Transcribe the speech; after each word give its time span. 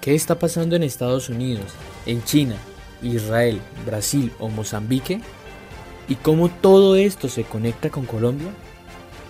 ¿Qué 0.00 0.14
está 0.14 0.38
pasando 0.38 0.76
en 0.76 0.84
Estados 0.84 1.28
Unidos, 1.28 1.72
en 2.06 2.22
China, 2.22 2.54
Israel, 3.02 3.60
Brasil 3.84 4.32
o 4.38 4.48
Mozambique? 4.48 5.20
¿Y 6.08 6.14
cómo 6.14 6.48
todo 6.48 6.94
esto 6.94 7.28
se 7.28 7.42
conecta 7.42 7.90
con 7.90 8.06
Colombia? 8.06 8.48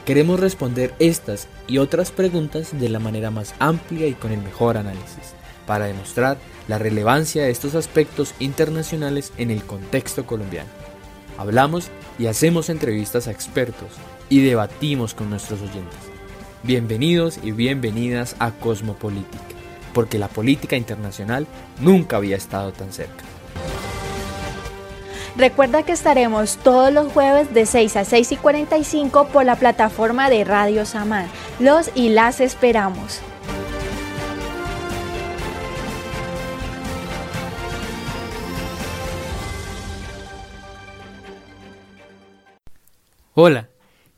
Queremos 0.04 0.38
responder 0.38 0.94
estas 0.98 1.48
y 1.66 1.78
otras 1.78 2.10
preguntas 2.10 2.78
de 2.78 2.88
la 2.90 2.98
manera 2.98 3.30
más 3.30 3.54
amplia 3.58 4.06
y 4.06 4.12
con 4.12 4.30
el 4.30 4.42
mejor 4.42 4.76
análisis, 4.76 5.34
para 5.66 5.86
demostrar 5.86 6.36
la 6.68 6.78
relevancia 6.78 7.44
de 7.44 7.50
estos 7.50 7.74
aspectos 7.74 8.34
internacionales 8.38 9.32
en 9.38 9.50
el 9.50 9.64
contexto 9.64 10.26
colombiano. 10.26 10.68
Hablamos 11.38 11.88
y 12.18 12.26
hacemos 12.26 12.68
entrevistas 12.68 13.26
a 13.26 13.30
expertos 13.30 13.88
y 14.28 14.42
debatimos 14.42 15.14
con 15.14 15.30
nuestros 15.30 15.60
oyentes. 15.62 15.98
Bienvenidos 16.62 17.38
y 17.42 17.52
bienvenidas 17.52 18.36
a 18.38 18.50
Cosmopolítica, 18.50 19.57
porque 19.98 20.16
la 20.16 20.28
política 20.28 20.76
internacional 20.76 21.48
nunca 21.80 22.18
había 22.18 22.36
estado 22.36 22.70
tan 22.70 22.92
cerca. 22.92 23.24
Recuerda 25.34 25.82
que 25.82 25.90
estaremos 25.90 26.56
todos 26.58 26.92
los 26.92 27.12
jueves 27.12 27.52
de 27.52 27.66
6 27.66 27.96
a 27.96 28.04
6 28.04 28.30
y 28.30 28.36
45 28.36 29.26
por 29.32 29.44
la 29.44 29.56
plataforma 29.56 30.30
de 30.30 30.44
Radio 30.44 30.86
Samán. 30.86 31.26
Los 31.58 31.90
y 31.96 32.10
las 32.10 32.40
esperamos. 32.40 33.20
Hola, 43.34 43.68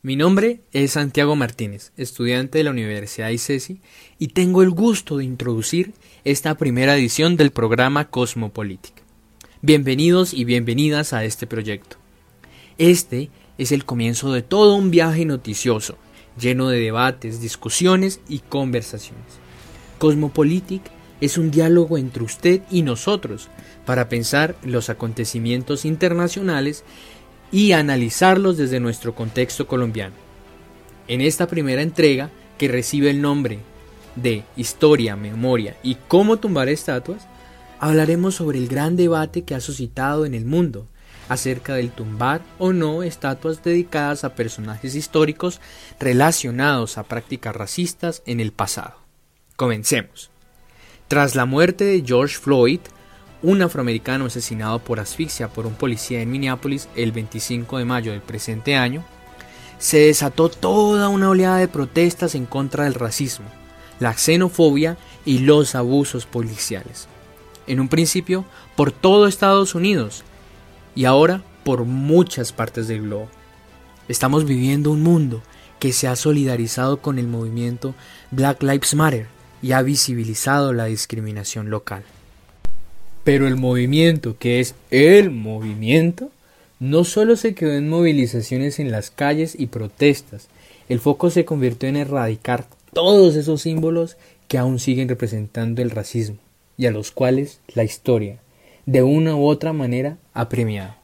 mi 0.03 0.15
nombre 0.15 0.61
es 0.73 0.93
Santiago 0.93 1.35
Martínez, 1.35 1.91
estudiante 1.95 2.57
de 2.57 2.63
la 2.63 2.71
Universidad 2.71 3.29
ICESI, 3.29 3.81
y 4.17 4.29
tengo 4.29 4.63
el 4.63 4.71
gusto 4.71 5.17
de 5.17 5.25
introducir 5.25 5.93
esta 6.23 6.55
primera 6.55 6.97
edición 6.97 7.37
del 7.37 7.51
programa 7.51 8.09
Cosmopolítica. 8.09 9.03
Bienvenidos 9.61 10.33
y 10.33 10.43
bienvenidas 10.43 11.13
a 11.13 11.23
este 11.23 11.45
proyecto. 11.45 11.97
Este 12.79 13.29
es 13.59 13.71
el 13.71 13.85
comienzo 13.85 14.33
de 14.33 14.41
todo 14.41 14.73
un 14.73 14.89
viaje 14.89 15.23
noticioso, 15.23 15.99
lleno 16.35 16.69
de 16.69 16.79
debates, 16.79 17.39
discusiones 17.39 18.21
y 18.27 18.39
conversaciones. 18.39 19.37
Cosmopolitic 19.99 20.81
es 21.19 21.37
un 21.37 21.51
diálogo 21.51 21.99
entre 21.99 22.23
usted 22.23 22.63
y 22.71 22.81
nosotros 22.81 23.49
para 23.85 24.09
pensar 24.09 24.55
los 24.63 24.89
acontecimientos 24.89 25.85
internacionales 25.85 26.83
y 27.51 27.73
analizarlos 27.73 28.57
desde 28.57 28.79
nuestro 28.79 29.13
contexto 29.13 29.67
colombiano. 29.67 30.15
En 31.07 31.21
esta 31.21 31.47
primera 31.47 31.81
entrega, 31.81 32.29
que 32.57 32.67
recibe 32.67 33.09
el 33.09 33.21
nombre 33.21 33.59
de 34.15 34.43
Historia, 34.55 35.15
Memoria 35.15 35.75
y 35.83 35.95
cómo 36.07 36.37
tumbar 36.37 36.69
estatuas, 36.69 37.27
hablaremos 37.79 38.35
sobre 38.35 38.59
el 38.59 38.67
gran 38.67 38.95
debate 38.95 39.43
que 39.43 39.55
ha 39.55 39.59
suscitado 39.59 40.25
en 40.25 40.33
el 40.33 40.45
mundo 40.45 40.87
acerca 41.27 41.75
del 41.75 41.91
tumbar 41.91 42.41
o 42.59 42.73
no 42.73 43.03
estatuas 43.03 43.63
dedicadas 43.63 44.23
a 44.23 44.35
personajes 44.35 44.95
históricos 44.95 45.61
relacionados 45.99 46.97
a 46.97 47.03
prácticas 47.03 47.55
racistas 47.55 48.21
en 48.25 48.39
el 48.39 48.51
pasado. 48.51 48.95
Comencemos. 49.55 50.29
Tras 51.07 51.35
la 51.35 51.45
muerte 51.45 51.83
de 51.85 52.03
George 52.05 52.37
Floyd, 52.37 52.81
un 53.43 53.61
afroamericano 53.61 54.25
asesinado 54.25 54.79
por 54.79 54.99
asfixia 54.99 55.47
por 55.47 55.65
un 55.65 55.73
policía 55.73 56.21
en 56.21 56.31
Minneapolis 56.31 56.87
el 56.95 57.11
25 57.11 57.77
de 57.77 57.85
mayo 57.85 58.11
del 58.11 58.21
presente 58.21 58.75
año, 58.75 59.03
se 59.79 59.99
desató 59.99 60.49
toda 60.49 61.09
una 61.09 61.29
oleada 61.29 61.57
de 61.57 61.67
protestas 61.67 62.35
en 62.35 62.45
contra 62.45 62.83
del 62.83 62.93
racismo, 62.93 63.47
la 63.99 64.13
xenofobia 64.13 64.97
y 65.25 65.39
los 65.39 65.73
abusos 65.73 66.25
policiales. 66.25 67.07
En 67.65 67.79
un 67.79 67.87
principio 67.87 68.45
por 68.75 68.91
todo 68.91 69.27
Estados 69.27 69.73
Unidos 69.73 70.23
y 70.95 71.05
ahora 71.05 71.41
por 71.63 71.85
muchas 71.85 72.51
partes 72.51 72.87
del 72.87 73.03
globo. 73.03 73.29
Estamos 74.07 74.45
viviendo 74.45 74.91
un 74.91 75.01
mundo 75.01 75.41
que 75.79 75.93
se 75.93 76.07
ha 76.07 76.15
solidarizado 76.15 76.97
con 76.97 77.17
el 77.17 77.27
movimiento 77.27 77.95
Black 78.29 78.61
Lives 78.61 78.93
Matter 78.93 79.27
y 79.61 79.71
ha 79.71 79.81
visibilizado 79.81 80.73
la 80.73 80.85
discriminación 80.85 81.69
local. 81.69 82.03
Pero 83.23 83.47
el 83.47 83.55
movimiento, 83.55 84.35
que 84.39 84.59
es 84.59 84.73
el 84.89 85.29
movimiento, 85.29 86.31
no 86.79 87.03
solo 87.03 87.35
se 87.35 87.53
quedó 87.53 87.73
en 87.73 87.87
movilizaciones 87.87 88.79
en 88.79 88.91
las 88.91 89.11
calles 89.11 89.55
y 89.57 89.67
protestas, 89.67 90.47
el 90.89 90.99
foco 90.99 91.29
se 91.29 91.45
convirtió 91.45 91.87
en 91.87 91.97
erradicar 91.97 92.65
todos 92.93 93.35
esos 93.35 93.61
símbolos 93.61 94.17
que 94.47 94.57
aún 94.57 94.79
siguen 94.79 95.07
representando 95.07 95.83
el 95.83 95.91
racismo 95.91 96.37
y 96.77 96.87
a 96.87 96.91
los 96.91 97.11
cuales 97.11 97.61
la 97.75 97.83
historia, 97.83 98.39
de 98.87 99.03
una 99.03 99.35
u 99.35 99.45
otra 99.45 99.71
manera, 99.71 100.17
ha 100.33 100.49
premiado. 100.49 100.95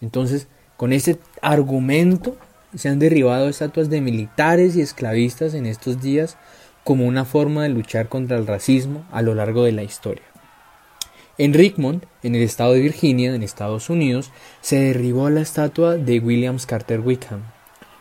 Entonces, 0.00 0.46
con 0.76 0.92
este 0.92 1.18
argumento 1.40 2.36
se 2.76 2.88
han 2.88 3.00
derribado 3.00 3.48
estatuas 3.48 3.90
de 3.90 4.00
militares 4.00 4.76
y 4.76 4.80
esclavistas 4.80 5.54
en 5.54 5.66
estos 5.66 6.00
días 6.00 6.36
como 6.84 7.04
una 7.04 7.24
forma 7.24 7.64
de 7.64 7.68
luchar 7.68 8.08
contra 8.08 8.38
el 8.38 8.46
racismo 8.46 9.04
a 9.10 9.22
lo 9.22 9.34
largo 9.34 9.64
de 9.64 9.72
la 9.72 9.82
historia. 9.82 10.31
En 11.38 11.54
Richmond, 11.54 12.04
en 12.22 12.34
el 12.34 12.42
estado 12.42 12.74
de 12.74 12.80
Virginia, 12.80 13.34
en 13.34 13.42
Estados 13.42 13.88
Unidos, 13.88 14.30
se 14.60 14.78
derribó 14.78 15.30
la 15.30 15.40
estatua 15.40 15.96
de 15.96 16.18
Williams 16.18 16.66
Carter 16.66 17.00
Wickham. 17.00 17.40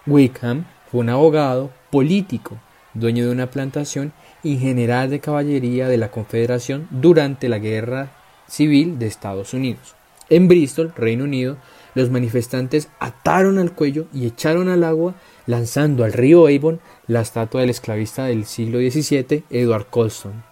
Wickham 0.06 0.66
fue 0.92 1.00
un 1.00 1.09
abogado 1.09 1.72
político, 1.92 2.58
dueño 2.94 3.25
de 3.25 3.31
una 3.31 3.50
plantación 3.50 4.12
y 4.44 4.58
general 4.58 5.09
de 5.09 5.22
caballería 5.22 5.88
de 5.88 5.96
la 5.96 6.12
Confederación 6.12 6.90
durante 6.92 7.47
la 7.47 7.59
Guerra 7.59 8.12
Civil 8.47 9.00
de 9.00 9.08
Estados 9.08 9.53
Unidos. 9.53 9.96
En 10.30 10.50
Bristol, 10.50 10.94
Reino 10.94 11.24
Unido, 11.24 11.56
los 11.96 12.09
manifestantes 12.09 12.90
ataron 13.00 13.59
al 13.59 13.72
cuello 13.72 14.08
y 14.13 14.25
echaron 14.25 14.68
al 14.68 14.84
agua, 14.84 15.16
lanzando 15.46 16.03
al 16.03 16.12
río 16.12 16.48
Avon 16.48 16.81
la 17.08 17.22
estatua 17.22 17.62
del 17.62 17.69
esclavista 17.69 18.25
del 18.25 18.46
siglo 18.46 18.80
XVII, 18.80 19.46
Edward 19.50 19.88
Colston. 19.90 20.44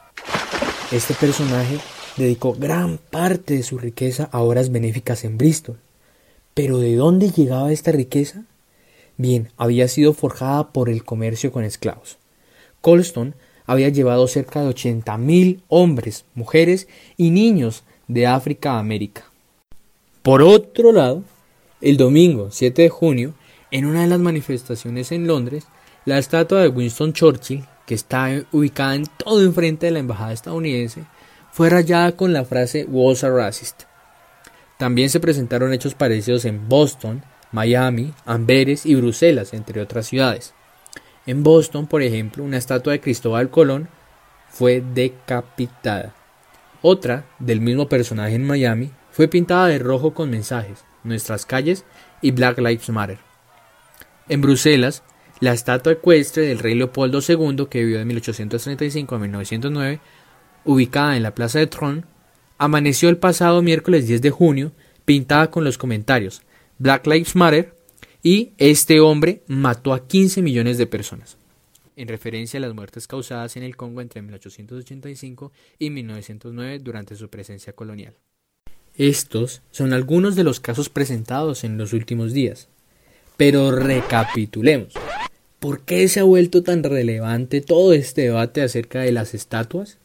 Este 0.91 1.13
personaje 1.13 1.77
dedicó 2.17 2.53
gran 2.53 2.97
parte 2.97 3.55
de 3.55 3.63
su 3.63 3.77
riqueza 3.77 4.29
a 4.31 4.41
obras 4.41 4.71
benéficas 4.71 5.23
en 5.23 5.37
Bristol. 5.37 5.77
Pero 6.53 6.77
¿de 6.79 6.95
dónde 6.95 7.31
llegaba 7.31 7.71
esta 7.71 7.91
riqueza? 7.91 8.43
Bien, 9.17 9.49
había 9.57 9.87
sido 9.87 10.13
forjada 10.13 10.71
por 10.71 10.89
el 10.89 11.03
comercio 11.03 11.51
con 11.51 11.63
esclavos. 11.63 12.17
Colston 12.81 13.35
había 13.65 13.89
llevado 13.89 14.27
cerca 14.27 14.61
de 14.61 14.69
80.000 14.69 15.61
hombres, 15.67 16.25
mujeres 16.33 16.87
y 17.17 17.29
niños 17.29 17.83
de 18.07 18.25
África 18.25 18.73
a 18.73 18.79
América. 18.79 19.25
Por 20.23 20.41
otro 20.41 20.91
lado, 20.91 21.23
el 21.81 21.97
domingo 21.97 22.49
7 22.51 22.81
de 22.81 22.89
junio, 22.89 23.33
en 23.71 23.85
una 23.85 24.01
de 24.01 24.07
las 24.07 24.19
manifestaciones 24.19 25.11
en 25.11 25.27
Londres, 25.27 25.65
la 26.05 26.17
estatua 26.17 26.61
de 26.61 26.69
Winston 26.69 27.13
Churchill, 27.13 27.65
que 27.85 27.93
está 27.93 28.43
ubicada 28.51 28.95
en 28.95 29.05
todo 29.17 29.43
enfrente 29.43 29.85
de 29.85 29.91
la 29.91 29.99
embajada 29.99 30.33
estadounidense, 30.33 31.03
fue 31.59 31.69
rayada 31.69 32.13
con 32.13 32.31
la 32.31 32.45
frase 32.45 32.85
Was 32.85 33.25
a 33.25 33.29
racist. 33.29 33.83
También 34.77 35.09
se 35.09 35.19
presentaron 35.19 35.73
hechos 35.73 35.93
parecidos 35.93 36.45
en 36.45 36.69
Boston, 36.69 37.21
Miami, 37.51 38.13
Amberes 38.25 38.85
y 38.85 38.95
Bruselas, 38.95 39.53
entre 39.53 39.81
otras 39.81 40.07
ciudades. 40.07 40.53
En 41.25 41.43
Boston, 41.43 41.85
por 41.85 42.01
ejemplo, 42.01 42.45
una 42.45 42.55
estatua 42.55 42.93
de 42.93 43.01
Cristóbal 43.01 43.49
Colón 43.49 43.89
fue 44.47 44.81
decapitada. 44.93 46.15
Otra, 46.81 47.25
del 47.39 47.59
mismo 47.59 47.89
personaje 47.89 48.35
en 48.35 48.47
Miami, 48.47 48.91
fue 49.11 49.27
pintada 49.27 49.67
de 49.67 49.79
rojo 49.79 50.13
con 50.13 50.29
mensajes, 50.29 50.85
Nuestras 51.03 51.45
calles 51.45 51.83
y 52.21 52.31
Black 52.31 52.57
Lives 52.59 52.89
Matter. 52.89 53.17
En 54.29 54.39
Bruselas, 54.39 55.03
la 55.41 55.51
estatua 55.51 55.91
ecuestre 55.91 56.43
del 56.43 56.59
rey 56.59 56.75
Leopoldo 56.75 57.19
II, 57.19 57.67
que 57.69 57.81
vivió 57.81 57.99
de 57.99 58.05
1835 58.05 59.15
a 59.15 59.19
1909, 59.19 59.99
ubicada 60.65 61.17
en 61.17 61.23
la 61.23 61.35
Plaza 61.35 61.59
de 61.59 61.67
Tron, 61.67 62.05
amaneció 62.57 63.09
el 63.09 63.17
pasado 63.17 63.61
miércoles 63.61 64.07
10 64.07 64.21
de 64.21 64.29
junio 64.29 64.71
pintada 65.05 65.49
con 65.49 65.63
los 65.63 65.77
comentarios 65.77 66.41
Black 66.77 67.07
Lives 67.07 67.35
Matter 67.35 67.75
y 68.21 68.51
este 68.57 68.99
hombre 68.99 69.43
mató 69.47 69.93
a 69.93 70.07
15 70.07 70.41
millones 70.41 70.77
de 70.77 70.87
personas, 70.87 71.37
en 71.95 72.07
referencia 72.07 72.57
a 72.57 72.61
las 72.61 72.73
muertes 72.73 73.07
causadas 73.07 73.55
en 73.57 73.63
el 73.63 73.75
Congo 73.75 74.01
entre 74.01 74.21
1885 74.21 75.51
y 75.77 75.89
1909 75.89 76.79
durante 76.79 77.15
su 77.15 77.29
presencia 77.29 77.73
colonial. 77.73 78.13
Estos 78.95 79.61
son 79.71 79.93
algunos 79.93 80.35
de 80.35 80.43
los 80.43 80.59
casos 80.59 80.89
presentados 80.89 81.63
en 81.63 81.77
los 81.77 81.93
últimos 81.93 82.33
días. 82.33 82.67
Pero 83.37 83.71
recapitulemos. 83.71 84.93
¿Por 85.59 85.85
qué 85.85 86.09
se 86.09 86.19
ha 86.19 86.23
vuelto 86.23 86.63
tan 86.63 86.83
relevante 86.83 87.61
todo 87.61 87.93
este 87.93 88.23
debate 88.23 88.61
acerca 88.61 88.99
de 88.99 89.13
las 89.13 89.33
estatuas? 89.33 89.97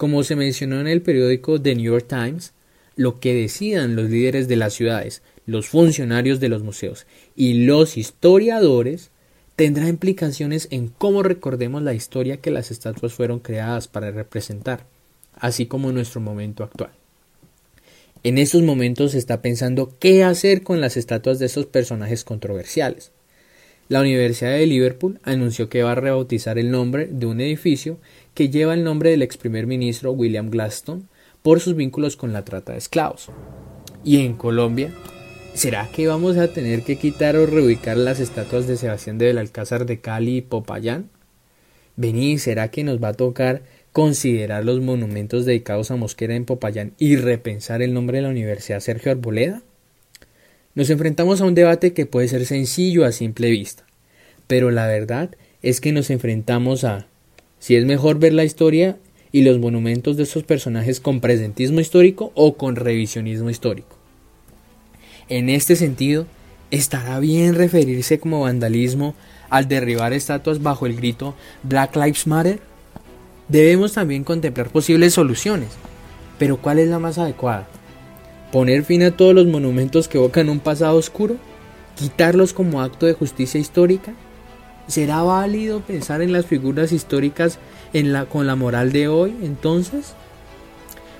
Como 0.00 0.24
se 0.24 0.34
mencionó 0.34 0.80
en 0.80 0.86
el 0.86 1.02
periódico 1.02 1.60
The 1.60 1.74
New 1.74 1.92
York 1.92 2.06
Times, 2.08 2.54
lo 2.96 3.20
que 3.20 3.34
decidan 3.34 3.96
los 3.96 4.08
líderes 4.08 4.48
de 4.48 4.56
las 4.56 4.72
ciudades, 4.72 5.20
los 5.44 5.68
funcionarios 5.68 6.40
de 6.40 6.48
los 6.48 6.62
museos 6.62 7.06
y 7.36 7.66
los 7.66 7.98
historiadores 7.98 9.10
tendrá 9.56 9.88
implicaciones 9.88 10.68
en 10.70 10.88
cómo 10.88 11.22
recordemos 11.22 11.82
la 11.82 11.92
historia 11.92 12.38
que 12.38 12.50
las 12.50 12.70
estatuas 12.70 13.12
fueron 13.12 13.40
creadas 13.40 13.88
para 13.88 14.10
representar. 14.10 14.86
así 15.34 15.66
como 15.66 15.92
nuestro 15.92 16.22
momento 16.22 16.64
actual. 16.64 16.92
En 18.22 18.38
estos 18.38 18.62
momentos 18.62 19.12
se 19.12 19.18
está 19.18 19.42
pensando 19.42 19.94
qué 19.98 20.24
hacer 20.24 20.62
con 20.62 20.80
las 20.80 20.96
estatuas 20.96 21.38
de 21.38 21.44
estos 21.44 21.66
personajes 21.66 22.24
controversiales. 22.24 23.12
La 23.90 24.00
Universidad 24.00 24.52
de 24.52 24.66
Liverpool 24.66 25.18
anunció 25.24 25.68
que 25.68 25.82
va 25.82 25.92
a 25.92 25.96
rebautizar 25.96 26.58
el 26.58 26.70
nombre 26.70 27.08
de 27.10 27.26
un 27.26 27.40
edificio 27.40 27.98
que 28.34 28.48
lleva 28.48 28.74
el 28.74 28.84
nombre 28.84 29.10
del 29.10 29.22
ex 29.22 29.36
primer 29.36 29.66
ministro 29.66 30.12
William 30.12 30.50
Gladstone 30.50 31.02
por 31.42 31.60
sus 31.60 31.74
vínculos 31.74 32.16
con 32.16 32.32
la 32.32 32.44
trata 32.44 32.72
de 32.72 32.78
esclavos. 32.78 33.28
Y 34.04 34.18
en 34.24 34.34
Colombia, 34.34 34.92
¿será 35.54 35.88
que 35.92 36.06
vamos 36.06 36.36
a 36.36 36.48
tener 36.48 36.82
que 36.82 36.96
quitar 36.96 37.36
o 37.36 37.46
reubicar 37.46 37.96
las 37.96 38.20
estatuas 38.20 38.66
de 38.66 38.76
Sebastián 38.76 39.18
de 39.18 39.26
Belalcázar 39.26 39.86
de 39.86 40.00
Cali 40.00 40.38
y 40.38 40.42
Popayán? 40.42 41.10
Vení, 41.96 42.38
¿será 42.38 42.70
que 42.70 42.84
nos 42.84 43.02
va 43.02 43.08
a 43.08 43.14
tocar 43.14 43.62
considerar 43.92 44.64
los 44.64 44.80
monumentos 44.80 45.44
dedicados 45.44 45.90
a 45.90 45.96
Mosquera 45.96 46.34
en 46.34 46.44
Popayán 46.44 46.92
y 46.98 47.16
repensar 47.16 47.82
el 47.82 47.92
nombre 47.92 48.18
de 48.18 48.22
la 48.22 48.30
Universidad 48.30 48.80
Sergio 48.80 49.12
Arboleda? 49.12 49.62
Nos 50.74 50.88
enfrentamos 50.88 51.40
a 51.40 51.44
un 51.44 51.54
debate 51.54 51.92
que 51.92 52.06
puede 52.06 52.28
ser 52.28 52.46
sencillo 52.46 53.04
a 53.04 53.12
simple 53.12 53.50
vista, 53.50 53.84
pero 54.46 54.70
la 54.70 54.86
verdad 54.86 55.30
es 55.62 55.80
que 55.80 55.92
nos 55.92 56.10
enfrentamos 56.10 56.84
a 56.84 57.09
si 57.60 57.76
es 57.76 57.84
mejor 57.84 58.18
ver 58.18 58.32
la 58.32 58.42
historia 58.42 58.98
y 59.30 59.42
los 59.42 59.60
monumentos 59.60 60.16
de 60.16 60.24
estos 60.24 60.42
personajes 60.42 60.98
con 60.98 61.20
presentismo 61.20 61.78
histórico 61.78 62.32
o 62.34 62.56
con 62.56 62.74
revisionismo 62.74 63.48
histórico. 63.48 63.96
En 65.28 65.48
este 65.48 65.76
sentido, 65.76 66.26
¿estará 66.72 67.20
bien 67.20 67.54
referirse 67.54 68.18
como 68.18 68.40
vandalismo 68.40 69.14
al 69.48 69.68
derribar 69.68 70.12
estatuas 70.12 70.60
bajo 70.60 70.86
el 70.86 70.96
grito 70.96 71.36
Black 71.62 71.94
Lives 71.94 72.26
Matter? 72.26 72.58
Debemos 73.46 73.92
también 73.92 74.24
contemplar 74.24 74.70
posibles 74.70 75.14
soluciones, 75.14 75.68
pero 76.40 76.56
¿cuál 76.56 76.80
es 76.80 76.88
la 76.88 76.98
más 76.98 77.18
adecuada? 77.18 77.68
poner 78.50 78.84
fin 78.84 79.02
a 79.02 79.16
todos 79.16 79.34
los 79.34 79.46
monumentos 79.46 80.08
que 80.08 80.18
evocan 80.18 80.48
un 80.48 80.60
pasado 80.60 80.96
oscuro, 80.96 81.36
quitarlos 81.96 82.52
como 82.52 82.82
acto 82.82 83.06
de 83.06 83.14
justicia 83.14 83.60
histórica. 83.60 84.12
¿Será 84.90 85.22
válido 85.22 85.82
pensar 85.82 86.20
en 86.20 86.32
las 86.32 86.46
figuras 86.46 86.90
históricas 86.90 87.60
con 88.28 88.48
la 88.48 88.56
moral 88.56 88.90
de 88.90 89.06
hoy 89.06 89.36
entonces? 89.40 90.14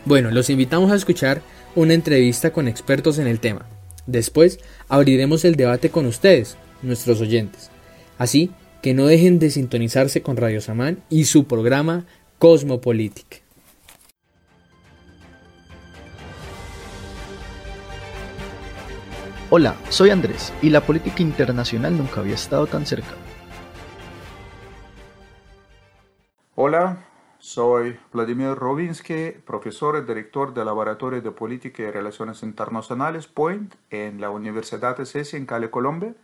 Bueno, 0.04 0.32
los 0.32 0.50
invitamos 0.50 0.90
a 0.90 0.96
escuchar 0.96 1.40
una 1.76 1.94
entrevista 1.94 2.52
con 2.52 2.66
expertos 2.66 3.20
en 3.20 3.28
el 3.28 3.38
tema. 3.38 3.66
Después 4.08 4.58
abriremos 4.88 5.44
el 5.44 5.54
debate 5.54 5.90
con 5.90 6.06
ustedes, 6.06 6.56
nuestros 6.82 7.20
oyentes. 7.20 7.70
Así 8.18 8.50
que 8.82 8.92
no 8.92 9.06
dejen 9.06 9.38
de 9.38 9.50
sintonizarse 9.50 10.20
con 10.20 10.36
Radio 10.36 10.60
Samán 10.60 10.98
y 11.08 11.26
su 11.26 11.44
programa 11.44 12.06
Cosmopolitic. 12.40 13.42
Hola, 19.48 19.76
soy 19.90 20.10
Andrés 20.10 20.52
y 20.60 20.70
la 20.70 20.80
política 20.80 21.22
internacional 21.22 21.96
nunca 21.96 22.18
había 22.18 22.34
estado 22.34 22.66
tan 22.66 22.84
cerca. 22.84 23.14
Hola, 26.62 26.98
soy 27.38 27.98
Vladimir 28.12 28.50
Robinsky, 28.50 29.30
profesor 29.46 29.96
y 29.96 30.06
director 30.06 30.52
del 30.52 30.66
Laboratorio 30.66 31.22
de 31.22 31.30
Política 31.30 31.84
y 31.84 31.90
Relaciones 31.90 32.42
Internacionales 32.42 33.26
POINT 33.26 33.76
en 33.88 34.20
la 34.20 34.28
Universidad 34.28 34.94
de 34.98 35.06
CESI 35.06 35.38
en 35.38 35.46
Cali, 35.46 35.70
Colombia. 35.70 36.14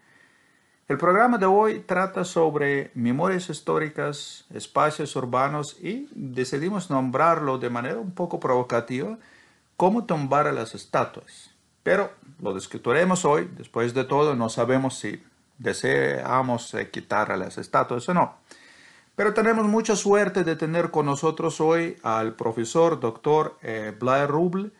El 0.88 0.98
programa 0.98 1.38
de 1.38 1.46
hoy 1.46 1.78
trata 1.78 2.26
sobre 2.26 2.90
memorias 2.92 3.48
históricas, 3.48 4.44
espacios 4.52 5.16
urbanos 5.16 5.78
y 5.82 6.06
decidimos 6.14 6.90
nombrarlo 6.90 7.56
de 7.56 7.70
manera 7.70 7.96
un 7.96 8.10
poco 8.10 8.38
provocativa, 8.38 9.16
cómo 9.78 10.04
tumbar 10.04 10.48
a 10.48 10.52
las 10.52 10.74
estatuas. 10.74 11.54
Pero 11.82 12.10
lo 12.42 12.52
discutiremos 12.52 13.24
hoy. 13.24 13.48
Después 13.56 13.94
de 13.94 14.04
todo, 14.04 14.36
no 14.36 14.50
sabemos 14.50 14.98
si 14.98 15.24
deseamos 15.56 16.76
quitar 16.92 17.32
a 17.32 17.38
las 17.38 17.56
estatuas 17.56 18.06
o 18.10 18.12
no. 18.12 18.34
Pero 19.16 19.32
tenemos 19.32 19.66
mucha 19.66 19.96
suerte 19.96 20.44
de 20.44 20.56
tener 20.56 20.90
con 20.90 21.06
nosotros 21.06 21.58
hoy 21.62 21.96
al 22.02 22.36
profesor 22.36 23.00
doctor 23.00 23.56
eh, 23.62 23.94
Blair 23.98 24.28
Ruble, 24.28 24.72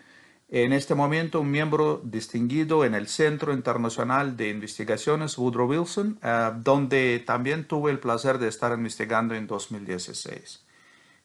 en 0.50 0.74
este 0.74 0.94
momento 0.94 1.40
un 1.40 1.50
miembro 1.50 2.02
distinguido 2.04 2.84
en 2.84 2.94
el 2.94 3.08
Centro 3.08 3.54
Internacional 3.54 4.36
de 4.36 4.50
Investigaciones 4.50 5.38
Woodrow 5.38 5.70
Wilson, 5.70 6.18
eh, 6.22 6.50
donde 6.58 7.24
también 7.26 7.66
tuve 7.66 7.90
el 7.90 7.98
placer 7.98 8.38
de 8.38 8.48
estar 8.48 8.72
investigando 8.72 9.34
en 9.34 9.46
2016. 9.46 10.62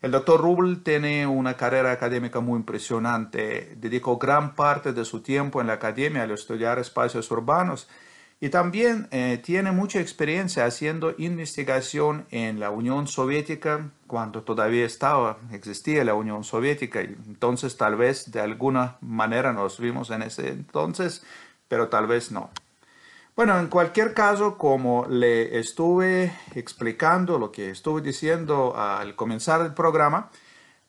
El 0.02 0.12
doctor 0.12 0.40
Rubel 0.40 0.82
tiene 0.82 1.28
una 1.28 1.56
carrera 1.58 1.92
académica 1.92 2.40
muy 2.40 2.58
impresionante. 2.58 3.76
Dedicó 3.76 4.18
gran 4.18 4.56
parte 4.56 4.94
de 4.94 5.04
su 5.04 5.22
tiempo 5.22 5.60
en 5.60 5.68
la 5.68 5.74
academia 5.74 6.24
al 6.24 6.32
estudiar 6.32 6.80
espacios 6.80 7.30
urbanos 7.30 7.90
y 8.44 8.50
también 8.50 9.08
eh, 9.12 9.40
tiene 9.42 9.72
mucha 9.72 10.02
experiencia 10.02 10.66
haciendo 10.66 11.14
investigación 11.20 12.26
en 12.32 12.60
la 12.60 12.72
Unión 12.72 13.08
Soviética 13.08 13.92
cuando 14.08 14.42
todavía 14.42 14.84
estaba, 14.84 15.38
existía 15.52 16.04
la 16.04 16.16
Unión 16.16 16.44
Soviética 16.44 17.04
y 17.04 17.16
entonces 17.28 17.78
tal 17.78 17.96
vez 17.96 18.32
de 18.32 18.42
alguna 18.42 18.98
manera 19.00 19.54
nos 19.54 19.80
vimos 19.80 20.10
en 20.10 20.24
ese 20.24 20.50
entonces, 20.50 21.24
pero 21.68 21.90
tal 21.90 22.08
vez 22.08 22.32
no. 22.32 22.50
Bueno, 23.36 23.60
en 23.60 23.68
cualquier 23.68 24.16
caso, 24.16 24.58
como 24.58 25.06
le 25.08 25.60
estuve 25.60 26.34
explicando 26.56 27.38
lo 27.38 27.52
que 27.52 27.70
estuve 27.70 28.02
diciendo 28.02 28.76
al 28.76 29.16
comenzar 29.16 29.62
el 29.62 29.76
programa, 29.76 30.32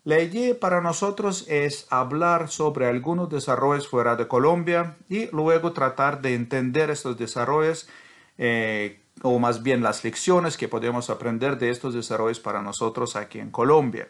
la 0.05 0.21
idea 0.21 0.59
para 0.59 0.81
nosotros 0.81 1.47
es 1.49 1.87
hablar 1.91 2.49
sobre 2.49 2.87
algunos 2.87 3.29
desarrollos 3.31 3.87
fuera 3.87 4.17
de 4.17 4.27
Colombia 4.27 4.97
y 5.09 5.31
luego 5.31 5.73
tratar 5.73 6.21
de 6.21 6.35
entender 6.35 6.91
estos 6.91 7.17
desarrollos 7.17 7.89
eh, 8.37 9.01
o 9.23 9.39
más 9.39 9.63
bien 9.63 9.83
las 9.83 10.03
lecciones 10.03 10.57
que 10.57 10.67
podemos 10.67 11.09
aprender 11.09 11.57
de 11.57 11.71
estos 11.71 11.95
desarrollos 11.95 12.41
para 12.41 12.63
nosotros 12.63 13.15
aquí 13.15 13.39
en 13.39 13.51
Colombia. 13.53 14.09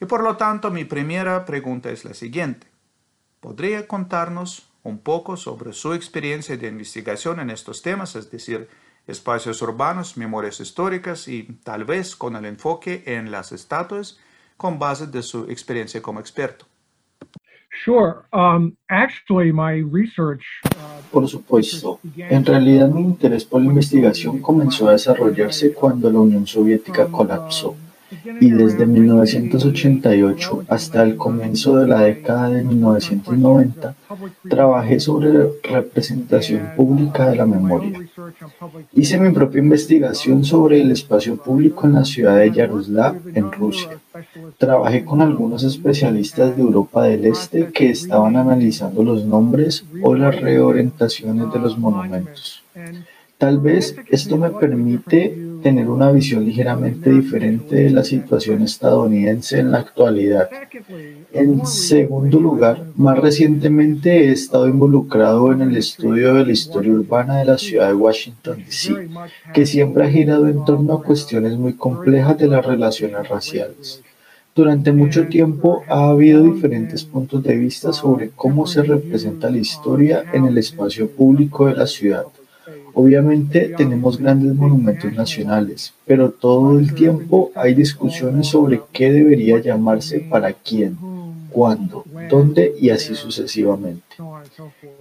Y 0.00 0.06
por 0.06 0.24
lo 0.24 0.36
tanto, 0.36 0.72
mi 0.72 0.84
primera 0.84 1.44
pregunta 1.44 1.90
es 1.90 2.04
la 2.04 2.14
siguiente. 2.14 2.66
¿Podría 3.38 3.86
contarnos 3.86 4.68
un 4.82 4.98
poco 4.98 5.36
sobre 5.36 5.72
su 5.72 5.92
experiencia 5.92 6.56
de 6.56 6.66
investigación 6.66 7.38
en 7.38 7.50
estos 7.50 7.82
temas, 7.82 8.16
es 8.16 8.30
decir, 8.30 8.68
espacios 9.06 9.62
urbanos, 9.62 10.16
memorias 10.16 10.58
históricas 10.58 11.28
y 11.28 11.44
tal 11.62 11.84
vez 11.84 12.16
con 12.16 12.34
el 12.34 12.44
enfoque 12.44 13.04
en 13.06 13.30
las 13.30 13.52
estatuas 13.52 14.18
con 14.58 14.78
base 14.78 15.06
de 15.06 15.22
su 15.22 15.44
experiencia 15.44 16.02
como 16.02 16.20
experto. 16.20 16.66
Um, 17.86 17.94
uh, 18.32 18.72
por 21.10 21.28
supuesto, 21.28 22.00
en 22.16 22.44
realidad 22.44 22.88
mi 22.88 23.02
interés 23.02 23.44
por 23.44 23.62
la 23.62 23.68
investigación 23.68 24.40
comenzó 24.40 24.88
a 24.88 24.92
desarrollarse 24.92 25.72
cuando 25.72 26.10
la 26.10 26.18
Unión 26.18 26.46
Soviética 26.46 27.06
colapsó 27.06 27.76
y 28.40 28.50
desde 28.50 28.86
1988 28.86 30.64
hasta 30.68 31.02
el 31.02 31.16
comienzo 31.16 31.76
de 31.76 31.88
la 31.88 32.00
década 32.00 32.50
de 32.50 32.64
1990 32.64 33.94
trabajé 34.48 35.00
sobre 35.00 35.48
representación 35.62 36.70
pública 36.76 37.30
de 37.30 37.36
la 37.36 37.46
memoria. 37.46 38.00
Hice 38.92 39.18
mi 39.18 39.32
propia 39.32 39.60
investigación 39.60 40.44
sobre 40.44 40.80
el 40.80 40.90
espacio 40.90 41.36
público 41.36 41.86
en 41.86 41.94
la 41.94 42.04
ciudad 42.04 42.38
de 42.38 42.50
Yaroslav, 42.50 43.16
en 43.34 43.52
Rusia. 43.52 43.98
Trabajé 44.56 45.04
con 45.04 45.20
algunos 45.20 45.62
especialistas 45.62 46.56
de 46.56 46.62
Europa 46.62 47.04
del 47.04 47.26
Este 47.26 47.68
que 47.72 47.90
estaban 47.90 48.36
analizando 48.36 49.02
los 49.02 49.24
nombres 49.24 49.84
o 50.02 50.14
las 50.14 50.40
reorientaciones 50.40 51.52
de 51.52 51.58
los 51.58 51.78
monumentos. 51.78 52.62
Tal 53.38 53.58
vez 53.58 53.94
esto 54.08 54.36
me 54.36 54.50
permite 54.50 55.47
tener 55.62 55.88
una 55.88 56.10
visión 56.10 56.44
ligeramente 56.44 57.10
diferente 57.10 57.76
de 57.76 57.90
la 57.90 58.04
situación 58.04 58.62
estadounidense 58.62 59.58
en 59.58 59.72
la 59.72 59.78
actualidad. 59.78 60.48
En 61.32 61.66
segundo 61.66 62.40
lugar, 62.40 62.84
más 62.96 63.18
recientemente 63.18 64.28
he 64.28 64.32
estado 64.32 64.68
involucrado 64.68 65.52
en 65.52 65.62
el 65.62 65.76
estudio 65.76 66.34
de 66.34 66.46
la 66.46 66.52
historia 66.52 66.92
urbana 66.92 67.38
de 67.38 67.44
la 67.44 67.58
ciudad 67.58 67.88
de 67.88 67.94
Washington, 67.94 68.58
D.C., 68.58 69.08
que 69.52 69.66
siempre 69.66 70.04
ha 70.04 70.10
girado 70.10 70.48
en 70.48 70.64
torno 70.64 70.94
a 70.94 71.02
cuestiones 71.02 71.56
muy 71.58 71.74
complejas 71.74 72.38
de 72.38 72.48
las 72.48 72.64
relaciones 72.64 73.28
raciales. 73.28 74.02
Durante 74.54 74.90
mucho 74.90 75.28
tiempo 75.28 75.84
ha 75.88 76.08
habido 76.08 76.42
diferentes 76.42 77.04
puntos 77.04 77.44
de 77.44 77.56
vista 77.56 77.92
sobre 77.92 78.30
cómo 78.30 78.66
se 78.66 78.82
representa 78.82 79.50
la 79.50 79.58
historia 79.58 80.24
en 80.32 80.46
el 80.46 80.58
espacio 80.58 81.08
público 81.08 81.66
de 81.66 81.74
la 81.74 81.86
ciudad. 81.86 82.24
Obviamente 83.00 83.72
tenemos 83.76 84.18
grandes 84.18 84.56
monumentos 84.56 85.12
nacionales, 85.12 85.94
pero 86.04 86.32
todo 86.32 86.80
el 86.80 86.94
tiempo 86.94 87.52
hay 87.54 87.72
discusiones 87.72 88.48
sobre 88.48 88.80
qué 88.92 89.12
debería 89.12 89.60
llamarse 89.60 90.18
para 90.18 90.52
quién, 90.52 90.98
cuándo, 91.48 92.04
dónde 92.28 92.74
y 92.80 92.90
así 92.90 93.14
sucesivamente. 93.14 94.16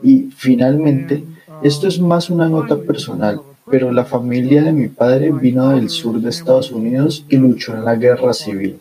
Y 0.04 0.30
finalmente, 0.38 1.24
esto 1.63 1.88
es 1.88 2.00
más 2.00 2.30
una 2.30 2.48
nota 2.48 2.77
personal, 2.77 3.42
pero 3.66 3.92
la 3.92 4.06
familia 4.06 4.62
de 4.62 4.74
mi 4.74 4.89
padre 4.89 5.32
vino 5.32 5.70
del 5.70 5.89
sur 5.89 6.22
de 6.22 6.30
Estados 6.30 6.72
Unidos 6.72 7.25
y 7.30 7.38
luchó 7.38 7.75
en 7.75 7.84
la 7.84 7.96
guerra 7.96 8.34
civil. 8.34 8.77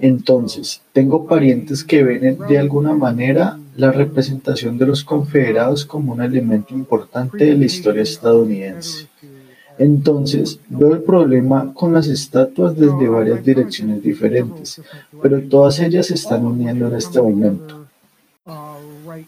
Entonces, 0.00 0.80
tengo 0.92 1.26
parientes 1.26 1.82
que 1.82 2.04
ven 2.04 2.38
de 2.48 2.56
alguna 2.56 2.94
manera 2.94 3.58
la 3.80 3.90
representación 3.90 4.76
de 4.76 4.86
los 4.86 5.02
confederados 5.02 5.86
como 5.86 6.12
un 6.12 6.20
elemento 6.20 6.74
importante 6.74 7.46
de 7.46 7.56
la 7.56 7.64
historia 7.64 8.02
estadounidense. 8.02 9.08
Entonces, 9.78 10.60
veo 10.68 10.92
el 10.92 11.02
problema 11.02 11.72
con 11.72 11.94
las 11.94 12.06
estatuas 12.06 12.76
desde 12.76 13.08
varias 13.08 13.42
direcciones 13.42 14.02
diferentes, 14.02 14.82
pero 15.22 15.40
todas 15.40 15.80
ellas 15.80 16.06
se 16.08 16.14
están 16.14 16.44
uniendo 16.44 16.88
en 16.88 16.96
este 16.96 17.22
momento. 17.22 17.86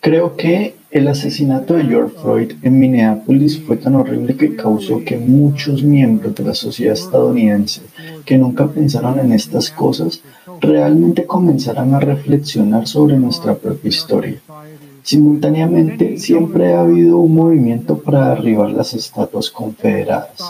Creo 0.01 0.37
que 0.37 0.75
el 0.93 1.09
asesinato 1.09 1.73
de 1.73 1.85
George 1.85 2.15
Floyd 2.21 2.53
en 2.61 2.79
Minneapolis 2.79 3.59
fue 3.63 3.79
tan 3.79 3.95
horrible 3.95 4.37
que 4.37 4.55
causó 4.55 5.03
que 5.03 5.17
muchos 5.17 5.83
miembros 5.83 6.35
de 6.35 6.45
la 6.45 6.55
sociedad 6.55 6.93
estadounidense 6.93 7.81
que 8.27 8.37
nunca 8.37 8.69
pensaron 8.69 9.19
en 9.19 9.33
estas 9.33 9.71
cosas 9.71 10.21
realmente 10.61 11.25
comenzaran 11.27 11.95
a 11.95 12.01
reflexionar 12.01 12.87
sobre 12.87 13.17
nuestra 13.17 13.55
propia 13.55 13.89
historia. 13.89 14.41
Simultáneamente, 15.03 16.19
siempre 16.19 16.75
ha 16.75 16.83
habido 16.83 17.19
un 17.19 17.35
movimiento 17.35 17.99
para 17.99 18.35
derribar 18.35 18.71
las 18.71 18.93
estatuas 18.93 19.51
confederadas. 19.51 20.45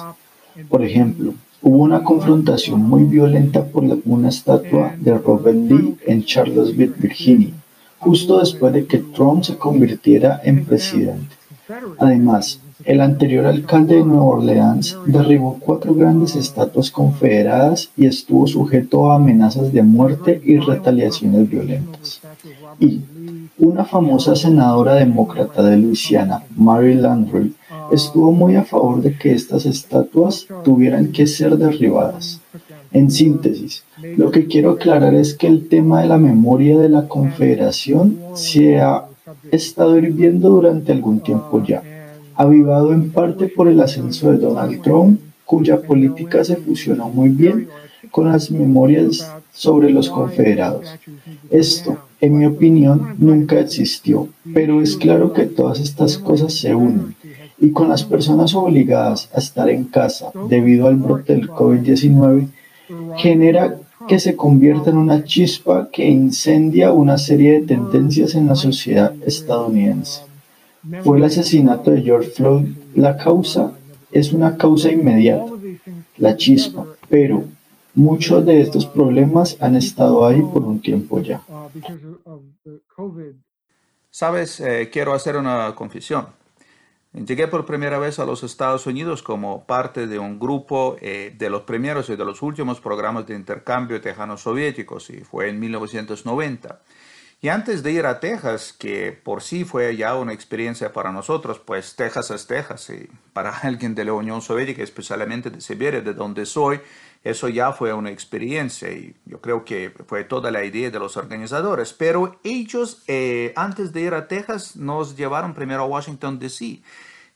Por 0.69 0.85
ejemplo, 0.85 1.35
hubo 1.63 1.85
una 1.85 2.03
confrontación 2.03 2.83
muy 2.83 3.05
violenta 3.05 3.65
por 3.65 3.85
una 4.05 4.29
estatua 4.29 4.97
de 4.99 5.17
Robert 5.17 5.57
Lee 5.57 5.97
en 6.05 6.25
Charlottesville, 6.25 6.95
Virginia, 6.99 7.55
justo 8.03 8.41
después 8.41 8.73
de 8.73 8.85
que 8.87 8.99
Trump 8.99 9.45
se 9.45 9.57
convirtiera 9.57 10.41
en 10.45 10.65
presidente. 10.65 11.37
Además, 11.99 12.61
el 12.85 13.01
anterior 13.01 13.47
alcalde 13.47 13.97
de 13.97 14.05
Nueva 14.05 14.25
Orleans 14.25 14.99
derribó 15.07 15.59
cuatro 15.61 15.95
grandes 15.95 16.35
estatuas 16.35 16.91
confederadas 16.91 17.91
y 17.97 18.07
estuvo 18.07 18.47
sujeto 18.49 19.11
a 19.11 19.17
amenazas 19.17 19.73
de 19.73 19.83
muerte 19.83 20.43
y 20.45 20.57
retaliaciones 20.57 21.49
violentas. 21.49 22.21
Y 22.81 23.01
una 23.59 23.85
famosa 23.85 24.35
senadora 24.35 24.95
demócrata 24.95 25.63
de 25.63 25.77
Luisiana, 25.77 26.43
Mary 26.57 26.95
Landry, 26.95 27.55
estuvo 27.93 28.33
muy 28.33 28.57
a 28.57 28.65
favor 28.65 29.01
de 29.01 29.17
que 29.17 29.33
estas 29.33 29.65
estatuas 29.65 30.47
tuvieran 30.65 31.13
que 31.13 31.29
ser 31.29 31.57
derribadas. 31.57 32.41
En 32.91 33.11
síntesis, 33.11 33.85
lo 34.17 34.31
que 34.31 34.47
quiero 34.47 34.73
aclarar 34.73 35.15
es 35.15 35.35
que 35.35 35.47
el 35.47 35.69
tema 35.69 36.03
de 36.03 36.09
la 36.09 36.19
memoria 36.19 36.79
de 36.79 36.89
la 36.89 37.09
Confederación 37.09 38.19
se 38.35 38.81
ha 38.81 39.05
estado 39.51 39.99
hirviendo 39.99 40.51
durante 40.51 40.93
algún 40.93 41.21
tiempo 41.21 41.63
ya, 41.63 41.83
avivado 42.35 42.93
en 42.93 43.11
parte 43.11 43.49
por 43.49 43.69
el 43.69 43.81
ascenso 43.81 44.33
de 44.33 44.39
Donald 44.39 44.83
Trump, 44.83 45.21
cuya 45.45 45.81
política 45.83 46.45
se 46.45 46.57
fusionó 46.57 47.09
muy 47.09 47.29
bien 47.29 47.69
con 48.11 48.31
las 48.31 48.51
memorias 48.51 49.31
sobre 49.53 49.91
los 49.91 50.09
confederados. 50.09 50.87
Esto, 51.51 51.99
en 52.21 52.39
mi 52.39 52.47
opinión, 52.47 53.15
nunca 53.19 53.61
existió, 53.61 54.29
pero 54.55 54.81
es 54.81 54.97
claro 54.97 55.33
que 55.33 55.47
todas 55.47 55.81
estas 55.81 56.19
cosas 56.19 56.55
se 56.55 56.75
unen. 56.75 57.15
Y 57.59 57.71
con 57.71 57.89
las 57.89 58.03
personas 58.03 58.55
obligadas 58.55 59.29
a 59.35 59.39
estar 59.39 59.69
en 59.69 59.85
casa 59.85 60.33
debido 60.49 60.89
al 60.89 60.97
brote 60.97 61.35
del 61.35 61.49
COVID-19, 61.49 62.49
genera 63.17 63.77
que 64.09 64.19
se 64.19 64.37
convierta 64.37 64.91
en 64.91 64.97
una 64.97 65.25
chispa 65.25 65.89
que 65.93 66.09
incendia 66.09 66.93
una 66.93 67.19
serie 67.19 67.61
de 67.61 67.67
tendencias 67.67 68.35
en 68.35 68.47
la 68.47 68.57
sociedad 68.57 69.15
estadounidense. 69.25 70.23
¿Fue 71.03 71.19
el 71.19 71.25
asesinato 71.25 71.91
de 71.91 72.03
George 72.03 72.31
Floyd 72.31 72.67
la 72.95 73.17
causa? 73.17 73.73
Es 74.11 74.33
una 74.33 74.57
causa 74.57 74.91
inmediata, 74.91 75.53
la 76.19 76.37
chispa, 76.37 76.87
pero 77.09 77.45
Muchos 77.95 78.47
de 78.47 78.63
estos 78.63 78.87
problemas 78.87 79.59
han 79.61 79.77
estado 79.77 80.27
ahí 80.27 80.41
por 80.41 80.63
un 80.63 80.81
tiempo 80.81 81.21
ya. 81.21 81.43
Sabes, 84.11 84.61
eh, 84.61 84.89
quiero 84.91 85.13
hacer 85.13 85.37
una 85.37 85.75
confesión. 85.75 86.27
Llegué 87.15 87.47
por 87.47 87.67
primera 87.67 87.99
vez 87.99 88.19
a 88.19 88.25
los 88.25 88.43
Estados 88.43 88.87
Unidos 88.87 89.23
como 89.23 89.67
parte 89.67 90.07
de 90.07 90.19
un 90.19 90.41
grupo 90.41 90.97
eh, 91.01 91.35
de 91.37 91.51
los 91.51 91.63
primeros 91.63 92.09
y 92.09 92.17
de 92.17 92.25
los 92.25 92.41
últimos 92.41 92.81
programas 92.81 93.27
de 93.27 93.35
intercambio 93.35 94.01
tejano-soviéticos 94.01 95.11
y 95.11 95.21
fue 95.21 95.51
en 95.51 95.61
1990. 95.61 96.81
Y 97.43 97.49
antes 97.49 97.83
de 97.83 97.93
ir 97.93 98.07
a 98.07 98.19
Texas, 98.19 98.73
que 98.73 99.13
por 99.13 99.43
sí 99.43 99.65
fue 99.65 99.95
ya 99.95 100.15
una 100.15 100.33
experiencia 100.33 100.93
para 100.93 101.13
nosotros, 101.13 101.59
pues 101.59 101.97
Texas 101.97 102.31
es 102.31 102.47
Texas, 102.47 102.89
y 102.89 103.11
para 103.33 103.51
alguien 103.63 103.95
de 103.95 104.07
la 104.07 104.15
Unión 104.15 104.41
Soviética, 104.41 104.83
especialmente 104.83 105.51
de 105.51 105.61
Siberia, 105.61 106.01
de 106.01 106.15
donde 106.15 106.47
soy, 106.47 106.81
eso 107.25 107.49
ya 107.49 107.73
fue 107.73 107.93
una 107.93 108.11
experiencia 108.11 108.91
y 108.91 109.15
yo 109.25 109.41
creo 109.41 109.65
que 109.65 109.93
fue 110.07 110.25
toda 110.25 110.51
la 110.51 110.65
idea 110.65 110.91
de 110.91 110.99
los 110.99 111.17
organizadores. 111.17 111.93
Pero 111.93 112.41
ellos, 112.43 113.03
eh, 113.07 113.53
antes 113.55 113.93
de 113.93 114.01
ir 114.01 114.15
a 114.15 114.27
Texas, 114.27 114.75
nos 114.77 115.17
llevaron 115.17 115.55
primero 115.55 115.83
a 115.83 115.87
Washington, 115.87 116.41
D.C. 116.41 116.83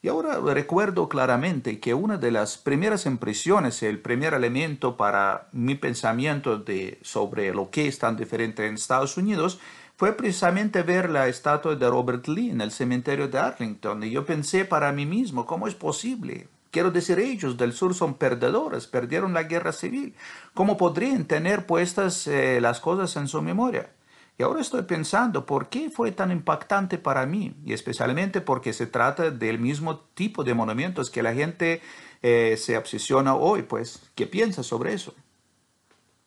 Y 0.03 0.09
ahora 0.09 0.41
recuerdo 0.41 1.09
claramente 1.09 1.79
que 1.79 1.95
una 1.95 2.19
de 2.19 2.31
las 2.33 2.59
primeras 2.59 3.07
impresiones, 3.07 3.83
el 3.83 4.01
primer 4.01 4.35
elemento 4.35 4.97
para 4.97 5.49
mi 5.53 5.77
pensamiento 5.77 6.59
de, 6.59 6.99
sobre 7.03 7.55
lo 7.55 7.71
que 7.71 7.87
es 7.87 7.99
tan 7.99 8.17
diferente 8.17 8.67
en 8.67 8.75
Estados 8.75 9.17
Unidos, 9.17 9.61
fue 9.97 10.13
precisamente 10.13 10.83
ver 10.83 11.11
la 11.11 11.29
estatua 11.29 11.75
de 11.75 11.89
Robert 11.89 12.27
Lee 12.29 12.51
en 12.51 12.61
el 12.61 12.71
cementerio 12.71 13.29
de 13.29 13.39
Arlington. 13.39 14.03
Y 14.03 14.11
yo 14.11 14.27
pensé 14.27 14.65
para 14.65 14.93
mí 14.93 15.07
mismo, 15.07 15.47
¿cómo 15.47 15.67
es 15.69 15.75
posible? 15.75 16.49
Quiero 16.77 16.91
decir, 16.91 17.19
ellos 17.19 17.57
del 17.57 17.73
sur 17.73 17.95
son 17.95 18.19
perdedores, 18.19 18.87
perdieron 18.87 19.33
la 19.33 19.45
guerra 19.45 19.73
civil. 19.73 20.15
¿Cómo 20.53 20.77
podrían 20.77 21.25
tener 21.25 21.65
puestas 21.65 22.27
eh, 22.27 22.61
las 22.61 22.81
cosas 22.81 23.17
en 23.17 23.29
su 23.29 23.41
memoria? 23.41 23.89
Y 24.37 24.43
ahora 24.43 24.61
estoy 24.61 24.83
pensando, 24.83 25.47
¿por 25.47 25.71
qué 25.71 25.89
fue 25.89 26.13
tan 26.13 26.31
impactante 26.31 26.99
para 26.99 27.25
mí? 27.25 27.55
Y 27.65 27.73
especialmente 27.73 28.43
porque 28.43 28.75
se 28.75 28.87
trata 28.87 29.31
del 29.31 29.59
mismo 29.59 30.01
tipo 30.13 30.45
de 30.45 30.53
monumentos 30.53 31.09
que 31.11 31.23
la 31.23 31.33
gente 31.33 31.81
eh, 32.21 32.59
se 32.59 32.77
obsesiona 32.77 33.37
hoy. 33.37 33.63
Pues, 33.63 34.13
¿qué 34.15 34.27
piensas 34.27 34.67
sobre 34.67 34.93
eso? 34.93 35.15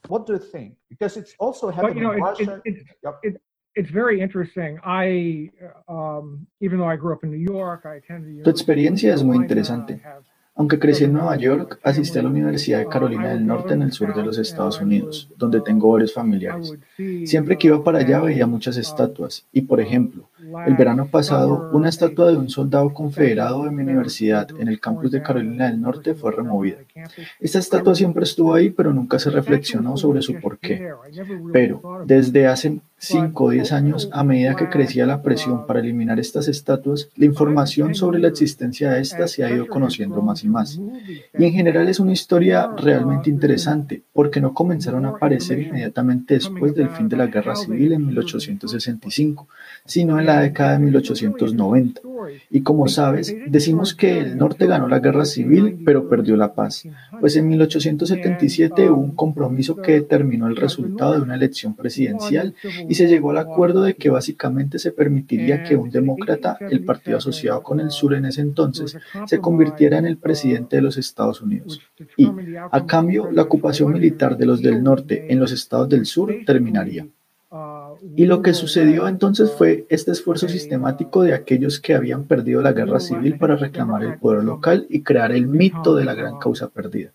What 0.07 0.25
do 0.25 0.33
you 0.33 0.39
think? 0.39 0.73
Because 0.89 1.15
it's 1.19 1.35
also 1.37 1.69
happening 1.69 2.05
in 2.05 2.23
Russia. 2.23 2.59
it's 3.75 3.91
very 3.91 4.19
interesting. 4.19 4.79
I, 4.83 5.51
um, 5.87 6.47
even 6.59 6.79
though 6.79 6.89
I 6.89 6.95
grew 6.95 7.13
up 7.13 7.23
in 7.23 7.29
New 7.29 7.37
York, 7.37 7.85
I 7.85 7.97
attended. 7.97 8.43
Tu 8.43 8.49
experiencia 8.49 9.13
es 9.13 9.23
muy 9.23 9.37
interesante. 9.37 10.01
Aunque 10.59 10.77
crecí 10.77 11.05
en 11.05 11.13
Nueva 11.13 11.37
York, 11.37 11.79
asistí 11.83 12.19
a 12.19 12.21
la 12.21 12.27
Universidad 12.27 12.79
de 12.79 12.87
Carolina 12.87 13.29
del 13.29 13.47
Norte 13.47 13.75
en 13.75 13.81
el 13.81 13.93
sur 13.93 14.13
de 14.13 14.21
los 14.21 14.37
Estados 14.37 14.81
Unidos, 14.81 15.29
donde 15.37 15.61
tengo 15.61 15.89
varios 15.89 16.13
familiares. 16.13 16.73
Siempre 17.23 17.57
que 17.57 17.67
iba 17.67 17.81
para 17.81 17.99
allá 17.99 18.19
veía 18.19 18.45
muchas 18.45 18.75
estatuas 18.75 19.45
y, 19.53 19.61
por 19.61 19.79
ejemplo, 19.79 20.27
el 20.65 20.75
verano 20.75 21.07
pasado, 21.07 21.69
una 21.73 21.89
estatua 21.89 22.27
de 22.27 22.37
un 22.37 22.49
soldado 22.49 22.93
confederado 22.93 23.65
de 23.65 23.71
mi 23.71 23.83
universidad 23.83 24.47
en 24.59 24.67
el 24.67 24.79
campus 24.79 25.11
de 25.11 25.21
Carolina 25.21 25.69
del 25.69 25.81
Norte 25.81 26.15
fue 26.15 26.31
removida. 26.31 26.77
Esta 27.39 27.59
estatua 27.59 27.95
siempre 27.95 28.23
estuvo 28.23 28.53
ahí, 28.53 28.69
pero 28.69 28.93
nunca 28.93 29.19
se 29.19 29.29
reflexionó 29.29 29.97
sobre 29.97 30.21
su 30.21 30.39
porqué. 30.39 30.89
Pero 31.51 32.03
desde 32.05 32.47
hace 32.47 32.79
5 32.99 33.43
o 33.43 33.49
10 33.49 33.71
años, 33.71 34.09
a 34.11 34.23
medida 34.23 34.55
que 34.55 34.69
crecía 34.69 35.05
la 35.05 35.21
presión 35.21 35.65
para 35.65 35.79
eliminar 35.79 36.19
estas 36.19 36.47
estatuas, 36.47 37.09
la 37.15 37.25
información 37.25 37.95
sobre 37.95 38.19
la 38.19 38.27
existencia 38.27 38.91
de 38.91 39.01
estas 39.01 39.31
se 39.31 39.43
ha 39.43 39.51
ido 39.51 39.67
conociendo 39.67 40.21
más 40.21 40.43
y 40.43 40.49
más. 40.49 40.79
Y 41.37 41.45
en 41.45 41.53
general 41.53 41.87
es 41.87 41.99
una 41.99 42.11
historia 42.11 42.69
realmente 42.77 43.29
interesante, 43.29 44.03
porque 44.11 44.41
no 44.41 44.53
comenzaron 44.53 45.05
a 45.05 45.09
aparecer 45.09 45.59
inmediatamente 45.59 46.33
después 46.35 46.75
del 46.75 46.89
fin 46.89 47.07
de 47.07 47.17
la 47.17 47.27
Guerra 47.27 47.55
Civil 47.55 47.93
en 47.93 48.05
1865, 48.07 49.47
sino 49.85 50.19
en 50.19 50.25
la 50.29 50.41
década 50.41 50.73
de 50.73 50.79
1890. 50.79 52.01
Y 52.49 52.61
como 52.61 52.87
sabes, 52.87 53.35
decimos 53.47 53.95
que 53.95 54.19
el 54.19 54.37
norte 54.37 54.67
ganó 54.67 54.87
la 54.87 54.99
guerra 54.99 55.25
civil, 55.25 55.81
pero 55.85 56.07
perdió 56.07 56.35
la 56.35 56.53
paz, 56.53 56.87
pues 57.19 57.35
en 57.35 57.47
1877 57.47 58.89
hubo 58.89 59.01
un 59.01 59.15
compromiso 59.15 59.75
que 59.77 59.93
determinó 59.93 60.47
el 60.47 60.55
resultado 60.55 61.13
de 61.13 61.21
una 61.21 61.35
elección 61.35 61.75
presidencial 61.75 62.55
y 62.87 62.95
se 62.95 63.07
llegó 63.07 63.31
al 63.31 63.37
acuerdo 63.37 63.81
de 63.81 63.95
que 63.95 64.09
básicamente 64.09 64.79
se 64.79 64.91
permitiría 64.91 65.63
que 65.63 65.75
un 65.75 65.89
demócrata, 65.89 66.57
el 66.59 66.83
partido 66.83 67.17
asociado 67.17 67.63
con 67.63 67.79
el 67.79 67.91
sur 67.91 68.13
en 68.13 68.25
ese 68.25 68.41
entonces, 68.41 68.97
se 69.25 69.39
convirtiera 69.39 69.97
en 69.97 70.05
el 70.05 70.17
presidente 70.17 70.75
de 70.75 70.81
los 70.81 70.97
Estados 70.97 71.41
Unidos. 71.41 71.81
Y, 72.17 72.31
a 72.71 72.85
cambio, 72.85 73.31
la 73.31 73.43
ocupación 73.43 73.91
militar 73.91 74.37
de 74.37 74.45
los 74.45 74.61
del 74.61 74.83
norte 74.83 75.31
en 75.31 75.39
los 75.39 75.51
estados 75.51 75.89
del 75.89 76.05
sur 76.05 76.33
terminaría. 76.45 77.07
Y 78.15 78.25
lo 78.25 78.41
que 78.41 78.53
sucedió 78.53 79.07
entonces 79.07 79.51
fue 79.51 79.85
este 79.89 80.11
esfuerzo 80.11 80.47
sistemático 80.47 81.23
de 81.23 81.33
aquellos 81.33 81.79
que 81.79 81.93
habían 81.93 82.23
perdido 82.25 82.61
la 82.61 82.73
guerra 82.73 82.99
civil 82.99 83.37
para 83.37 83.55
reclamar 83.55 84.03
el 84.03 84.17
poder 84.17 84.43
local 84.43 84.85
y 84.89 85.01
crear 85.01 85.31
el 85.31 85.47
mito 85.47 85.95
de 85.95 86.05
la 86.05 86.13
gran 86.13 86.39
causa 86.39 86.69
perdida, 86.69 87.11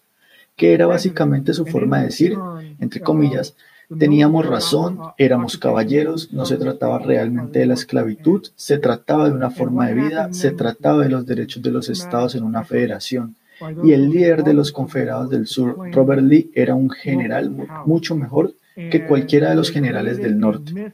que 0.56 0.72
era 0.72 0.86
básicamente 0.86 1.54
su 1.54 1.66
forma 1.66 1.98
de 1.98 2.04
decir, 2.06 2.36
entre 2.80 3.00
comillas, 3.00 3.54
teníamos 3.98 4.46
razón, 4.46 4.98
éramos 5.18 5.58
caballeros, 5.58 6.32
no 6.32 6.46
se 6.46 6.56
trataba 6.56 6.98
realmente 6.98 7.60
de 7.60 7.66
la 7.66 7.74
esclavitud, 7.74 8.46
se 8.56 8.78
trataba 8.78 9.28
de 9.28 9.34
una 9.34 9.50
forma 9.50 9.88
de 9.88 9.94
vida, 9.94 10.32
se 10.32 10.50
trataba 10.50 11.02
de 11.02 11.10
los 11.10 11.26
derechos 11.26 11.62
de 11.62 11.70
los 11.70 11.88
estados 11.88 12.34
en 12.34 12.44
una 12.44 12.64
federación. 12.64 13.36
Y 13.84 13.92
el 13.92 14.10
líder 14.10 14.42
de 14.42 14.54
los 14.54 14.72
confederados 14.72 15.30
del 15.30 15.46
sur, 15.46 15.76
Robert 15.92 16.22
Lee, 16.22 16.50
era 16.54 16.74
un 16.74 16.90
general 16.90 17.50
mucho 17.86 18.16
mejor 18.16 18.52
que 18.74 19.06
cualquiera 19.06 19.50
de 19.50 19.56
los 19.56 19.70
generales 19.70 20.18
del 20.18 20.38
norte. 20.38 20.92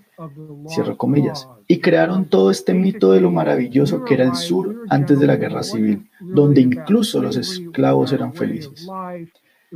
Cierro 0.68 0.96
comillas. 0.96 1.48
Y 1.66 1.78
crearon 1.78 2.26
todo 2.26 2.50
este 2.50 2.74
mito 2.74 3.12
de 3.12 3.20
lo 3.20 3.30
maravilloso 3.30 4.04
que 4.04 4.14
era 4.14 4.24
el 4.24 4.34
sur 4.34 4.84
antes 4.88 5.18
de 5.18 5.26
la 5.26 5.36
guerra 5.36 5.62
civil, 5.62 6.08
donde 6.20 6.60
incluso 6.60 7.22
los 7.22 7.36
esclavos 7.36 8.12
eran 8.12 8.34
felices. 8.34 8.88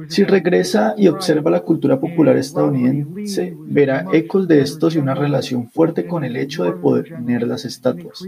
Si 0.08 0.24
regresa 0.24 0.94
y 0.98 1.06
observa 1.06 1.52
la 1.52 1.60
cultura 1.60 2.00
popular 2.00 2.36
estadounidense, 2.36 3.56
verá 3.60 4.06
ecos 4.12 4.48
de 4.48 4.60
estos 4.60 4.96
y 4.96 4.98
una 4.98 5.14
relación 5.14 5.70
fuerte 5.70 6.06
con 6.06 6.24
el 6.24 6.36
hecho 6.36 6.64
de 6.64 6.72
poner 6.72 7.46
las 7.46 7.64
estatuas. 7.64 8.24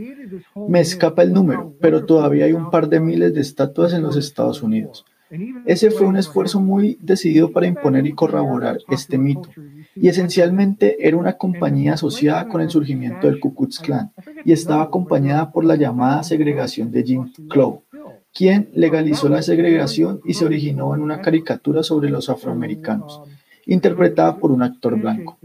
Me 0.68 0.80
escapa 0.80 1.24
el 1.24 1.32
número, 1.32 1.74
pero 1.80 2.04
todavía 2.04 2.44
hay 2.44 2.52
un 2.52 2.70
par 2.70 2.88
de 2.88 3.00
miles 3.00 3.34
de 3.34 3.40
estatuas 3.40 3.92
en 3.94 4.02
los 4.02 4.16
Estados 4.16 4.62
Unidos. 4.62 5.04
Ese 5.64 5.90
fue 5.90 6.06
un 6.06 6.16
esfuerzo 6.16 6.60
muy 6.60 6.98
decidido 7.00 7.50
para 7.50 7.66
imponer 7.66 8.06
y 8.06 8.12
corroborar 8.12 8.78
este 8.88 9.18
mito, 9.18 9.48
y 9.94 10.08
esencialmente 10.08 11.06
era 11.06 11.16
una 11.16 11.34
compañía 11.34 11.94
asociada 11.94 12.48
con 12.48 12.60
el 12.60 12.70
surgimiento 12.70 13.26
del 13.26 13.40
Ku 13.40 13.54
Klux 13.54 13.78
Klan, 13.80 14.12
y 14.44 14.52
estaba 14.52 14.82
acompañada 14.82 15.50
por 15.50 15.64
la 15.64 15.76
llamada 15.76 16.22
segregación 16.22 16.90
de 16.90 17.02
Jim 17.02 17.32
Crow, 17.48 17.82
quien 18.32 18.68
legalizó 18.74 19.28
la 19.28 19.42
segregación 19.42 20.20
y 20.24 20.34
se 20.34 20.44
originó 20.44 20.94
en 20.94 21.00
una 21.00 21.20
caricatura 21.20 21.82
sobre 21.82 22.10
los 22.10 22.28
afroamericanos, 22.28 23.22
interpretada 23.64 24.36
por 24.36 24.52
un 24.52 24.62
actor 24.62 25.00
blanco. 25.00 25.38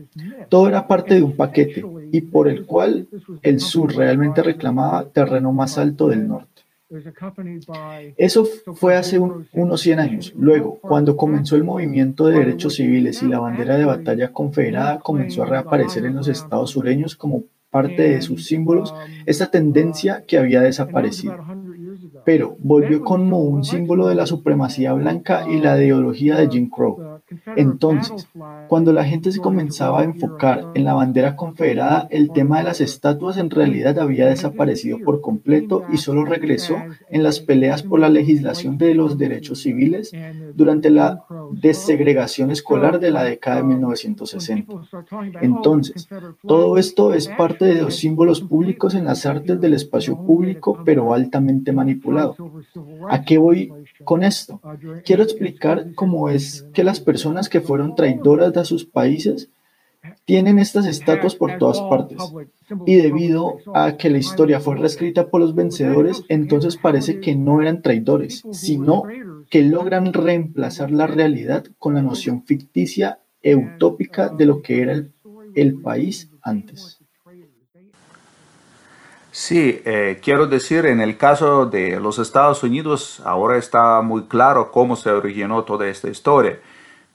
Todo 0.49 0.67
era 0.67 0.87
parte 0.87 1.15
de 1.15 1.23
un 1.23 1.35
paquete 1.35 1.83
y 2.11 2.21
por 2.21 2.47
el 2.47 2.65
cual 2.65 3.07
el 3.41 3.59
sur 3.59 3.95
realmente 3.95 4.43
reclamaba 4.43 5.05
terreno 5.05 5.51
más 5.53 5.77
alto 5.77 6.07
del 6.07 6.27
norte. 6.27 6.50
Eso 8.17 8.45
fue 8.75 8.95
hace 8.95 9.19
unos 9.19 9.81
100 9.81 9.99
años. 9.99 10.33
Luego, 10.37 10.79
cuando 10.81 11.15
comenzó 11.15 11.55
el 11.55 11.63
movimiento 11.63 12.27
de 12.27 12.39
derechos 12.39 12.75
civiles 12.75 13.23
y 13.23 13.27
la 13.27 13.39
bandera 13.39 13.77
de 13.77 13.85
batalla 13.85 14.31
confederada 14.31 14.99
comenzó 14.99 15.43
a 15.43 15.47
reaparecer 15.47 16.05
en 16.05 16.15
los 16.15 16.27
estados 16.27 16.71
sureños 16.71 17.15
como 17.15 17.43
parte 17.69 18.01
de 18.01 18.21
sus 18.21 18.45
símbolos, 18.45 18.93
esta 19.25 19.49
tendencia 19.49 20.23
que 20.27 20.37
había 20.37 20.61
desaparecido 20.61 21.37
pero 22.23 22.55
volvió 22.59 23.01
como 23.01 23.39
un 23.39 23.63
símbolo 23.63 24.07
de 24.07 24.15
la 24.15 24.25
supremacía 24.25 24.93
blanca 24.93 25.45
y 25.49 25.59
la 25.59 25.77
ideología 25.77 26.35
de 26.37 26.49
Jim 26.49 26.69
Crow. 26.69 27.20
Entonces, 27.55 28.27
cuando 28.67 28.93
la 28.93 29.03
gente 29.03 29.31
se 29.31 29.39
comenzaba 29.39 30.01
a 30.01 30.03
enfocar 30.03 30.67
en 30.73 30.83
la 30.83 30.93
bandera 30.93 31.35
confederada, 31.35 32.07
el 32.11 32.31
tema 32.31 32.57
de 32.57 32.63
las 32.63 32.81
estatuas 32.81 33.37
en 33.37 33.49
realidad 33.49 33.99
había 33.99 34.27
desaparecido 34.27 34.99
por 34.99 35.21
completo 35.21 35.83
y 35.91 35.97
solo 35.97 36.25
regresó 36.25 36.75
en 37.09 37.23
las 37.23 37.39
peleas 37.39 37.83
por 37.83 37.99
la 37.99 38.09
legislación 38.09 38.77
de 38.77 38.95
los 38.95 39.17
derechos 39.17 39.61
civiles 39.61 40.11
durante 40.53 40.89
la 40.89 41.25
desegregación 41.51 42.51
escolar 42.51 42.99
de 42.99 43.11
la 43.11 43.23
década 43.23 43.57
de 43.57 43.63
1960. 43.63 44.73
Entonces, 45.41 46.07
todo 46.45 46.77
esto 46.77 47.13
es 47.13 47.27
parte 47.27 47.65
de 47.65 47.81
los 47.81 47.95
símbolos 47.95 48.41
públicos 48.41 48.95
en 48.95 49.05
las 49.05 49.25
artes 49.25 49.59
del 49.59 49.73
espacio 49.73 50.17
público, 50.17 50.81
pero 50.85 51.13
altamente 51.13 51.71
manipulado. 51.71 52.35
¿A 53.09 53.23
qué 53.23 53.37
voy 53.37 53.71
con 54.03 54.23
esto? 54.23 54.59
Quiero 55.05 55.23
explicar 55.23 55.93
cómo 55.95 56.29
es 56.29 56.67
que 56.73 56.83
las 56.83 56.99
personas 56.99 57.20
personas 57.21 57.49
que 57.49 57.61
fueron 57.61 57.93
traidoras 57.93 58.51
de 58.51 58.65
sus 58.65 58.83
países 58.83 59.51
tienen 60.25 60.57
estas 60.57 60.87
estatuas 60.87 61.35
por 61.35 61.59
todas 61.59 61.79
partes. 61.81 62.17
Y 62.87 62.95
debido 62.95 63.57
a 63.75 63.95
que 63.95 64.09
la 64.09 64.17
historia 64.17 64.59
fue 64.59 64.75
reescrita 64.75 65.27
por 65.27 65.39
los 65.39 65.53
vencedores, 65.53 66.23
entonces 66.29 66.77
parece 66.77 67.19
que 67.19 67.35
no 67.35 67.61
eran 67.61 67.83
traidores, 67.83 68.43
sino 68.51 69.03
que 69.51 69.61
logran 69.61 70.13
reemplazar 70.13 70.89
la 70.89 71.05
realidad 71.05 71.65
con 71.77 71.93
la 71.93 72.01
noción 72.01 72.43
ficticia 72.43 73.19
e 73.43 73.53
utópica 73.53 74.29
de 74.29 74.45
lo 74.47 74.63
que 74.63 74.81
era 74.81 74.93
el, 75.53 75.75
país 75.79 76.31
antes. 76.41 76.97
Sí, 79.31 79.79
eh, 79.85 80.19
quiero 80.23 80.47
decir, 80.47 80.87
en 80.87 81.01
el 81.01 81.17
caso 81.17 81.67
de 81.67 81.99
los 81.99 82.17
Estados 82.17 82.63
Unidos, 82.63 83.21
ahora 83.23 83.57
está 83.59 84.01
muy 84.01 84.23
claro 84.23 84.71
cómo 84.71 84.95
se 84.95 85.11
originó 85.11 85.63
toda 85.65 85.87
esta 85.87 86.09
historia. 86.09 86.59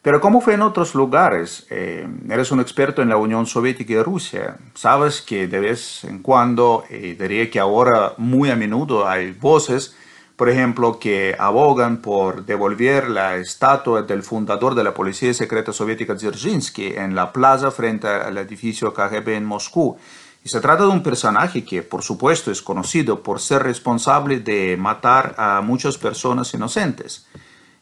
Pero 0.06 0.20
¿cómo 0.20 0.40
fue 0.40 0.54
en 0.54 0.62
otros 0.62 0.94
lugares? 0.94 1.66
Eh, 1.68 2.06
eres 2.30 2.52
un 2.52 2.60
experto 2.60 3.02
en 3.02 3.08
la 3.08 3.16
Unión 3.16 3.44
Soviética 3.44 3.92
y 3.94 4.02
Rusia. 4.02 4.56
Sabes 4.72 5.20
que 5.20 5.48
de 5.48 5.58
vez 5.58 6.04
en 6.04 6.20
cuando, 6.20 6.84
y 6.88 7.14
diría 7.14 7.50
que 7.50 7.58
ahora 7.58 8.12
muy 8.16 8.48
a 8.50 8.54
menudo 8.54 9.08
hay 9.08 9.32
voces, 9.32 9.96
por 10.36 10.48
ejemplo, 10.48 11.00
que 11.00 11.34
abogan 11.36 11.96
por 11.96 12.46
devolver 12.46 13.10
la 13.10 13.34
estatua 13.34 14.02
del 14.02 14.22
fundador 14.22 14.76
de 14.76 14.84
la 14.84 14.94
Policía 14.94 15.34
Secreta 15.34 15.72
Soviética 15.72 16.14
Dzerzhinsky 16.14 16.94
en 16.94 17.16
la 17.16 17.32
plaza 17.32 17.72
frente 17.72 18.06
al 18.06 18.38
edificio 18.38 18.94
KGB 18.94 19.30
en 19.30 19.44
Moscú. 19.44 19.96
Y 20.44 20.48
se 20.48 20.60
trata 20.60 20.84
de 20.84 20.90
un 20.90 21.02
personaje 21.02 21.64
que, 21.64 21.82
por 21.82 22.04
supuesto, 22.04 22.52
es 22.52 22.62
conocido 22.62 23.24
por 23.24 23.40
ser 23.40 23.64
responsable 23.64 24.38
de 24.38 24.76
matar 24.76 25.34
a 25.36 25.60
muchas 25.62 25.98
personas 25.98 26.54
inocentes. 26.54 27.26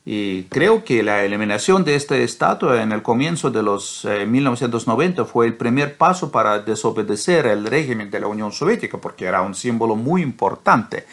Y 0.06 0.44
creo 0.44 0.84
que 0.84 1.02
la 1.02 1.24
eliminación 1.24 1.82
de 1.82 1.94
esta 1.94 2.16
estatua 2.16 2.82
en 2.82 2.92
el 2.92 3.02
comienzo 3.02 3.50
de 3.50 3.62
los 3.62 4.06
1990 4.06 5.22
eh, 5.22 5.24
fue 5.24 5.46
el 5.46 5.54
primer 5.54 5.96
paso 5.96 6.30
para 6.30 6.58
desobedecer 6.58 7.46
el 7.46 7.64
régimen 7.64 8.10
de 8.10 8.20
la 8.20 8.26
Unión 8.26 8.52
Soviética, 8.52 8.98
porque 8.98 9.24
era 9.24 9.40
un 9.40 9.54
símbolo 9.54 9.96
muy 9.96 10.20
importante. 10.20 11.04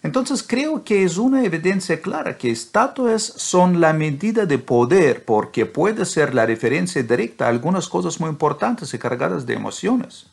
Entonces 0.00 0.44
creo 0.46 0.84
que 0.84 1.02
es 1.02 1.18
una 1.18 1.44
evidencia 1.44 2.00
clara 2.00 2.38
que 2.38 2.50
estatuas 2.50 3.22
son 3.24 3.80
la 3.80 3.92
medida 3.92 4.46
de 4.46 4.58
poder, 4.58 5.24
porque 5.24 5.66
puede 5.66 6.04
ser 6.04 6.32
la 6.32 6.46
referencia 6.46 7.02
directa 7.02 7.46
a 7.46 7.48
algunas 7.48 7.88
cosas 7.88 8.20
muy 8.20 8.30
importantes 8.30 8.94
y 8.94 8.98
cargadas 8.98 9.44
de 9.44 9.54
emociones. 9.54 10.30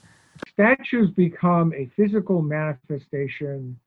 Statues 0.51 1.15
become 1.15 1.73
a 1.75 1.89
physical 1.95 2.43
manifestation 2.43 3.79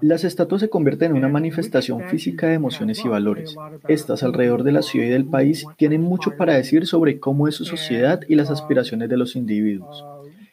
las 0.00 0.24
estatuas 0.24 0.60
se 0.60 0.70
convierten 0.70 1.12
en 1.12 1.18
una 1.18 1.28
manifestación 1.28 2.08
física 2.08 2.48
de 2.48 2.54
emociones 2.54 3.04
y 3.04 3.08
valores. 3.08 3.54
Estas 3.88 4.22
alrededor 4.22 4.62
de 4.62 4.72
la 4.72 4.82
ciudad 4.82 5.06
y 5.06 5.10
del 5.10 5.26
país 5.26 5.66
tienen 5.76 6.02
mucho 6.02 6.36
para 6.36 6.54
decir 6.54 6.86
sobre 6.86 7.20
cómo 7.20 7.48
es 7.48 7.56
su 7.56 7.64
sociedad 7.64 8.20
y 8.28 8.34
las 8.34 8.50
aspiraciones 8.50 9.08
de 9.08 9.16
los 9.16 9.36
individuos. 9.36 10.04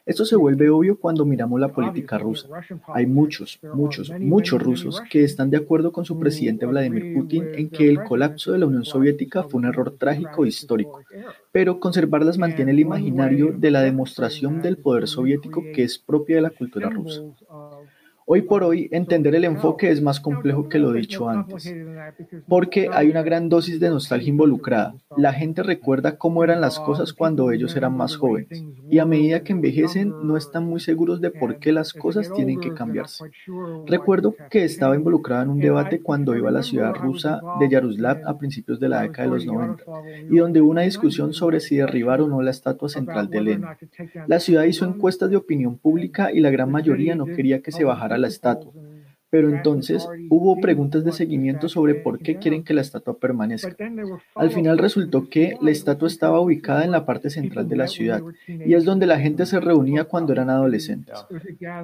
Esto 0.10 0.26
se 0.26 0.36
vuelve 0.36 0.72
obvio 0.72 1.00
cuando 1.00 1.24
miramos 1.24 1.60
la 1.60 1.68
política 1.68 2.18
rusa. 2.18 2.48
Hay 2.88 3.06
muchos, 3.06 3.60
muchos, 3.76 4.12
muchos 4.20 4.60
rusos 4.60 5.04
que 5.08 5.24
están 5.24 5.52
de 5.52 5.58
acuerdo 5.58 5.92
con 5.92 6.04
su 6.04 6.18
presidente 6.18 6.66
Vladimir 6.66 7.14
Putin 7.14 7.46
en 7.54 7.70
que 7.70 7.88
el 7.88 8.04
colapso 8.04 8.52
de 8.52 8.58
la 8.58 8.66
Unión 8.66 8.86
Soviética 8.86 9.44
fue 9.44 9.60
un 9.60 9.68
error 9.68 9.92
trágico 10.00 10.46
e 10.46 10.48
histórico, 10.48 11.02
pero 11.52 11.80
conservarlas 11.80 12.40
mantiene 12.40 12.72
el 12.72 12.80
imaginario 12.80 13.54
de 13.56 13.70
la 13.70 13.84
demostración 13.84 14.64
del 14.64 14.78
poder 14.78 15.08
soviético 15.08 15.62
que 15.76 15.84
es 15.84 16.00
propia 16.00 16.38
de 16.38 16.42
la 16.42 16.50
cultura 16.50 16.90
rusa. 16.90 17.22
Hoy 18.32 18.44
por 18.44 18.64
hoy, 18.64 18.88
entender 18.92 19.34
el 19.34 19.44
enfoque 19.44 19.90
es 19.90 20.04
más 20.04 20.20
complejo 20.20 20.70
que 20.70 20.78
lo 20.78 20.94
dicho 20.94 21.28
antes, 21.28 21.74
porque 22.48 22.88
hay 22.94 23.10
una 23.10 23.24
gran 23.24 23.50
dosis 23.50 23.80
de 23.80 23.90
nostalgia 23.90 24.30
involucrada. 24.30 24.94
La 25.18 25.34
gente 25.34 25.64
recuerda 25.64 26.16
cómo 26.16 26.44
eran 26.44 26.62
las 26.62 26.80
cosas 26.80 27.12
cuando 27.12 27.50
ellos 27.50 27.76
eran 27.76 27.98
más 27.98 28.18
jóvenes, 28.18 28.64
y 28.88 29.00
a 29.00 29.06
medida 29.06 29.40
que 29.40 29.54
envejecen 29.54 30.14
no 30.22 30.38
están 30.38 30.66
muy 30.66 30.80
seguros 30.80 31.22
de 31.22 31.32
por 31.32 31.58
qué 31.58 31.72
las 31.72 31.92
cosas 31.92 32.32
tienen 32.32 32.60
que 32.60 32.72
cambiarse. 32.72 33.26
Recuerdo 33.88 34.36
que 34.52 34.64
estaba 34.64 34.96
involucrada 34.96 35.42
en 35.42 35.50
un 35.50 35.60
debate 35.60 36.00
cuando 36.00 36.36
iba 36.36 36.50
a 36.50 36.54
la 36.54 36.62
ciudad 36.62 36.94
rusa 36.94 37.42
de 37.60 37.68
Yaroslav 37.68 38.22
a 38.28 38.38
principios 38.38 38.80
de 38.80 38.90
la 38.90 39.02
década 39.02 39.28
de 39.28 39.34
los 39.34 39.46
90, 39.48 39.84
y 40.30 40.38
donde 40.38 40.62
hubo 40.62 40.70
una 40.70 40.82
discusión 40.82 41.34
sobre 41.34 41.60
si 41.62 41.78
derribar 41.78 42.22
o 42.22 42.28
no 42.28 42.44
la 42.44 42.52
estatua 42.52 42.90
central 42.90 43.28
de 43.32 43.42
Lenin. 43.42 43.66
La 44.28 44.40
ciudad 44.40 44.66
hizo 44.66 44.86
encuestas 44.86 45.32
de 45.32 45.38
opinión 45.38 45.80
pública 45.80 46.32
y 46.32 46.42
la 46.42 46.52
gran 46.52 46.70
mayoría 46.70 47.16
no 47.16 47.26
quería 47.26 47.64
que 47.64 47.72
se 47.72 47.84
bajara 47.84 48.19
la 48.20 48.28
estatua. 48.28 48.72
Pero 49.32 49.50
entonces 49.50 50.08
hubo 50.30 50.60
preguntas 50.60 51.04
de 51.04 51.12
seguimiento 51.12 51.70
sobre 51.70 51.94
por 51.94 52.20
qué 52.20 52.38
quieren 52.38 52.64
que 52.64 52.74
la 52.74 52.82
estatua 52.82 53.18
permanezca. 53.20 53.76
Al 54.34 54.50
final 54.50 54.80
resultó 54.80 55.30
que 55.30 55.56
la 55.62 55.70
estatua 55.70 56.08
estaba 56.08 56.40
ubicada 56.40 56.84
en 56.84 56.92
la 56.92 57.06
parte 57.06 57.30
central 57.30 57.68
de 57.68 57.76
la 57.76 57.88
ciudad 57.88 58.24
y 58.48 58.74
es 58.74 58.86
donde 58.86 59.06
la 59.06 59.20
gente 59.20 59.46
se 59.46 59.60
reunía 59.60 60.06
cuando 60.06 60.34
eran 60.34 60.50
adolescentes. 60.50 61.16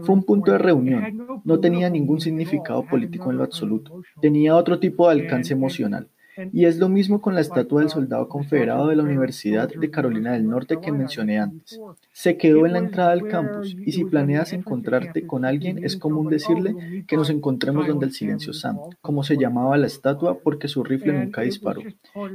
Fue 0.02 0.16
un 0.16 0.24
punto 0.24 0.54
de 0.54 0.58
reunión, 0.58 1.42
no 1.44 1.60
tenía 1.60 1.90
ningún 1.90 2.20
significado 2.20 2.84
político 2.84 3.30
en 3.30 3.38
lo 3.38 3.44
absoluto, 3.44 4.02
tenía 4.20 4.56
otro 4.56 4.80
tipo 4.80 5.08
de 5.08 5.22
alcance 5.22 5.54
emocional. 5.54 6.08
Y 6.52 6.66
es 6.66 6.78
lo 6.78 6.90
mismo 6.90 7.22
con 7.22 7.36
la 7.36 7.42
estatua 7.42 7.82
del 7.82 7.90
soldado 7.90 8.28
confederado 8.28 8.88
de 8.88 8.96
la 8.96 9.04
Universidad 9.04 9.70
de 9.70 9.92
Carolina 9.92 10.34
del 10.34 10.48
Norte 10.48 10.80
que 10.82 10.92
mencioné 10.92 11.40
antes. 11.40 11.80
Se 12.12 12.38
quedó 12.38 12.66
en 12.66 12.74
la 12.74 12.80
entrada 12.80 13.12
del 13.12 13.28
campus 13.28 13.76
y 13.86 13.92
si 13.92 14.06
planeas 14.06 14.54
encontrarte 14.54 15.26
con 15.26 15.46
alguien 15.46 15.84
es 15.84 15.98
común 15.98 16.30
decirle 16.30 17.06
que 17.08 17.16
nos 17.16 17.30
encontremos 17.30 17.88
donde 17.88 18.06
el 18.06 18.14
silencio 18.14 18.54
Sam, 18.54 18.78
como 19.02 19.24
se 19.24 19.38
llamaba 19.38 19.78
la 19.78 19.88
estatua 19.88 20.40
porque 20.40 20.68
su 20.68 20.84
rifle 20.84 21.14
nunca 21.14 21.42
disparó. 21.42 21.82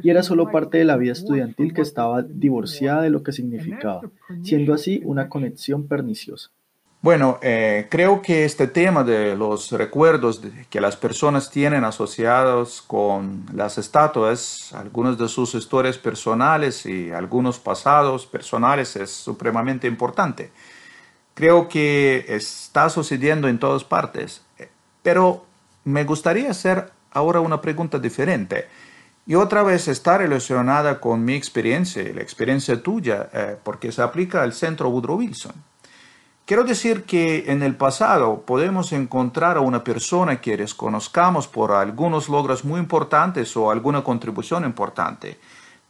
Y 0.02 0.10
era 0.10 0.22
solo 0.22 0.50
parte 0.50 0.78
de 0.78 0.84
la 0.84 0.96
vida 0.96 1.12
estudiantil 1.12 1.74
que 1.74 1.82
estaba 1.82 2.22
divorciada 2.22 3.02
de 3.02 3.10
lo 3.10 3.22
que 3.22 3.32
significaba, 3.32 4.02
siendo 4.42 4.74
así 4.74 5.00
una 5.04 5.28
conexión 5.28 5.86
perniciosa. 5.86 6.50
Bueno, 7.02 7.38
eh, 7.40 7.88
creo 7.90 8.20
que 8.20 8.44
este 8.44 8.66
tema 8.66 9.04
de 9.04 9.34
los 9.34 9.72
recuerdos 9.72 10.42
que 10.68 10.82
las 10.82 10.96
personas 10.96 11.50
tienen 11.50 11.82
asociados 11.82 12.82
con 12.82 13.46
las 13.54 13.78
estatuas, 13.78 14.74
algunas 14.74 15.16
de 15.16 15.26
sus 15.28 15.54
historias 15.54 15.96
personales 15.96 16.84
y 16.84 17.10
algunos 17.10 17.58
pasados 17.58 18.26
personales 18.26 18.96
es 18.96 19.10
supremamente 19.10 19.88
importante. 19.88 20.52
Creo 21.32 21.70
que 21.70 22.26
está 22.28 22.90
sucediendo 22.90 23.48
en 23.48 23.58
todas 23.58 23.82
partes, 23.82 24.42
pero 25.02 25.46
me 25.84 26.04
gustaría 26.04 26.50
hacer 26.50 26.92
ahora 27.12 27.40
una 27.40 27.62
pregunta 27.62 27.98
diferente. 27.98 28.68
Y 29.26 29.36
otra 29.36 29.62
vez 29.62 29.88
está 29.88 30.18
relacionada 30.18 31.00
con 31.00 31.24
mi 31.24 31.34
experiencia 31.34 32.02
y 32.02 32.12
la 32.12 32.20
experiencia 32.20 32.82
tuya, 32.82 33.30
eh, 33.32 33.56
porque 33.62 33.90
se 33.90 34.02
aplica 34.02 34.42
al 34.42 34.52
Centro 34.52 34.90
Woodrow 34.90 35.16
Wilson. 35.16 35.69
Quiero 36.50 36.64
decir 36.64 37.04
que 37.04 37.44
en 37.46 37.62
el 37.62 37.76
pasado 37.76 38.42
podemos 38.44 38.90
encontrar 38.90 39.56
a 39.56 39.60
una 39.60 39.84
persona 39.84 40.40
que 40.40 40.56
desconozcamos 40.56 41.46
por 41.46 41.70
algunos 41.70 42.28
logros 42.28 42.64
muy 42.64 42.80
importantes 42.80 43.56
o 43.56 43.70
alguna 43.70 44.02
contribución 44.02 44.64
importante, 44.64 45.38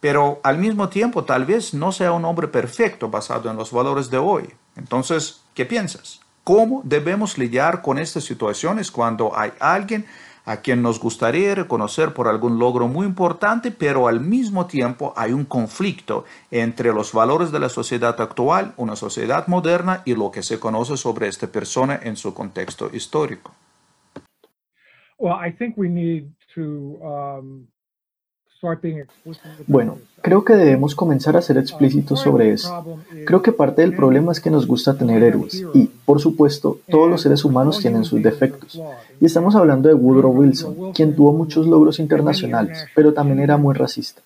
pero 0.01 0.39
al 0.43 0.59
mismo 0.59 0.91
tiempo 0.91 1.25
tal 1.25 1.47
vez 1.47 1.73
no 1.73 1.93
sea 1.93 2.13
un 2.13 2.27
hombre 2.27 2.47
perfecto 2.47 3.09
basado 3.09 3.51
en 3.51 3.57
los 3.57 3.73
valores 3.73 4.11
de 4.11 4.19
hoy. 4.19 4.51
Entonces, 4.77 5.41
¿qué 5.55 5.65
piensas? 5.65 6.21
¿Cómo 6.45 6.83
debemos 6.85 7.39
lidiar 7.39 7.81
con 7.81 7.99
estas 7.99 8.25
situaciones 8.25 8.91
cuando 8.91 9.35
hay 9.35 9.53
alguien 9.61 10.05
a 10.51 10.63
quien 10.63 10.83
nos 10.83 10.99
gustaría 10.99 11.55
reconocer 11.55 12.13
por 12.13 12.27
algún 12.27 12.59
logro 12.59 12.89
muy 12.89 13.07
importante, 13.07 13.71
pero 13.71 14.09
al 14.09 14.21
mismo 14.21 14.67
tiempo 14.67 15.15
hay 15.17 15.33
un 15.33 15.45
conflicto 15.45 16.25
entre 16.51 16.93
los 16.93 17.13
valores 17.13 17.53
de 17.53 17.61
la 17.61 17.69
sociedad 17.69 18.21
actual, 18.21 18.75
una 18.77 18.97
sociedad 18.97 19.47
moderna 19.47 20.03
y 20.05 20.17
lo 20.17 20.33
que 20.33 20.43
se 20.43 20.59
conoce 20.59 20.97
sobre 20.97 21.29
esta 21.29 21.47
persona 21.47 22.01
en 22.03 22.17
su 22.17 22.35
contexto 22.35 22.91
histórico. 22.93 23.53
Well, 25.19 25.37
I 25.41 25.53
think 25.53 25.79
we 25.79 25.89
need 25.89 26.33
to 26.57 26.99
um, 27.01 27.69
bueno, 29.67 29.99
creo 30.21 30.45
que 30.45 30.55
debemos 30.55 30.95
comenzar 30.95 31.37
a 31.37 31.43
ser 31.43 31.57
explícitos 31.57 32.21
sobre 32.21 32.53
eso. 32.53 32.85
Creo 33.27 33.41
que 33.41 33.53
parte 33.53 33.81
del 33.81 33.97
problema 33.97 34.33
es 34.33 34.41
que 34.41 34.51
nos 34.51 34.67
gusta 34.67 34.99
tener 34.99 35.23
héroes 35.23 35.65
y, 35.73 35.87
por 36.05 36.21
supuesto, 36.21 36.79
todos 36.91 37.09
los 37.09 37.23
seres 37.23 37.45
humanos 37.45 37.81
tienen 37.81 38.05
sus 38.05 38.23
defectos. 38.23 38.81
Y 39.19 39.25
estamos 39.25 39.55
hablando 39.57 39.89
de 39.89 39.95
Woodrow 39.95 40.33
Wilson, 40.33 40.93
quien 40.93 41.17
tuvo 41.17 41.33
muchos 41.33 41.67
logros 41.67 41.99
internacionales, 41.99 42.87
pero 42.95 43.15
también 43.15 43.41
era 43.41 43.57
muy 43.57 43.75
racista. 43.75 44.21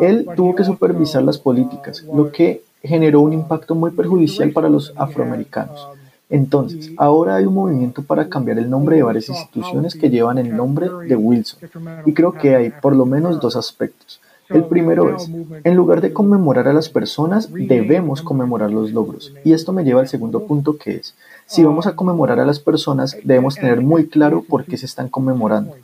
Él 0.00 0.26
tuvo 0.34 0.54
que 0.54 0.64
supervisar 0.64 1.22
las 1.22 1.38
políticas, 1.38 2.02
lo 2.02 2.32
que 2.32 2.62
generó 2.82 3.20
un 3.20 3.34
impacto 3.34 3.74
muy 3.74 3.90
perjudicial 3.90 4.52
para 4.52 4.70
los 4.70 4.92
afroamericanos. 4.96 5.86
Entonces, 6.28 6.90
ahora 6.96 7.36
hay 7.36 7.44
un 7.44 7.54
movimiento 7.54 8.02
para 8.02 8.28
cambiar 8.28 8.58
el 8.58 8.68
nombre 8.68 8.96
de 8.96 9.02
varias 9.02 9.28
instituciones 9.28 9.94
que 9.94 10.10
llevan 10.10 10.38
el 10.38 10.56
nombre 10.56 10.88
de 11.08 11.14
Wilson. 11.14 11.60
Y 12.04 12.12
creo 12.14 12.32
que 12.32 12.56
hay 12.56 12.70
por 12.70 12.96
lo 12.96 13.06
menos 13.06 13.40
dos 13.40 13.54
aspectos. 13.56 14.20
El 14.48 14.64
primero 14.64 15.16
es, 15.16 15.28
en 15.64 15.74
lugar 15.74 16.00
de 16.00 16.12
conmemorar 16.12 16.68
a 16.68 16.72
las 16.72 16.88
personas, 16.88 17.52
debemos 17.52 18.22
conmemorar 18.22 18.70
los 18.70 18.92
logros. 18.92 19.32
Y 19.44 19.52
esto 19.52 19.72
me 19.72 19.82
lleva 19.82 20.00
al 20.00 20.08
segundo 20.08 20.46
punto 20.46 20.76
que 20.76 20.96
es, 20.96 21.14
si 21.46 21.64
vamos 21.64 21.86
a 21.86 21.96
conmemorar 21.96 22.38
a 22.38 22.46
las 22.46 22.60
personas, 22.60 23.16
debemos 23.24 23.56
tener 23.56 23.80
muy 23.80 24.06
claro 24.08 24.44
por 24.48 24.64
qué 24.64 24.76
se 24.76 24.86
están 24.86 25.08
conmemorando. 25.08 25.74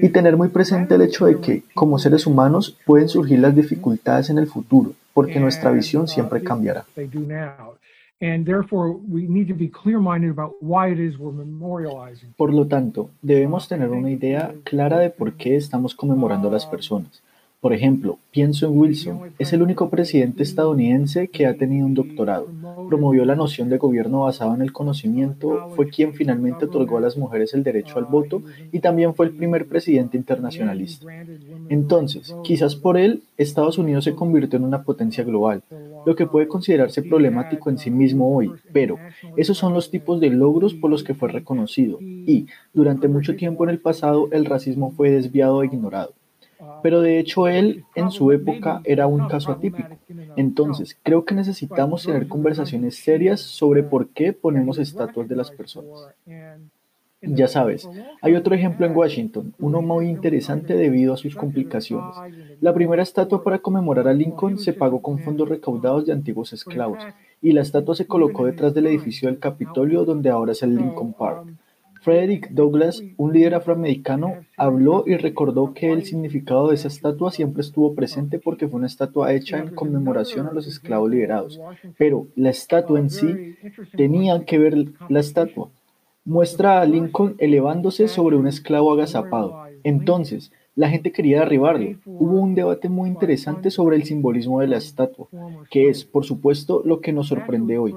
Y 0.00 0.08
tener 0.08 0.36
muy 0.36 0.48
presente 0.48 0.94
el 0.94 1.02
hecho 1.02 1.26
de 1.26 1.38
que, 1.40 1.62
como 1.74 1.98
seres 1.98 2.26
humanos, 2.26 2.76
pueden 2.86 3.08
surgir 3.08 3.38
las 3.38 3.54
dificultades 3.54 4.30
en 4.30 4.38
el 4.38 4.46
futuro, 4.46 4.92
porque 5.12 5.38
nuestra 5.38 5.70
visión 5.70 6.08
siempre 6.08 6.42
cambiará. 6.42 6.84
Por 12.36 12.54
lo 12.54 12.68
tanto, 12.68 13.10
debemos 13.20 13.66
tener 13.66 13.90
una 13.90 14.12
idea 14.12 14.54
clara 14.62 15.00
de 15.00 15.10
por 15.10 15.32
qué 15.32 15.56
estamos 15.56 15.96
conmemorando 15.96 16.46
a 16.48 16.52
las 16.52 16.64
personas. 16.64 17.20
Por 17.62 17.72
ejemplo, 17.72 18.18
pienso 18.32 18.66
en 18.66 18.76
Wilson, 18.76 19.20
es 19.38 19.52
el 19.52 19.62
único 19.62 19.88
presidente 19.88 20.42
estadounidense 20.42 21.28
que 21.28 21.46
ha 21.46 21.56
tenido 21.56 21.86
un 21.86 21.94
doctorado, 21.94 22.48
promovió 22.88 23.24
la 23.24 23.36
noción 23.36 23.68
de 23.68 23.78
gobierno 23.78 24.22
basado 24.22 24.52
en 24.54 24.62
el 24.62 24.72
conocimiento, 24.72 25.68
fue 25.76 25.88
quien 25.88 26.12
finalmente 26.12 26.64
otorgó 26.64 26.98
a 26.98 27.00
las 27.00 27.16
mujeres 27.16 27.54
el 27.54 27.62
derecho 27.62 27.98
al 27.98 28.06
voto 28.06 28.42
y 28.72 28.80
también 28.80 29.14
fue 29.14 29.26
el 29.26 29.32
primer 29.32 29.68
presidente 29.68 30.16
internacionalista. 30.16 31.06
Entonces, 31.68 32.34
quizás 32.42 32.74
por 32.74 32.98
él, 32.98 33.22
Estados 33.36 33.78
Unidos 33.78 34.04
se 34.04 34.16
convirtió 34.16 34.58
en 34.58 34.64
una 34.64 34.82
potencia 34.82 35.22
global, 35.22 35.62
lo 36.04 36.16
que 36.16 36.26
puede 36.26 36.48
considerarse 36.48 37.02
problemático 37.02 37.70
en 37.70 37.78
sí 37.78 37.90
mismo 37.90 38.34
hoy, 38.36 38.50
pero 38.72 38.98
esos 39.36 39.58
son 39.58 39.72
los 39.72 39.90
tipos 39.90 40.20
de 40.20 40.30
logros 40.30 40.74
por 40.74 40.90
los 40.90 41.04
que 41.04 41.14
fue 41.14 41.28
reconocido 41.28 41.98
y, 42.00 42.46
durante 42.72 43.08
mucho 43.08 43.36
tiempo 43.36 43.64
en 43.64 43.70
el 43.70 43.80
pasado, 43.80 44.28
el 44.32 44.44
racismo 44.44 44.92
fue 44.92 45.10
desviado 45.10 45.62
e 45.62 45.66
ignorado. 45.66 46.14
Pero 46.82 47.00
de 47.00 47.18
hecho 47.18 47.48
él 47.48 47.84
en 47.94 48.10
su 48.10 48.30
época 48.32 48.80
era 48.84 49.06
un 49.06 49.26
caso 49.28 49.52
atípico. 49.52 49.88
Entonces, 50.36 50.96
creo 51.02 51.24
que 51.24 51.34
necesitamos 51.34 52.04
tener 52.04 52.28
conversaciones 52.28 52.96
serias 52.96 53.40
sobre 53.40 53.82
por 53.82 54.08
qué 54.08 54.32
ponemos 54.32 54.78
estatuas 54.78 55.28
de 55.28 55.36
las 55.36 55.50
personas. 55.50 56.08
Ya 57.22 57.46
sabes, 57.46 57.88
hay 58.20 58.34
otro 58.34 58.54
ejemplo 58.54 58.84
en 58.84 58.96
Washington, 58.96 59.54
uno 59.60 59.80
muy 59.80 60.08
interesante 60.08 60.74
debido 60.74 61.14
a 61.14 61.16
sus 61.16 61.36
complicaciones. 61.36 62.16
La 62.60 62.74
primera 62.74 63.02
estatua 63.02 63.44
para 63.44 63.60
conmemorar 63.60 64.08
a 64.08 64.12
Lincoln 64.12 64.58
se 64.58 64.72
pagó 64.72 65.00
con 65.00 65.20
fondos 65.20 65.48
recaudados 65.48 66.04
de 66.04 66.12
antiguos 66.12 66.52
esclavos, 66.52 66.98
y 67.40 67.52
la 67.52 67.62
estatua 67.62 67.94
se 67.94 68.06
colocó 68.06 68.46
detrás 68.46 68.74
del 68.74 68.88
edificio 68.88 69.28
del 69.28 69.38
Capitolio 69.38 70.04
donde 70.04 70.30
ahora 70.30 70.52
es 70.52 70.62
el 70.64 70.76
Lincoln 70.76 71.12
Park. 71.12 71.46
Frederick 72.02 72.50
Douglass, 72.50 73.00
un 73.16 73.32
líder 73.32 73.54
afroamericano, 73.54 74.34
habló 74.56 75.04
y 75.06 75.16
recordó 75.16 75.72
que 75.72 75.92
el 75.92 76.04
significado 76.04 76.68
de 76.68 76.74
esa 76.74 76.88
estatua 76.88 77.30
siempre 77.30 77.60
estuvo 77.60 77.94
presente 77.94 78.40
porque 78.40 78.66
fue 78.66 78.78
una 78.78 78.88
estatua 78.88 79.32
hecha 79.32 79.58
en 79.58 79.72
conmemoración 79.76 80.48
a 80.48 80.52
los 80.52 80.66
esclavos 80.66 81.08
liberados. 81.08 81.60
Pero 81.96 82.26
la 82.34 82.50
estatua 82.50 82.98
en 82.98 83.08
sí 83.08 83.54
tenía 83.96 84.44
que 84.44 84.58
ver 84.58 84.86
la 85.08 85.20
estatua. 85.20 85.70
Muestra 86.24 86.80
a 86.80 86.84
Lincoln 86.84 87.34
elevándose 87.38 88.06
sobre 88.06 88.36
un 88.36 88.46
esclavo 88.46 88.92
agazapado. 88.92 89.64
Entonces, 89.82 90.52
la 90.76 90.88
gente 90.88 91.10
quería 91.10 91.40
derribarlo. 91.40 91.96
Hubo 92.06 92.40
un 92.40 92.54
debate 92.54 92.88
muy 92.88 93.08
interesante 93.08 93.72
sobre 93.72 93.96
el 93.96 94.04
simbolismo 94.04 94.60
de 94.60 94.68
la 94.68 94.76
estatua, 94.76 95.26
que 95.68 95.88
es, 95.88 96.04
por 96.04 96.24
supuesto, 96.24 96.80
lo 96.84 97.00
que 97.00 97.12
nos 97.12 97.26
sorprende 97.26 97.76
hoy. 97.78 97.96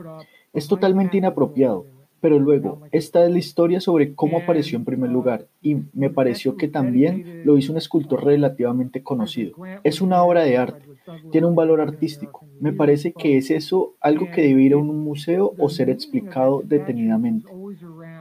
Es 0.54 0.68
totalmente 0.68 1.18
inapropiado. 1.18 1.86
Pero 2.20 2.40
luego, 2.40 2.82
esta 2.92 3.24
es 3.24 3.32
la 3.32 3.38
historia 3.38 3.80
sobre 3.80 4.16
cómo 4.16 4.40
apareció 4.40 4.80
en 4.80 4.86
primer 4.86 5.12
lugar 5.12 5.46
y 5.62 5.78
me 5.94 6.10
pareció 6.10 6.58
que 6.58 6.68
también 6.68 7.44
lo 7.46 7.56
hizo 7.56 7.72
un 7.72 7.78
escultor 7.78 8.26
relativamente 8.26 9.04
conocido. 9.04 9.56
Es 9.84 10.02
una 10.02 10.24
obra 10.24 10.42
de 10.42 10.58
arte, 10.58 10.88
tiene 11.32 11.46
un 11.46 11.54
valor 11.54 11.82
artístico. 11.82 12.44
Me 12.60 12.74
parece 12.74 13.14
que 13.14 13.38
es 13.38 13.52
eso 13.52 13.94
algo 14.00 14.32
que 14.34 14.42
debe 14.42 14.64
ir 14.64 14.74
a 14.74 14.78
un 14.78 15.04
museo 15.04 15.54
o 15.60 15.70
ser 15.70 15.92
explicado 15.92 16.64
detenidamente. 16.66 17.52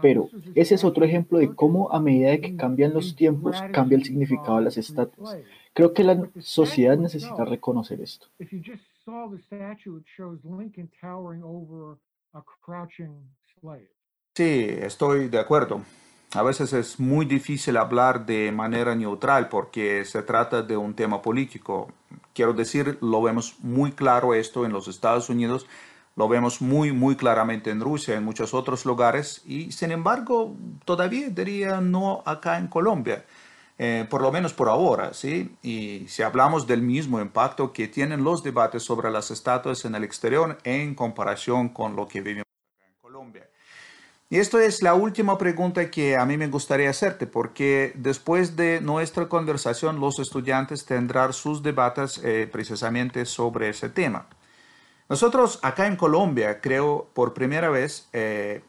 Pero 0.01 0.29
ese 0.55 0.75
es 0.75 0.85
otro 0.85 1.05
ejemplo 1.05 1.39
de 1.39 1.55
cómo 1.55 1.93
a 1.93 2.01
medida 2.01 2.31
de 2.31 2.41
que 2.41 2.57
cambian 2.57 2.95
los 2.95 3.17
tiempos 3.17 3.57
cambia 3.73 3.97
el 3.97 4.05
significado 4.05 4.59
de 4.59 4.65
las 4.65 4.77
estatuas. 4.77 5.39
Creo 5.73 5.93
que 5.93 6.05
la 6.05 6.29
sociedad 6.41 6.97
necesita 6.97 7.45
reconocer 7.45 8.01
esto. 8.01 8.29
Sí, 14.35 14.67
estoy 14.81 15.29
de 15.29 15.39
acuerdo. 15.39 15.83
A 16.35 16.43
veces 16.43 16.73
es 16.73 16.99
muy 16.99 17.27
difícil 17.27 17.77
hablar 17.77 18.27
de 18.27 18.51
manera 18.51 18.97
neutral 18.97 19.49
porque 19.49 20.05
se 20.05 20.21
trata 20.23 20.63
de 20.63 20.77
un 20.77 20.95
tema 20.95 21.23
político. 21.23 21.93
Quiero 22.33 22.53
decir, 22.53 22.99
lo 23.01 23.23
vemos 23.23 23.55
muy 23.61 23.93
claro 23.93 24.35
esto 24.35 24.67
en 24.67 24.73
los 24.73 24.89
Estados 24.89 25.29
Unidos, 25.29 25.67
lo 26.17 26.29
vemos 26.29 26.61
muy, 26.61 26.93
muy 26.93 27.17
claramente 27.17 27.71
en 27.71 27.81
Rusia, 27.81 28.15
en 28.15 28.25
muchos 28.25 28.55
otros 28.55 28.85
lugares 28.85 29.43
y 29.47 29.73
sin 29.73 29.91
embargo 29.91 30.55
todavía 30.85 31.29
diría 31.29 31.81
no 31.81 32.23
acá 32.25 32.59
en 32.59 32.69
Colombia. 32.69 33.25
Eh, 33.77 34.07
por 34.09 34.23
lo 34.23 34.31
menos 34.31 34.53
por 34.53 34.69
ahora, 34.69 35.13
¿sí? 35.15 35.57
Y 35.61 36.07
si 36.07 36.23
hablamos 36.23 36.65
del 36.69 36.81
mismo 36.81 37.21
impacto 37.21 37.73
que 37.73 37.89
tienen 37.89 38.23
los 38.23 38.45
debates 38.45 38.85
sobre 38.85 39.11
las 39.11 39.33
estatuas 39.33 39.85
en 39.85 39.97
el 39.97 40.05
exterior 40.05 40.59
en 40.63 40.95
comparación 40.95 41.71
con 41.71 41.97
lo 41.97 42.07
que 42.07 42.21
vivimos 42.21 42.47
en 42.87 42.95
Colombia. 43.01 43.49
Y 44.31 44.39
esto 44.39 44.61
es 44.61 44.81
la 44.81 44.95
última 44.95 45.37
pregunta 45.39 45.91
que 45.91 46.17
a 46.17 46.25
mí 46.25 46.37
me 46.37 46.47
gustaría 46.47 46.89
hacerte, 46.89 47.27
porque 47.27 47.93
después 47.97 48.55
de 48.55 48.81
nuestra 48.81 49.29
conversación 49.29 49.99
los 49.99 50.21
estudiantes 50.21 50.85
tendrán 50.85 51.33
sus 51.33 51.61
debates 51.61 52.21
eh, 52.23 52.49
precisamente 52.51 53.27
sobre 53.27 53.71
ese 53.71 53.89
tema. 53.89 54.27
Nosotros 55.15 55.61
acá 55.63 55.87
en 55.87 55.95
Colombia, 55.95 56.61
creo, 56.61 57.07
por 57.15 57.35
primera 57.35 57.71
vez, 57.71 58.09
eh, 58.13 58.63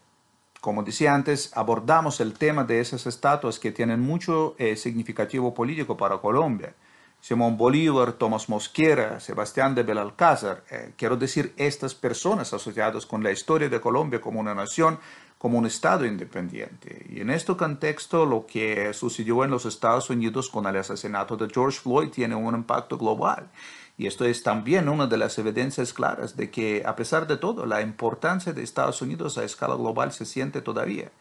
como 0.62 0.84
decía 0.84 1.16
antes, 1.16 1.52
abordamos 1.56 2.20
el 2.20 2.34
tema 2.34 2.64
de 2.64 2.82
esas 2.82 3.08
estatuas 3.08 3.58
que 3.58 3.72
tienen 3.72 4.00
mucho 4.00 4.54
eh, 4.60 4.76
significativo 4.76 5.56
político 5.56 5.98
para 5.98 6.20
Colombia. 6.20 6.76
Simón 7.20 7.58
Bolívar, 7.58 8.14
Tomás 8.14 8.48
Mosquera, 8.48 9.20
Sebastián 9.20 9.74
de 9.74 9.82
Belalcázar, 9.82 10.64
eh, 10.70 10.92
quiero 10.96 11.18
decir 11.18 11.52
estas 11.58 11.96
personas 11.96 12.54
asociadas 12.54 13.08
con 13.08 13.24
la 13.24 13.32
historia 13.32 13.68
de 13.68 13.82
Colombia 13.82 14.22
como 14.22 14.40
una 14.40 14.54
nación, 14.54 15.00
como 15.40 15.58
un 15.58 15.66
Estado 15.66 16.06
independiente. 16.06 17.08
Y 17.10 17.22
en 17.22 17.32
este 17.32 17.56
contexto, 17.58 18.24
lo 18.24 18.46
que 18.46 18.94
sucedió 18.94 19.44
en 19.44 19.50
los 19.50 19.66
Estados 19.66 20.12
Unidos 20.12 20.50
con 20.50 20.68
el 20.68 20.78
asesinato 20.78 21.38
de 21.38 21.50
George 21.52 21.80
Floyd 21.80 22.10
tiene 22.10 22.36
un 22.36 22.54
impacto 22.54 23.00
global. 23.00 23.50
Y 23.98 24.08
esto 24.08 24.26
es 24.26 24.44
también 24.44 24.90
una 24.90 25.08
de 25.08 25.18
las 25.18 25.38
evidencias 25.38 25.94
claras 25.94 26.36
de 26.36 26.52
que, 26.52 26.84
a 26.86 26.96
pesar 26.96 27.28
de 27.28 27.38
todo, 27.38 27.66
la 27.66 27.82
importancia 27.82 28.52
de 28.52 28.64
Estados 28.64 29.02
Unidos 29.02 29.38
a 29.38 29.44
escala 29.44 29.76
global 29.76 30.12
se 30.12 30.26
siente 30.26 30.62
todavía. 30.62 31.12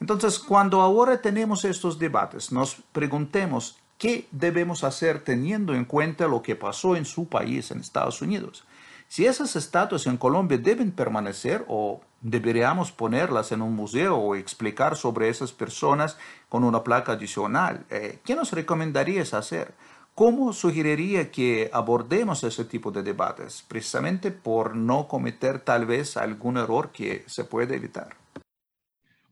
Entonces, 0.00 0.38
cuando 0.38 0.80
ahora 0.80 1.20
tenemos 1.20 1.64
estos 1.64 1.98
debates, 1.98 2.52
nos 2.52 2.76
preguntemos 2.92 3.76
¿Qué 4.02 4.26
debemos 4.32 4.82
hacer 4.82 5.22
teniendo 5.22 5.76
en 5.76 5.84
cuenta 5.84 6.26
lo 6.26 6.42
que 6.42 6.56
pasó 6.56 6.96
en 6.96 7.04
su 7.04 7.28
país, 7.28 7.70
en 7.70 7.78
Estados 7.78 8.20
Unidos? 8.20 8.64
Si 9.06 9.26
esas 9.26 9.54
estatuas 9.54 10.08
en 10.08 10.16
Colombia 10.16 10.58
deben 10.58 10.90
permanecer 10.90 11.64
o 11.68 12.00
deberíamos 12.20 12.90
ponerlas 12.90 13.52
en 13.52 13.62
un 13.62 13.76
museo 13.76 14.16
o 14.16 14.34
explicar 14.34 14.96
sobre 14.96 15.28
esas 15.28 15.52
personas 15.52 16.18
con 16.48 16.64
una 16.64 16.82
placa 16.82 17.12
adicional, 17.12 17.86
eh, 17.90 18.18
¿qué 18.24 18.34
nos 18.34 18.50
recomendarías 18.50 19.34
hacer? 19.34 19.72
¿Cómo 20.14 20.52
sugeriría 20.52 21.30
que 21.30 21.70
abordemos 21.72 22.44
ese 22.44 22.64
tipo 22.64 22.90
de 22.90 23.02
debates? 23.02 23.64
Precisamente 23.66 24.30
por 24.30 24.76
no 24.76 25.08
cometer 25.08 25.58
tal 25.58 25.86
vez 25.86 26.16
algún 26.16 26.58
error 26.58 26.90
que 26.92 27.22
se 27.26 27.44
puede 27.44 27.76
evitar. 27.76 28.08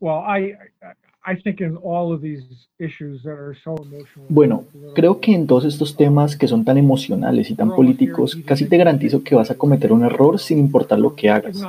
Well, 0.01 0.23
I, 0.27 0.57
bueno, 4.29 4.65
creo 4.95 5.21
que 5.21 5.35
en 5.35 5.47
todos 5.47 5.67
estos 5.67 5.95
temas 5.95 6.35
que 6.35 6.49
son 6.49 6.65
tan 6.65 6.79
emocionales 6.79 7.51
y 7.51 7.55
tan 7.55 7.75
políticos, 7.75 8.39
casi 8.47 8.67
te 8.67 8.79
garantizo 8.79 9.23
que 9.23 9.35
vas 9.35 9.51
a 9.51 9.55
cometer 9.57 9.93
un 9.93 10.03
error 10.03 10.39
sin 10.39 10.59
importar 10.59 10.99
lo 10.99 11.15
que 11.15 11.29
hagas. 11.29 11.63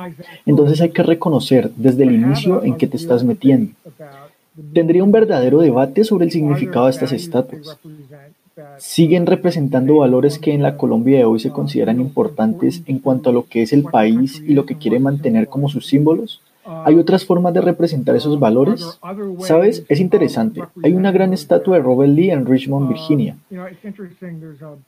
Entonces 0.46 0.80
hay 0.80 0.90
que 0.90 1.02
reconocer 1.02 1.70
desde 1.76 2.04
el 2.04 2.12
inicio 2.12 2.62
en 2.64 2.76
qué 2.76 2.86
te 2.86 2.96
estás 2.96 3.24
metiendo. 3.24 3.74
Tendría 4.72 5.04
un 5.04 5.12
verdadero 5.12 5.60
debate 5.60 6.04
sobre 6.04 6.24
el 6.24 6.30
significado 6.30 6.86
de 6.86 6.92
estas 6.92 7.12
estatuas. 7.12 7.78
Siguen 8.78 9.26
representando 9.26 9.96
valores 9.96 10.38
que 10.38 10.52
en 10.52 10.62
la 10.62 10.76
Colombia 10.76 11.18
de 11.18 11.24
hoy 11.24 11.40
se 11.40 11.50
consideran 11.50 12.00
importantes 12.00 12.82
en 12.86 12.98
cuanto 12.98 13.30
a 13.30 13.32
lo 13.32 13.46
que 13.46 13.62
es 13.62 13.72
el 13.72 13.84
país 13.84 14.42
y 14.46 14.54
lo 14.54 14.66
que 14.66 14.76
quiere 14.76 14.98
mantener 14.98 15.48
como 15.48 15.68
sus 15.68 15.86
símbolos. 15.86 16.40
¿Hay 16.64 16.94
otras 16.94 17.24
formas 17.24 17.52
de 17.54 17.60
representar 17.60 18.14
esos 18.14 18.38
valores? 18.38 18.98
¿Sabes? 19.40 19.84
Es 19.88 19.98
interesante. 19.98 20.62
Hay 20.84 20.92
una 20.92 21.10
gran 21.10 21.32
estatua 21.32 21.76
de 21.76 21.82
Robert 21.82 22.12
Lee 22.12 22.30
en 22.30 22.46
Richmond, 22.46 22.88
Virginia. 22.88 23.36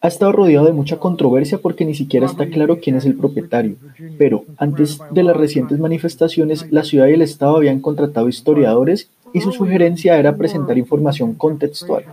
Ha 0.00 0.08
estado 0.08 0.30
rodeado 0.30 0.66
de 0.66 0.72
mucha 0.72 0.98
controversia 0.98 1.58
porque 1.58 1.84
ni 1.84 1.94
siquiera 1.94 2.26
está 2.26 2.46
claro 2.46 2.78
quién 2.78 2.96
es 2.96 3.06
el 3.06 3.16
propietario. 3.16 3.74
Pero 4.18 4.44
antes 4.56 5.00
de 5.10 5.22
las 5.24 5.36
recientes 5.36 5.80
manifestaciones, 5.80 6.70
la 6.70 6.84
ciudad 6.84 7.08
y 7.08 7.14
el 7.14 7.22
Estado 7.22 7.56
habían 7.56 7.80
contratado 7.80 8.28
historiadores 8.28 9.08
y 9.32 9.40
su 9.40 9.50
sugerencia 9.50 10.16
era 10.16 10.36
presentar 10.36 10.78
información 10.78 11.34
contextual. 11.34 12.04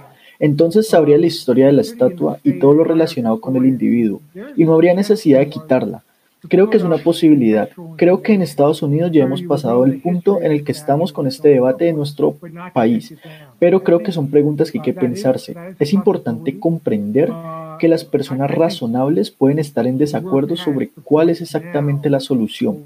Entonces 0.41 0.89
sabría 0.89 1.19
la 1.19 1.27
historia 1.27 1.67
de 1.67 1.71
la 1.71 1.81
estatua 1.81 2.39
y 2.43 2.59
todo 2.59 2.73
lo 2.73 2.83
relacionado 2.83 3.39
con 3.39 3.55
el 3.55 3.65
individuo, 3.65 4.21
y 4.57 4.65
no 4.65 4.73
habría 4.73 4.95
necesidad 4.95 5.39
de 5.39 5.49
quitarla. 5.49 6.03
Creo 6.49 6.71
que 6.71 6.77
es 6.77 6.83
una 6.83 6.97
posibilidad. 6.97 7.69
Creo 7.95 8.23
que 8.23 8.33
en 8.33 8.41
Estados 8.41 8.81
Unidos 8.81 9.11
ya 9.11 9.23
hemos 9.23 9.43
pasado 9.43 9.85
el 9.85 10.01
punto 10.01 10.41
en 10.41 10.51
el 10.51 10.63
que 10.63 10.71
estamos 10.71 11.13
con 11.13 11.27
este 11.27 11.49
debate 11.49 11.85
de 11.85 11.93
nuestro 11.93 12.35
país, 12.73 13.13
pero 13.61 13.83
creo 13.83 13.99
que 13.99 14.11
son 14.11 14.31
preguntas 14.31 14.71
que 14.71 14.79
hay 14.79 14.83
que 14.83 14.91
pensarse. 14.91 15.55
Es 15.77 15.93
importante 15.93 16.57
comprender 16.57 17.31
que 17.77 17.87
las 17.87 18.03
personas 18.03 18.49
razonables 18.49 19.29
pueden 19.29 19.59
estar 19.59 19.85
en 19.85 19.99
desacuerdo 19.99 20.55
sobre 20.55 20.89
cuál 21.03 21.29
es 21.29 21.41
exactamente 21.41 22.09
la 22.09 22.21
solución. 22.21 22.79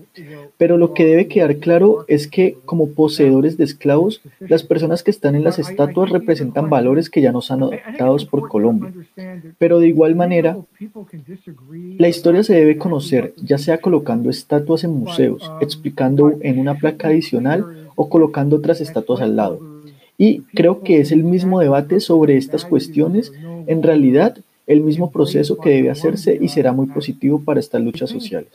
Pero 0.57 0.77
lo 0.77 0.93
que 0.93 1.05
debe 1.05 1.29
quedar 1.29 1.55
claro 1.59 2.03
es 2.09 2.27
que 2.27 2.57
como 2.65 2.89
poseedores 2.89 3.55
de 3.55 3.63
esclavos, 3.63 4.21
las 4.41 4.63
personas 4.63 5.01
que 5.01 5.11
están 5.11 5.35
en 5.35 5.45
las 5.45 5.59
estatuas 5.59 6.09
representan 6.09 6.69
valores 6.69 7.09
que 7.09 7.21
ya 7.21 7.31
no 7.31 7.41
son 7.41 7.63
adoptados 7.63 8.25
por 8.25 8.49
Colombia. 8.49 8.91
Pero 9.57 9.79
de 9.79 9.88
igual 9.88 10.15
manera, 10.15 10.57
la 11.97 12.09
historia 12.09 12.43
se 12.43 12.53
debe 12.53 12.77
conocer, 12.77 13.33
ya 13.38 13.57
sea 13.57 13.77
colocando 13.77 14.29
estatuas 14.29 14.83
en 14.83 14.91
museos, 14.91 15.49
explicando 15.61 16.33
en 16.41 16.59
una 16.59 16.75
placa 16.75 17.07
adicional 17.07 17.88
o 17.95 18.09
colocando 18.09 18.57
otras 18.57 18.81
estatuas 18.81 19.21
al 19.21 19.38
lado. 19.38 19.74
Y 20.17 20.41
creo 20.54 20.82
que 20.82 20.99
es 21.01 21.12
el 21.12 21.23
mismo 21.23 21.60
debate 21.60 21.99
sobre 21.99 22.38
estas 22.38 22.65
cuestiones. 22.65 23.32
En 23.67 23.84
realidad, 23.84 24.38
el 24.67 24.82
mismo 24.82 25.12
proceso 25.12 25.58
que 25.58 25.69
debe 25.69 25.91
hacerse 25.91 26.38
y 26.39 26.47
será 26.47 26.71
muy 26.71 26.88
positivo 26.88 27.41
para 27.43 27.60
estas 27.60 27.82
luchas 27.82 28.10
sociales. 28.10 28.49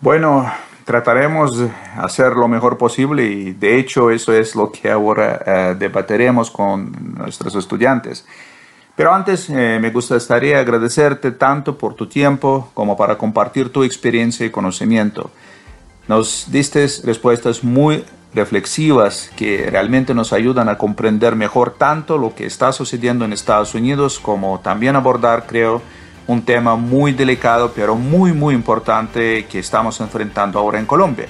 Bueno, 0.00 0.44
trataremos 0.84 1.58
de 1.58 1.70
hacer 1.96 2.32
lo 2.32 2.48
mejor 2.48 2.76
posible 2.76 3.24
y 3.24 3.52
de 3.52 3.78
hecho 3.78 4.10
eso 4.10 4.32
es 4.34 4.54
lo 4.54 4.70
que 4.70 4.90
ahora 4.90 5.42
eh, 5.46 5.76
debatiremos 5.78 6.50
con 6.50 6.92
nuestros 7.16 7.54
estudiantes. 7.54 8.26
Pero 8.94 9.14
antes 9.14 9.48
eh, 9.48 9.78
me 9.80 9.90
gustaría 9.90 10.58
agradecerte 10.58 11.30
tanto 11.32 11.78
por 11.78 11.94
tu 11.94 12.06
tiempo 12.06 12.70
como 12.74 12.96
para 12.96 13.16
compartir 13.16 13.70
tu 13.70 13.84
experiencia 13.84 14.44
y 14.44 14.50
conocimiento. 14.50 15.30
Nos 16.08 16.52
diste 16.52 16.86
respuestas 17.04 17.64
muy 17.64 18.04
reflexivas 18.32 19.30
que 19.34 19.68
realmente 19.70 20.14
nos 20.14 20.32
ayudan 20.32 20.68
a 20.68 20.78
comprender 20.78 21.34
mejor 21.34 21.74
tanto 21.76 22.18
lo 22.18 22.34
que 22.34 22.46
está 22.46 22.70
sucediendo 22.72 23.24
en 23.24 23.32
Estados 23.32 23.74
Unidos 23.74 24.20
como 24.20 24.60
también 24.60 24.94
abordar, 24.94 25.46
creo, 25.46 25.82
un 26.26 26.42
tema 26.42 26.76
muy 26.76 27.12
delicado 27.12 27.72
pero 27.74 27.96
muy 27.96 28.32
muy 28.32 28.54
importante 28.54 29.46
que 29.46 29.58
estamos 29.58 30.00
enfrentando 30.00 30.58
ahora 30.58 30.78
en 30.78 30.86
Colombia. 30.86 31.26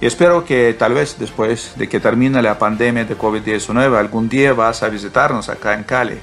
Y 0.00 0.06
espero 0.06 0.44
que 0.44 0.74
tal 0.78 0.94
vez 0.94 1.16
después 1.18 1.74
de 1.76 1.88
que 1.88 2.00
termine 2.00 2.40
la 2.40 2.58
pandemia 2.58 3.04
de 3.04 3.18
COVID-19 3.18 3.96
algún 3.96 4.28
día 4.28 4.54
vas 4.54 4.82
a 4.82 4.88
visitarnos 4.88 5.48
acá 5.50 5.74
en 5.74 5.84
Cali. 5.84 6.18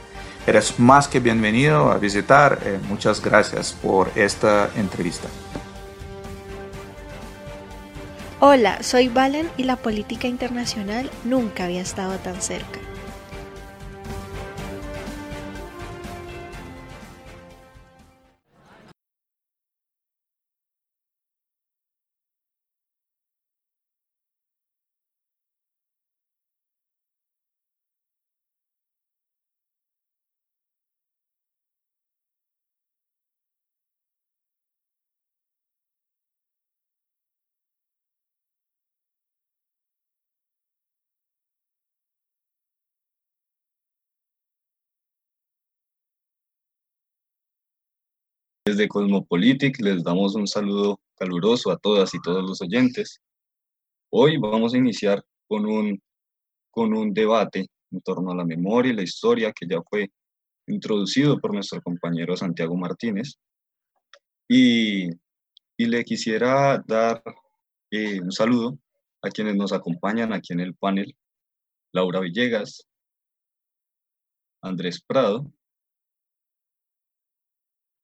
Eres 0.48 0.80
más 0.80 1.08
que 1.08 1.20
bienvenido 1.20 1.92
a 1.92 1.98
visitar. 1.98 2.60
Eh, 2.64 2.80
muchas 2.90 3.22
gracias 3.22 3.74
por 3.74 4.10
esta 4.16 4.70
entrevista. 4.76 5.28
Hola, 8.40 8.84
soy 8.84 9.08
Valen 9.08 9.50
y 9.58 9.64
la 9.64 9.78
política 9.78 10.28
internacional 10.28 11.10
nunca 11.24 11.66
había 11.66 11.82
estado 11.82 12.20
tan 12.20 12.40
cerca. 12.40 12.80
Desde 48.68 48.90
Cosmopolitic 48.90 49.80
les 49.80 50.04
damos 50.04 50.36
un 50.36 50.46
saludo 50.46 51.00
caluroso 51.16 51.72
a 51.72 51.78
todas 51.78 52.14
y 52.14 52.20
todos 52.20 52.44
los 52.44 52.62
oyentes. 52.62 53.22
Hoy 54.10 54.36
vamos 54.36 54.74
a 54.74 54.78
iniciar 54.78 55.24
con 55.48 55.66
un, 55.66 56.04
con 56.70 56.94
un 56.94 57.14
debate 57.14 57.68
en 57.92 58.02
torno 58.02 58.30
a 58.34 58.36
la 58.36 58.44
memoria 58.44 58.92
y 58.92 58.96
la 58.98 59.04
historia 59.04 59.54
que 59.54 59.68
ya 59.70 59.82
fue 59.90 60.12
introducido 60.68 61.40
por 61.40 61.54
nuestro 61.54 61.82
compañero 61.82 62.36
Santiago 62.36 62.76
Martínez. 62.76 63.38
Y, 64.50 65.12
y 65.78 65.86
le 65.86 66.04
quisiera 66.04 66.84
dar 66.86 67.24
eh, 67.90 68.20
un 68.20 68.34
saludo 68.34 68.78
a 69.22 69.30
quienes 69.30 69.56
nos 69.56 69.72
acompañan 69.72 70.34
aquí 70.34 70.52
en 70.52 70.60
el 70.60 70.76
panel. 70.76 71.16
Laura 71.94 72.20
Villegas, 72.20 72.86
Andrés 74.62 75.02
Prado, 75.02 75.50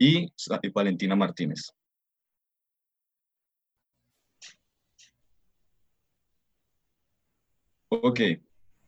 y 0.04 0.34
Valentina 0.74 1.16
Martínez. 1.16 1.72
Ok, 7.88 8.20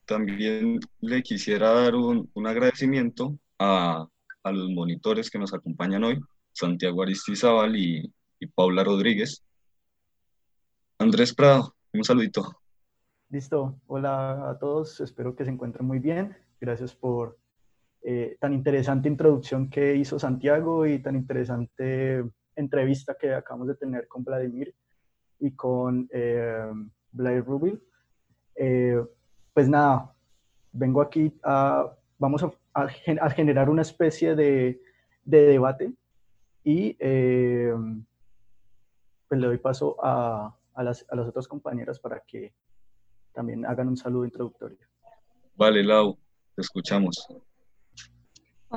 también 0.06 0.80
le 1.00 1.24
quisiera 1.24 1.72
dar 1.72 1.96
un, 1.96 2.30
agradecimiento 2.46 3.38
a, 3.60 4.08
los 4.44 4.70
monitores 4.70 5.30
que 5.30 5.40
nos 5.40 5.54
acompañan 5.54 6.04
hoy, 6.04 6.20
Santiago 6.52 7.02
Aristizábal 7.02 7.76
y, 7.78 8.14
y 8.40 8.48
Paula 8.48 8.84
Rodríguez. 8.84 9.44
Andrés 11.00 11.34
Prado, 11.34 11.76
un 11.94 12.04
saludito. 12.04 12.60
Listo. 13.30 13.80
Hola 13.88 14.50
a 14.50 14.60
todos. 14.60 15.00
Espero 15.00 15.36
que 15.36 15.46
se 15.46 15.52
encuentren 15.52 15.88
muy 15.88 16.00
bien. 16.00 16.38
Gracias 16.60 16.94
por 16.94 17.38
eh, 18.08 18.38
tan 18.40 18.54
interesante 18.54 19.10
introducción 19.10 19.68
que 19.68 19.96
hizo 19.96 20.20
Santiago 20.20 20.86
y 20.86 21.00
tan 21.00 21.16
interesante 21.16 22.24
entrevista 22.56 23.18
que 23.20 23.34
acabamos 23.34 23.68
de 23.68 23.76
tener 23.76 24.08
con 24.08 24.24
Vladimir 24.24 24.76
y 25.40 25.56
con 25.56 26.08
eh, 26.12 26.72
Blair 27.12 27.44
Rubin. 27.44 27.82
Eh, 28.56 29.04
pues 29.54 29.68
nada, 29.68 30.14
vengo 30.72 31.02
aquí 31.02 31.34
a, 31.44 31.98
vamos 32.20 32.44
a, 32.44 32.88
generar 33.30 33.72
una 33.72 33.82
especie 33.82 34.36
de, 34.36 34.80
debate 35.24 35.92
y 36.64 36.96
eh, 37.00 37.74
pues 39.28 39.42
le 39.42 39.48
doy 39.48 39.58
paso 39.58 39.96
a, 40.04 40.56
las, 40.78 41.04
a 41.10 41.16
las 41.16 41.28
otras 41.28 41.48
compañeras 41.48 42.00
para 42.00 42.20
que 42.20 42.54
también 43.34 43.66
hagan 43.66 43.88
un 43.88 43.98
saludo 43.98 44.26
introductorio. 44.26 44.78
Vale, 45.56 45.84
Lau, 45.84 46.20
te 46.54 46.62
escuchamos. 46.62 47.28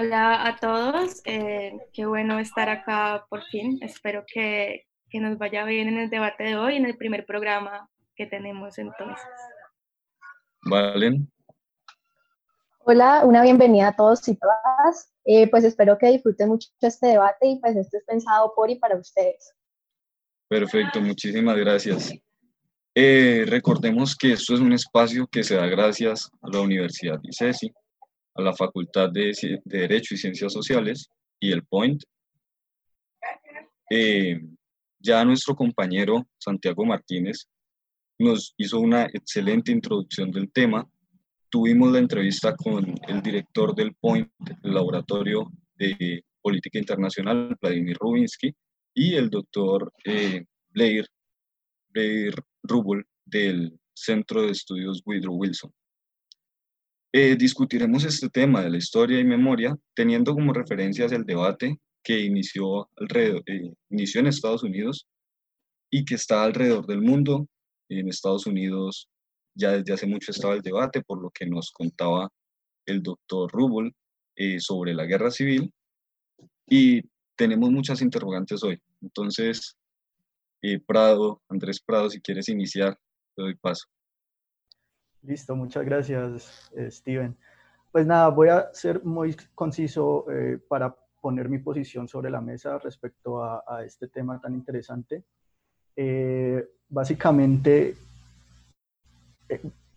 Hola 0.00 0.46
a 0.46 0.54
todos, 0.54 1.22
eh, 1.24 1.72
qué 1.92 2.06
bueno 2.06 2.38
estar 2.38 2.68
acá 2.68 3.26
por 3.28 3.42
fin. 3.46 3.80
Espero 3.82 4.24
que, 4.32 4.86
que, 5.10 5.18
nos 5.18 5.38
vaya 5.38 5.64
bien 5.64 5.88
en 5.88 5.98
el 5.98 6.08
debate 6.08 6.44
de 6.44 6.56
hoy, 6.56 6.76
en 6.76 6.86
el 6.86 6.96
primer 6.96 7.26
programa 7.26 7.90
que 8.14 8.26
tenemos 8.26 8.78
entonces. 8.78 9.26
Valen. 10.62 11.28
Hola, 12.84 13.24
una 13.24 13.42
bienvenida 13.42 13.88
a 13.88 13.96
todos 13.96 14.28
y 14.28 14.36
todas. 14.36 15.12
Eh, 15.24 15.50
pues 15.50 15.64
espero 15.64 15.98
que 15.98 16.12
disfruten 16.12 16.50
mucho 16.50 16.68
este 16.80 17.08
debate 17.08 17.48
y 17.48 17.58
pues 17.58 17.74
esto 17.74 17.96
es 17.96 18.04
pensado 18.04 18.52
por 18.54 18.70
y 18.70 18.76
para 18.76 18.96
ustedes. 18.96 19.52
Perfecto, 20.46 21.00
muchísimas 21.00 21.56
gracias. 21.56 22.14
Eh, 22.94 23.44
recordemos 23.48 24.14
que 24.14 24.34
esto 24.34 24.54
es 24.54 24.60
un 24.60 24.72
espacio 24.72 25.26
que 25.26 25.42
se 25.42 25.56
da 25.56 25.66
gracias 25.66 26.30
a 26.40 26.50
la 26.52 26.60
Universidad 26.60 27.18
ICESI, 27.20 27.74
a 28.38 28.42
la 28.42 28.54
Facultad 28.54 29.10
de, 29.10 29.60
Derecho 29.64 30.14
y 30.14 30.18
Ciencias 30.18 30.52
Sociales 30.52 31.10
y 31.40 31.50
el 31.50 31.64
Point. 31.64 32.02
Eh, 33.90 34.40
ya 35.00 35.24
nuestro 35.24 35.54
compañero 35.54 36.26
Santiago 36.38 36.84
Martínez 36.84 37.48
nos 38.18 38.54
hizo 38.56 38.78
una 38.80 39.04
excelente 39.06 39.72
introducción 39.72 40.30
del 40.30 40.50
tema. 40.52 40.88
Tuvimos 41.50 41.90
la 41.92 41.98
entrevista 41.98 42.54
con 42.54 42.94
el 43.08 43.22
director 43.22 43.74
del 43.74 43.94
Point, 43.94 44.30
el 44.62 44.74
Laboratorio 44.74 45.50
de 45.76 46.24
Política 46.40 46.78
Internacional, 46.78 47.56
Vladimir 47.60 47.96
Rubinsky, 47.98 48.54
y 48.94 49.14
el 49.14 49.30
doctor 49.30 49.92
eh, 50.04 50.44
Blair, 50.70 51.06
Blair 51.90 52.34
Rubel 52.62 53.04
del 53.24 53.78
Centro 53.94 54.42
de 54.42 54.50
Estudios 54.50 55.02
Woodrow 55.04 55.34
Wilson. 55.34 55.72
Eh, 57.10 57.36
discutiremos 57.36 58.04
este 58.04 58.28
tema 58.28 58.62
de 58.62 58.68
la 58.68 58.76
historia 58.76 59.18
y 59.18 59.24
memoria 59.24 59.74
teniendo 59.94 60.34
como 60.34 60.52
referencias 60.52 61.10
el 61.12 61.24
debate 61.24 61.80
que 62.02 62.20
inició, 62.20 62.90
alrededor, 62.96 63.42
eh, 63.46 63.72
inició 63.88 64.20
en 64.20 64.26
Estados 64.26 64.62
Unidos 64.62 65.06
y 65.90 66.04
que 66.04 66.16
está 66.16 66.44
alrededor 66.44 66.86
del 66.86 67.00
mundo. 67.00 67.48
En 67.88 68.08
Estados 68.08 68.46
Unidos 68.46 69.08
ya 69.54 69.72
desde 69.72 69.94
hace 69.94 70.06
mucho 70.06 70.30
estaba 70.30 70.54
el 70.54 70.60
debate, 70.60 71.02
por 71.02 71.22
lo 71.22 71.30
que 71.30 71.46
nos 71.46 71.70
contaba 71.72 72.28
el 72.84 73.02
doctor 73.02 73.50
Rubel 73.50 73.94
eh, 74.36 74.60
sobre 74.60 74.92
la 74.92 75.06
guerra 75.06 75.30
civil. 75.30 75.72
Y 76.66 77.02
tenemos 77.36 77.70
muchas 77.70 78.02
interrogantes 78.02 78.62
hoy. 78.62 78.78
Entonces, 79.00 79.76
Prado, 80.86 81.40
Andrés 81.48 81.80
Prado, 81.80 82.10
si 82.10 82.20
quieres 82.20 82.48
iniciar, 82.50 82.98
te 83.34 83.42
doy 83.42 83.54
paso. 83.54 83.86
Listo, 85.22 85.56
muchas 85.56 85.84
gracias, 85.84 86.70
eh, 86.76 86.90
Steven. 86.90 87.36
Pues 87.90 88.06
nada, 88.06 88.28
voy 88.28 88.48
a 88.48 88.72
ser 88.72 89.04
muy 89.04 89.34
conciso 89.54 90.30
eh, 90.30 90.58
para 90.68 90.94
poner 91.20 91.48
mi 91.48 91.58
posición 91.58 92.06
sobre 92.06 92.30
la 92.30 92.40
mesa 92.40 92.78
respecto 92.78 93.42
a, 93.42 93.84
este 93.84 94.08
tema 94.08 94.40
tan 94.40 94.54
interesante. 94.54 95.24
Eh, 95.96 96.64
básicamente, 96.88 97.96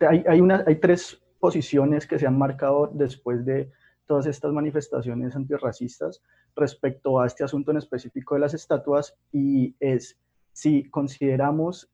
hay, 0.00 0.24
hay, 0.26 0.40
una, 0.40 0.64
hay 0.66 0.76
tres 0.76 1.20
posiciones 1.38 2.06
que 2.06 2.18
se 2.18 2.26
han 2.26 2.36
marcado 2.36 2.90
después 2.92 3.44
de 3.44 3.70
todas 4.06 4.26
estas 4.26 4.52
manifestaciones 4.52 5.36
antirracistas 5.36 6.20
respecto 6.56 7.20
a 7.20 7.26
este 7.26 7.44
asunto 7.44 7.70
en 7.70 7.76
específico 7.76 8.34
de 8.34 8.40
las 8.40 8.54
estatuas 8.54 9.14
y 9.30 9.74
es 9.78 10.18
si 10.52 10.90
consideramos 10.90 11.88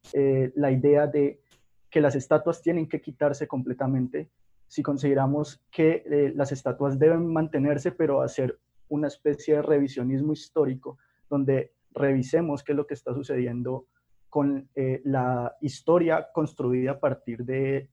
la 0.54 0.72
idea 0.72 1.06
de 1.06 1.40
que 1.90 2.00
las 2.00 2.14
estatuas 2.14 2.62
tienen 2.62 2.88
que 2.88 3.00
quitarse 3.00 3.46
completamente, 3.46 4.30
si 4.66 4.82
consideramos 4.82 5.62
que 5.70 6.02
eh, 6.06 6.32
las 6.34 6.52
estatuas 6.52 6.98
deben 6.98 7.26
mantenerse, 7.26 7.92
pero 7.92 8.20
hacer 8.20 8.58
una 8.88 9.08
especie 9.08 9.56
de 9.56 9.62
revisionismo 9.62 10.32
histórico, 10.32 10.98
donde 11.28 11.72
revisemos 11.92 12.62
qué 12.62 12.72
es 12.72 12.76
lo 12.76 12.86
que 12.86 12.94
está 12.94 13.14
sucediendo 13.14 13.86
con 14.28 14.68
eh, 14.74 15.00
la 15.04 15.56
historia 15.62 16.28
construida 16.34 16.92
a 16.92 17.00
partir 17.00 17.44
de 17.44 17.88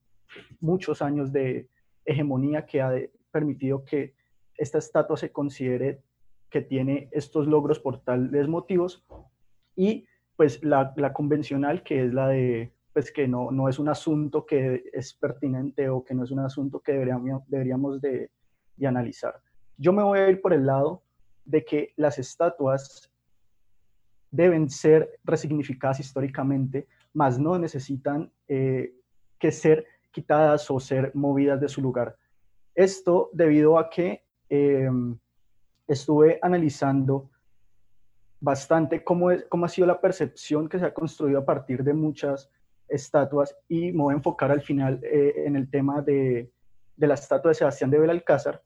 muchos 0.60 1.02
años 1.02 1.32
de 1.32 1.70
hegemonía 2.04 2.66
que 2.66 2.82
ha 2.82 2.94
permitido 3.32 3.86
que 3.86 4.16
esta 4.58 4.78
estatua 4.78 5.18
se 5.18 5.32
considere 5.32 6.02
que 6.50 6.62
tiene 6.62 7.10
estos 7.12 7.48
logros 7.48 7.80
por 7.80 8.00
tales 8.00 8.48
motivos. 8.48 9.06
Y 9.76 10.06
pues 10.36 10.64
la, 10.64 10.94
la 10.98 11.14
convencional 11.14 11.84
que 11.84 12.06
es 12.06 12.14
la 12.14 12.28
de 12.28 12.75
pues 12.96 13.12
que 13.12 13.28
no, 13.28 13.52
no 13.52 13.68
es 13.68 13.78
un 13.78 13.90
asunto 13.90 14.46
que 14.46 14.86
es 14.94 15.14
pertinente 15.14 15.90
o 15.90 16.02
que 16.02 16.14
no 16.14 16.24
es 16.24 16.32
un 16.32 16.40
asunto 16.40 16.80
que 16.80 16.94
deberíamos, 16.94 17.44
deberíamos 17.46 18.00
de, 18.00 18.32
de 18.78 18.88
analizar. 18.88 19.42
Yo 19.76 19.92
me 19.92 20.02
voy 20.02 20.18
a 20.18 20.30
ir 20.30 20.40
por 20.40 20.54
el 20.54 20.66
lado 20.66 21.04
de 21.44 21.66
que 21.66 21.92
las 21.98 22.18
estatuas 22.20 23.12
deben 24.32 24.70
ser 24.70 25.20
resignificadas 25.26 26.00
históricamente, 26.00 26.88
mas 27.12 27.38
no 27.38 27.60
necesitan 27.60 28.32
eh, 28.48 28.96
que 29.40 29.52
ser 29.52 29.86
quitadas 30.12 30.72
o 30.72 30.80
ser 30.80 31.12
movidas 31.16 31.60
de 31.60 31.68
su 31.68 31.82
lugar. 31.82 32.16
Esto 32.74 33.30
debido 33.34 33.78
a 33.78 33.90
que 33.90 34.24
em, 34.48 35.20
estuve 35.86 36.40
analizando 36.42 37.30
bastante 38.40 39.04
cómo, 39.04 39.32
es, 39.32 39.44
cómo 39.50 39.66
ha 39.66 39.70
sido 39.70 39.86
la 39.86 40.00
percepción 40.00 40.70
que 40.70 40.80
se 40.80 40.86
ha 40.86 40.94
construido 40.94 41.40
a 41.40 41.46
partir 41.46 41.84
de 41.84 41.94
muchas 41.94 42.50
estatuas 42.88 43.56
y 43.68 43.92
me 43.92 44.04
voy 44.04 44.14
a 44.14 44.18
enfocar 44.18 44.52
al 44.52 44.62
final 44.62 45.00
eh, 45.04 45.44
en 45.46 45.56
el 45.56 45.70
tema 45.70 46.02
de, 46.02 46.52
de, 46.96 47.08
la 47.08 47.16
estatua 47.16 47.50
de 47.50 47.56
Sebastián 47.56 47.90
de 47.90 48.00
Belalcázar, 48.00 48.62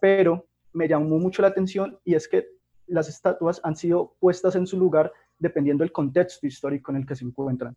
pero 0.00 0.46
me 0.72 0.88
llamó 0.88 1.18
mucho 1.18 1.42
la 1.42 1.48
atención 1.48 1.98
y 2.04 2.14
es 2.14 2.28
que 2.28 2.46
las 2.86 3.08
estatuas 3.08 3.60
han 3.62 3.76
sido 3.76 4.16
puestas 4.18 4.56
en 4.56 4.66
su 4.66 4.78
lugar 4.78 5.12
dependiendo 5.38 5.82
del 5.82 5.92
contexto 5.92 6.46
histórico 6.46 6.90
en 6.90 6.98
el 6.98 7.06
que 7.06 7.16
se 7.16 7.24
encuentran. 7.24 7.76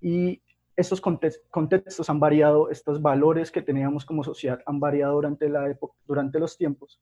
Y 0.00 0.42
estos 0.76 1.00
contextos 1.00 2.08
han 2.08 2.20
variado, 2.20 2.70
estos 2.70 3.02
valores 3.02 3.50
que 3.50 3.62
teníamos 3.62 4.04
como 4.04 4.24
sociedad 4.24 4.60
han 4.64 4.80
variado 4.80 5.14
durante, 5.14 5.48
la 5.48 5.68
época, 5.68 5.94
durante 6.06 6.38
los 6.38 6.56
tiempos 6.56 7.00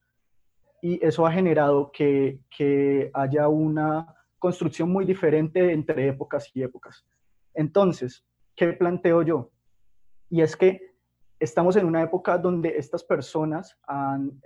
y 0.81 1.03
eso 1.05 1.25
ha 1.25 1.31
generado 1.31 1.91
que, 1.91 2.39
que 2.55 3.11
haya 3.13 3.47
una 3.47 4.15
construcción 4.37 4.89
muy 4.89 5.05
diferente 5.05 5.71
entre 5.71 6.07
épocas 6.07 6.49
y 6.53 6.63
épocas. 6.63 7.05
Entonces, 7.59 8.25
¿qué 8.55 8.71
planteo 8.71 9.21
yo? 9.21 9.51
Y 10.29 10.41
es 10.41 10.55
que 10.55 10.95
estamos 11.41 11.75
en 11.75 11.85
una 11.87 12.01
época 12.01 12.37
donde 12.37 12.77
estas 12.77 13.03
personas, 13.03 13.77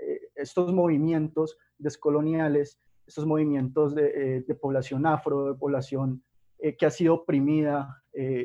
eh, 0.01 0.19
estos 0.33 0.73
movimientos 0.73 1.55
descoloniales, 1.77 2.79
estos 3.05 3.27
movimientos 3.27 3.93
de, 3.93 4.37
eh, 4.37 4.55
población 4.55 5.05
afro, 5.05 5.53
de 5.53 5.59
población 5.59 6.23
eh, 6.57 6.75
que 6.75 6.87
ha 6.87 6.89
sido 6.89 7.13
oprimida 7.13 7.99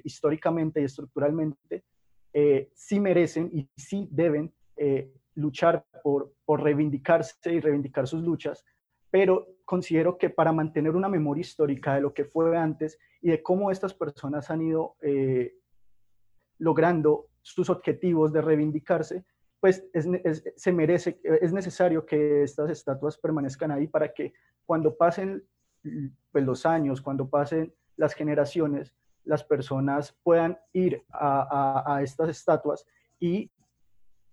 históricamente 0.05 0.81
y 0.81 0.85
estructuralmente, 0.85 1.85
sí 2.75 3.01
merecen 3.01 3.51
y 3.53 3.69
sí 3.77 4.09
deben 4.11 4.51
luchar 5.35 5.85
por, 6.03 6.33
por 6.47 6.63
reivindicarse 6.63 7.53
y 7.53 7.61
reivindicar 7.61 8.09
sus 8.09 8.23
luchas, 8.23 8.65
pero 9.11 9.47
considero 9.69 10.17
que 10.17 10.31
para 10.31 10.51
mantener 10.51 10.97
una 10.97 11.11
memoria 11.11 11.43
histórica 11.43 11.95
de 11.95 12.01
lo 12.01 12.15
que 12.15 12.25
fue 12.25 12.57
antes 12.57 12.99
y 13.21 13.29
de 13.29 13.43
cómo 13.43 13.71
estas 13.71 13.93
personas 13.93 14.49
han 14.49 14.63
ido 14.63 14.97
eh, 15.03 15.59
logrando 16.57 17.29
sus 17.43 17.69
objetivos 17.69 18.33
de 18.33 18.41
reivindicarse, 18.41 19.27
pues 19.61 19.85
se 20.57 20.73
merece, 20.73 21.21
es 21.23 21.53
necesario 21.53 22.07
que 22.07 22.45
estas 22.45 22.71
estatuas 22.71 23.19
permanezcan 23.19 23.71
ahí 23.71 23.87
para 23.87 24.15
que 24.15 24.33
cuando 24.65 24.97
pasen 24.97 25.45
pues, 26.33 26.45
los 26.47 26.65
años, 26.65 27.03
cuando 27.03 27.29
pasen 27.29 27.75
las 27.99 28.15
generaciones, 28.15 28.95
las 29.25 29.45
personas 29.45 30.19
puedan 30.23 30.59
ir 30.73 31.05
a, 31.11 31.95
a 31.95 32.03
estas 32.03 32.31
estatuas 32.31 32.87
y 33.21 33.51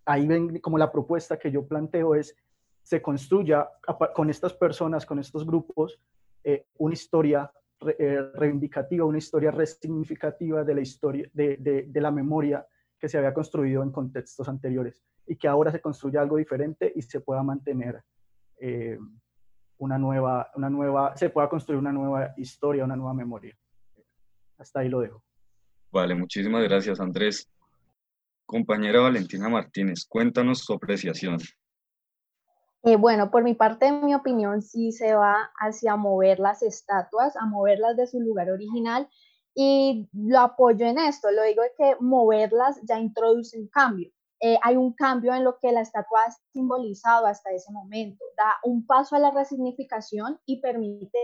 ahí 0.06 0.28
ven 0.28 0.62
como 0.62 0.78
la 0.78 0.94
propuesta 0.94 1.38
que 1.38 1.52
yo 1.52 1.68
planteo 1.68 2.16
es 2.16 2.38
se 2.86 3.02
construya 3.02 3.68
con 4.14 4.30
estas 4.30 4.54
personas, 4.54 5.08
con 5.08 5.18
estos 5.18 5.44
grupos, 5.44 6.00
eh, 6.44 6.68
una 6.78 6.94
historia 6.94 7.52
eh, 7.98 8.22
reivindicativa, 8.36 9.04
una 9.04 9.18
historia 9.18 9.50
resignificativa 9.50 10.64
de 10.64 10.76
la 10.76 10.82
historia, 10.82 11.28
de, 11.34 11.58
de, 11.58 12.02
la 12.02 12.12
memoria 12.12 12.64
que 13.00 13.10
se 13.10 13.18
había 13.18 13.34
construido 13.34 13.82
en 13.82 13.92
contextos 13.92 14.48
anteriores 14.48 15.02
y 15.26 15.36
que 15.36 15.48
ahora 15.48 15.72
se 15.72 15.82
construye 15.82 16.20
algo 16.20 16.38
diferente 16.38 16.94
y 16.96 17.02
se 17.02 17.22
pueda 17.22 17.42
mantener 17.42 18.04
eh, 18.62 19.00
una, 19.80 19.98
nueva, 19.98 20.52
una 20.54 20.70
nueva, 20.70 21.18
se 21.18 21.32
pueda 21.32 21.50
construir 21.50 21.80
una 21.80 21.92
nueva 21.92 22.36
historia, 22.38 22.86
una 22.86 22.96
nueva 22.96 23.16
memoria. 23.16 23.58
Hasta 24.60 24.82
ahí 24.82 24.90
lo 24.90 25.00
dejo. 25.00 25.24
Vale, 25.92 26.14
muchísimas 26.14 26.64
gracias 26.64 27.00
Andrés. 27.00 27.50
Compañera 28.46 29.00
Valentina 29.00 29.50
Martínez, 29.50 30.06
cuéntanos 30.08 30.60
su 30.60 30.74
apreciación. 30.74 31.40
Eh, 32.88 32.98
bueno, 32.98 33.32
por 33.32 33.44
mi 33.44 33.56
parte, 33.56 33.92
mi 33.92 34.14
opinión 34.14 34.62
sí 34.62 34.92
se 34.92 35.16
va 35.16 35.50
hacia 35.60 35.96
mover 35.96 36.40
las 36.40 36.62
estatuas, 36.62 37.36
a 37.36 37.48
moverlas 37.48 37.98
de 37.98 38.06
su 38.06 38.20
lugar 38.20 38.52
original 38.52 39.10
y 39.56 40.08
lo 40.14 40.40
apoyo 40.40 40.86
en 40.86 41.00
esto, 41.00 41.32
lo 41.32 41.42
digo 41.42 41.64
que 41.80 41.96
moverlas 42.00 42.80
ya 42.84 43.00
introduce 43.00 43.60
un 43.60 43.70
cambio. 43.70 44.12
Eh, 44.40 44.60
hay 44.62 44.76
un 44.76 44.94
cambio 44.94 45.34
en 45.34 45.44
lo 45.44 45.58
que 45.58 45.72
la 45.72 45.82
estatua 45.82 46.26
ha 46.28 46.32
simbolizado 46.54 47.26
hasta 47.26 47.50
ese 47.50 47.72
momento, 47.72 48.24
da 48.38 48.54
un 48.64 48.86
paso 48.86 49.16
a 49.16 49.20
la 49.20 49.32
resignificación 49.32 50.40
y 50.46 50.62
permite 50.62 51.18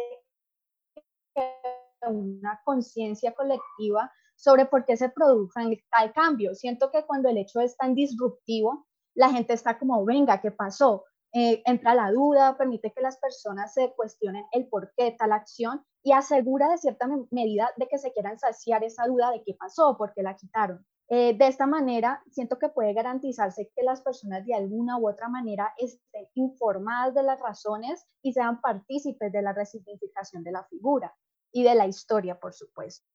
una 2.07 2.59
conciencia 2.65 3.35
colectiva 3.35 4.11
sobre 4.35 4.65
por 4.65 4.83
qué 4.83 4.97
se 4.97 5.09
produce 5.09 5.85
tal 5.91 6.11
cambio. 6.11 6.55
Siento 6.55 6.89
que 6.89 7.05
cuando 7.05 7.29
el 7.29 7.37
hecho 7.37 7.59
es 7.59 7.77
tan 7.77 7.93
disruptivo, 7.93 8.87
la 9.13 9.29
gente 9.29 9.53
está 9.53 9.77
como, 9.77 10.03
venga, 10.05 10.41
¿qué 10.41 10.49
pasó? 10.49 11.05
Eh, 11.33 11.63
entra 11.65 11.95
la 11.95 12.11
duda, 12.11 12.57
permite 12.57 12.91
que 12.91 13.01
las 13.01 13.17
personas 13.17 13.73
se 13.73 13.93
cuestionen 13.95 14.45
el 14.51 14.67
por 14.67 14.91
qué 14.97 15.15
tal 15.17 15.31
acción 15.31 15.85
y 16.03 16.11
asegura 16.11 16.69
de 16.69 16.77
cierta 16.77 17.07
medida 17.31 17.71
de 17.77 17.87
que 17.87 17.97
se 17.97 18.11
quieran 18.11 18.37
saciar 18.37 18.83
esa 18.83 19.05
duda 19.07 19.31
de 19.31 19.41
qué 19.43 19.53
pasó, 19.53 19.97
por 19.97 20.13
qué 20.13 20.23
la 20.23 20.35
quitaron. 20.35 20.85
Eh, 21.07 21.35
de 21.37 21.47
esta 21.47 21.67
manera, 21.67 22.23
siento 22.31 22.57
que 22.57 22.69
puede 22.69 22.93
garantizarse 22.93 23.69
que 23.75 23.83
las 23.83 24.01
personas 24.01 24.45
de 24.45 24.55
alguna 24.55 24.97
u 24.97 25.09
otra 25.09 25.29
manera 25.29 25.73
estén 25.77 26.25
informadas 26.35 27.13
de 27.13 27.23
las 27.23 27.39
razones 27.39 28.05
y 28.21 28.33
sean 28.33 28.59
partícipes 28.61 29.31
de 29.31 29.41
la 29.41 29.53
resignificación 29.53 30.43
de 30.43 30.51
la 30.51 30.63
figura 30.65 31.13
y 31.51 31.63
de 31.63 31.75
la 31.75 31.87
historia, 31.87 32.39
por 32.39 32.53
supuesto. 32.53 33.05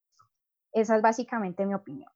Esa 0.72 0.96
es 0.96 1.02
básicamente 1.02 1.64
mi 1.64 1.74
opinión. 1.74 2.10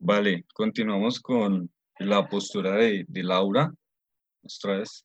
Vale, 0.00 0.44
continuamos 0.52 1.20
con 1.20 1.70
la 1.98 2.28
postura 2.28 2.72
de, 2.76 3.06
Laura. 3.08 3.72
Otra 4.42 4.78
vez. 4.78 5.04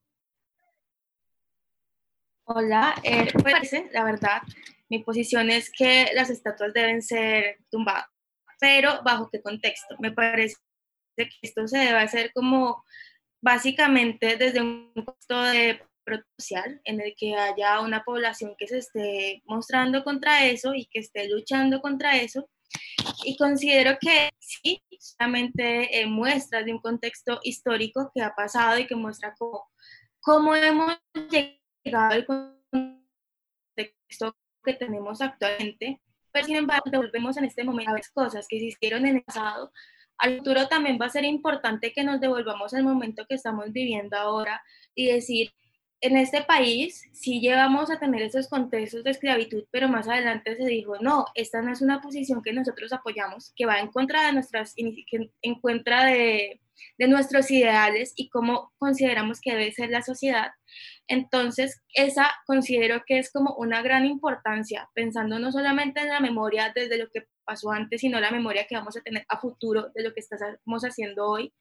Hola, 2.46 2.96
eh, 3.04 3.32
pues, 3.42 3.72
la 3.92 4.04
verdad, 4.04 4.42
mi 4.90 5.00
posición 5.00 5.50
es 5.50 5.72
que 5.72 6.08
las 6.14 6.30
estatuas 6.30 6.74
deben 6.74 7.02
ser 7.02 7.58
tumbadas, 7.72 8.08
pero 8.60 9.02
¿bajo 9.04 9.30
qué 9.32 9.42
contexto? 9.42 9.96
Me 10.00 10.12
parece 10.12 10.56
que 11.16 11.30
esto 11.42 11.68
se 11.68 11.78
debe 11.78 12.00
hacer 12.00 12.32
como 12.34 12.84
básicamente 13.42 14.38
desde 14.38 14.62
un 14.62 14.92
contexto 14.94 15.42
de 15.44 15.82
social 16.38 16.82
en 16.84 17.00
el 17.00 17.14
que 17.18 17.36
haya 17.36 17.80
una 17.80 18.04
población 18.04 18.56
que 18.58 18.68
se 18.68 18.80
esté 18.80 19.42
mostrando 19.46 20.04
contra 20.04 20.46
eso 20.46 20.74
y 20.76 20.86
que 20.86 21.00
esté 21.00 21.30
luchando 21.30 21.82
contra 21.82 22.18
eso 22.18 22.50
y 23.24 23.38
considero 23.38 23.98
que 24.00 24.30
sí, 24.40 24.82
solamente 25.00 26.00
eh, 26.00 26.06
muestras 26.06 26.66
de 26.66 26.74
un 26.74 26.80
contexto 26.80 27.40
histórico 27.44 28.12
que 28.14 28.22
ha 28.22 28.36
pasado 28.36 28.80
y 28.80 28.88
que 28.88 28.96
muestra 28.96 29.34
cómo, 29.38 29.70
cómo 30.20 30.56
hemos 30.56 30.98
llegado 31.30 32.14
al 32.14 32.26
contexto 32.26 34.36
que 34.64 34.74
tenemos 34.74 35.22
actualmente, 35.22 36.02
pero 36.32 36.46
sin 36.46 36.56
embargo 36.56 36.90
devolvemos 36.90 37.38
en 37.38 37.46
este 37.46 37.64
momento 37.64 37.92
a 37.92 37.98
las 37.98 38.10
cosas 38.10 38.48
que 38.48 38.58
existieron 38.58 39.06
en 39.06 39.18
el 39.18 39.24
pasado. 39.24 39.72
Al 40.18 40.38
futuro 40.38 40.68
también 40.68 40.98
va 41.02 41.08
a 41.08 41.10
ser 41.10 41.26
importante 41.26 41.92
que 41.92 42.04
nos 42.04 42.22
devolvamos 42.22 42.74
al 42.74 42.84
momento 42.84 43.26
que 43.28 43.36
estamos 43.36 43.72
viviendo 43.72 44.18
ahora 44.18 44.64
y 44.96 45.08
decir, 45.08 45.52
en 46.04 46.18
este 46.18 46.42
país 46.42 47.10
sí 47.14 47.40
llevamos 47.40 47.90
a 47.90 47.98
tener 47.98 48.22
esos 48.24 48.50
contextos 48.50 49.06
de 49.06 49.12
esclavitud, 49.12 49.64
pero 49.72 49.88
más 49.88 50.10
adelante 50.10 50.58
se 50.58 50.66
dijo, 50.66 50.98
no, 51.00 51.26
esta 51.34 51.62
no 51.62 51.72
es 51.72 51.82
una 51.82 52.02
posición 52.02 52.44
que 52.44 52.52
nosotros 52.52 52.92
apoyamos, 52.92 53.54
que 53.56 53.66
va 53.66 53.80
en 53.80 53.88
contra 53.88 54.26
de 54.26 54.34
nuestras, 54.34 54.74
en 54.76 54.94
de, 55.42 56.62
de 56.98 57.08
nuestros 57.08 57.50
ideales 57.52 58.12
y 58.18 58.28
cómo 58.28 58.74
consideramos 58.78 59.40
que 59.40 59.52
debe 59.52 59.72
ser 59.72 59.92
la 59.92 60.02
sociedad. 60.02 60.52
Entonces, 61.08 61.82
esa 61.94 62.30
considero 62.46 63.04
que 63.08 63.20
es 63.20 63.32
como 63.32 63.56
una 63.56 63.82
gran 63.82 64.06
importancia, 64.06 64.90
pensando 64.94 65.40
no 65.40 65.54
solamente 65.54 66.02
en 66.02 66.10
la 66.10 66.20
memoria 66.20 66.74
desde 66.76 66.98
lo 66.98 67.10
que 67.12 67.28
pasó 67.44 67.72
antes, 67.72 68.02
sino 68.02 68.20
la 68.20 68.32
memoria 68.32 68.66
que 68.68 68.76
vamos 68.76 68.98
a 68.98 69.02
tener 69.02 69.26
a 69.28 69.40
futuro 69.40 69.92
de 69.94 70.04
lo 70.04 70.14
que 70.14 70.22
estamos 70.22 70.84
haciendo 70.84 71.28
hoy. 71.28 71.54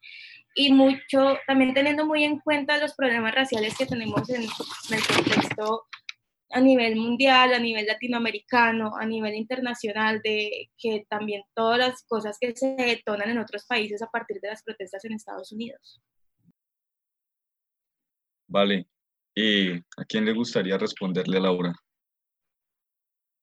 Y 0.55 0.73
mucho, 0.73 1.39
también 1.47 1.75
teniendo 1.75 2.07
muy 2.07 2.25
en 2.25 2.39
cuenta 2.41 2.79
los 2.79 2.95
problemas 2.95 3.35
raciales 3.35 3.77
que 3.77 3.87
tenemos 3.87 4.29
en, 4.31 4.43
en 4.43 4.99
el 4.99 5.07
contexto 5.07 5.87
a 6.53 6.61
nivel 6.61 6.97
mundial, 6.97 7.55
a 7.55 7.59
nivel 7.59 7.87
latinoamericano, 7.87 8.97
a 8.97 9.07
nivel 9.07 9.35
internacional, 9.35 10.21
de 10.23 10.71
que 10.77 11.07
también 11.09 11.43
todas 11.55 11.79
las 11.79 12.05
cosas 12.05 12.37
que 12.41 12.55
se 12.55 12.75
detonan 12.77 13.31
en 13.31 13.39
otros 13.39 13.65
países 13.67 14.03
a 14.03 14.11
partir 14.11 14.39
de 14.41 14.49
las 14.49 14.63
protestas 14.63 15.05
en 15.05 15.13
Estados 15.13 15.51
Unidos. 15.53 16.01
Vale. 18.47 18.87
¿Y 19.35 19.73
a 19.73 20.05
quién 20.07 20.27
le 20.27 20.35
gustaría 20.35 20.77
responderle 20.77 21.39
a 21.39 21.41
Laura? 21.41 21.75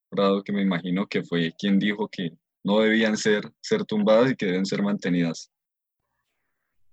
Prado, 0.10 0.44
que 0.44 0.52
me 0.52 0.62
imagino 0.62 1.06
que 1.08 1.24
fue 1.24 1.54
quien 1.58 1.80
dijo 1.80 2.08
que 2.08 2.38
no 2.64 2.80
debían 2.80 3.16
ser, 3.16 3.44
ser 3.62 3.86
tumbadas 3.86 4.32
y 4.32 4.36
que 4.36 4.48
deben 4.48 4.66
ser 4.66 4.82
mantenidas. 4.82 5.52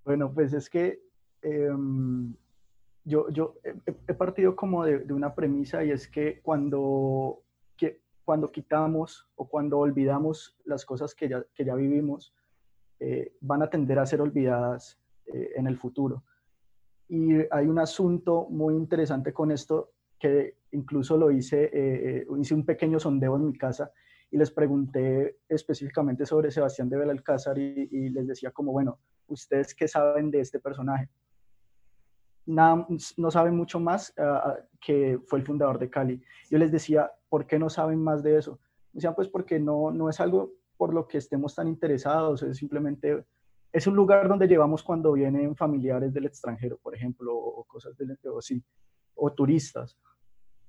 Bueno, 0.04 0.32
pues 0.32 0.52
es 0.52 0.70
que 0.70 1.00
em, 1.42 2.34
yo, 3.04 3.28
yo 3.30 3.56
he, 4.06 4.14
partido 4.14 4.54
como 4.54 4.84
de, 4.84 5.12
una 5.12 5.34
premisa 5.34 5.84
y 5.84 5.90
es 5.90 6.06
que 6.08 6.40
cuando, 6.42 7.42
que 7.76 8.00
cuando 8.24 8.52
quitamos 8.52 9.26
o 9.34 9.48
cuando 9.48 9.78
olvidamos 9.78 10.56
las 10.64 10.84
cosas 10.84 11.14
que 11.14 11.28
ya, 11.28 11.44
que 11.54 11.64
ya 11.64 11.74
vivimos, 11.74 12.34
eh, 13.00 13.34
van 13.40 13.62
a 13.62 13.70
tender 13.70 13.98
a 13.98 14.06
ser 14.06 14.20
olvidadas 14.20 14.98
eh, 15.26 15.52
en 15.56 15.66
el 15.66 15.76
futuro. 15.76 16.22
Y 17.08 17.34
hay 17.50 17.66
un 17.66 17.78
asunto 17.78 18.46
muy 18.50 18.74
interesante 18.74 19.32
con 19.32 19.50
esto 19.50 19.92
que 20.18 20.56
incluso 20.72 21.16
lo 21.16 21.30
hice, 21.30 21.70
eh, 21.72 22.26
hice 22.38 22.54
un 22.54 22.64
pequeño 22.64 22.98
sondeo 22.98 23.36
en 23.36 23.46
mi 23.46 23.56
casa 23.56 23.90
y 24.30 24.36
les 24.36 24.50
pregunté 24.50 25.38
específicamente 25.48 26.26
sobre 26.26 26.50
Sebastián 26.50 26.88
de 26.88 26.96
Belalcázar 26.98 27.58
y, 27.58 27.88
y 27.90 28.08
les 28.10 28.26
decía 28.26 28.50
como, 28.50 28.72
bueno, 28.72 28.98
¿ustedes 29.28 29.74
qué 29.74 29.88
saben 29.88 30.30
de 30.30 30.40
este 30.40 30.58
personaje? 30.58 31.08
no 32.46 33.30
saben 33.30 33.56
mucho 33.56 33.80
más 33.80 34.14
ah, 34.18 34.56
que 34.80 35.18
fue 35.26 35.40
el 35.40 35.44
fundador 35.44 35.78
de 35.78 35.90
Cali. 35.90 36.22
Yo 36.50 36.58
les 36.58 36.70
decía, 36.70 37.10
¿por 37.28 37.46
qué 37.46 37.58
no 37.58 37.68
saben 37.68 38.02
más 38.02 38.22
de 38.22 38.38
eso? 38.38 38.60
Me 38.92 38.98
decían, 38.98 39.14
pues 39.14 39.28
porque 39.28 39.58
no, 39.58 39.90
no 39.90 40.08
es 40.08 40.20
algo 40.20 40.52
por 40.76 40.94
lo 40.94 41.08
que 41.08 41.18
estemos 41.18 41.54
tan 41.54 41.68
interesados, 41.68 42.42
es 42.42 42.58
simplemente, 42.58 43.24
es 43.72 43.86
un 43.86 43.96
lugar 43.96 44.28
donde 44.28 44.46
llevamos 44.46 44.82
cuando 44.82 45.12
vienen 45.12 45.56
familiares 45.56 46.12
del 46.12 46.26
extranjero, 46.26 46.78
por 46.78 46.94
ejemplo, 46.94 47.34
o 47.34 47.64
cosas 47.64 47.96
del 47.96 48.16
o 48.30 48.40
sí, 48.40 48.62
o 49.16 49.32
turistas. 49.32 49.98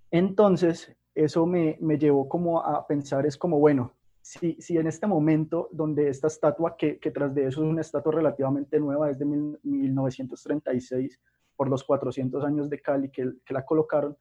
Entonces, 0.09 0.95
eso 1.13 1.45
me, 1.45 1.77
me, 1.81 1.97
llevó 1.97 2.27
como 2.27 2.61
a 2.61 2.85
pensar, 2.87 3.25
es 3.25 3.37
como, 3.37 3.59
bueno, 3.59 3.93
si, 4.21 4.55
si 4.59 4.77
en 4.77 4.87
este 4.87 5.07
momento 5.07 5.69
donde 5.71 6.09
esta 6.09 6.27
estatua, 6.27 6.75
que, 6.77 6.99
que 6.99 7.11
tras 7.11 7.33
de 7.33 7.47
eso 7.47 7.63
es 7.63 7.69
una 7.69 7.81
estatua 7.81 8.13
relativamente 8.13 8.79
nueva, 8.79 9.09
es 9.09 9.19
de 9.19 9.25
1936, 9.25 11.19
por 11.57 11.69
los 11.69 11.83
400 11.83 12.45
años 12.45 12.69
de 12.69 12.79
Cali 12.81 13.09
que, 13.09 13.33
la 13.49 13.65
colocaron. 13.65 14.15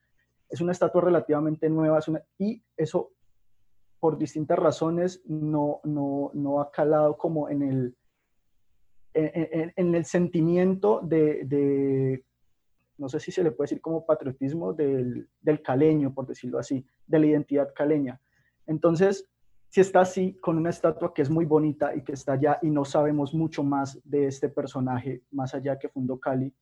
Es 0.48 0.60
una 0.60 0.72
estatua 0.72 1.02
relativamente 1.02 1.68
nueva 1.68 2.00
y 2.38 2.62
eso 2.76 3.12
por 4.00 4.18
distintas 4.18 4.58
razones 4.58 5.22
no, 5.26 5.80
no, 5.84 6.30
no 6.34 6.60
ha 6.60 6.70
calado 6.70 7.16
como 7.16 7.48
en 7.48 7.62
el, 7.62 7.96
en, 9.14 9.94
el 9.94 10.04
sentimiento 10.04 11.00
de, 11.02 12.24
no 12.98 13.08
sé 13.08 13.20
si 13.20 13.30
se 13.30 13.42
le 13.42 13.50
puede 13.50 13.66
decir 13.66 13.80
como 13.80 14.06
patriotismo 14.06 14.72
del, 14.72 15.28
del, 15.40 15.62
caleño, 15.62 16.14
por 16.14 16.26
decirlo 16.26 16.58
así, 16.58 16.86
de 17.06 17.18
la 17.18 17.26
identidad 17.26 17.72
caleña. 17.74 18.20
Entonces, 18.66 19.28
si 19.68 19.80
está 19.80 20.00
así, 20.00 20.38
con 20.40 20.56
una 20.56 20.70
estatua 20.70 21.12
que 21.12 21.22
es 21.22 21.30
muy 21.30 21.44
bonita 21.44 21.94
y 21.94 22.02
que 22.02 22.12
está 22.12 22.32
allá 22.32 22.58
y 22.62 22.70
no 22.70 22.84
sabemos 22.84 23.34
mucho 23.34 23.62
más 23.62 24.00
de 24.04 24.26
este 24.26 24.48
personaje, 24.48 25.22
más 25.30 25.54
allá 25.54 25.78
que 25.78 25.88
fundó 25.88 26.18
Cali, 26.18 26.54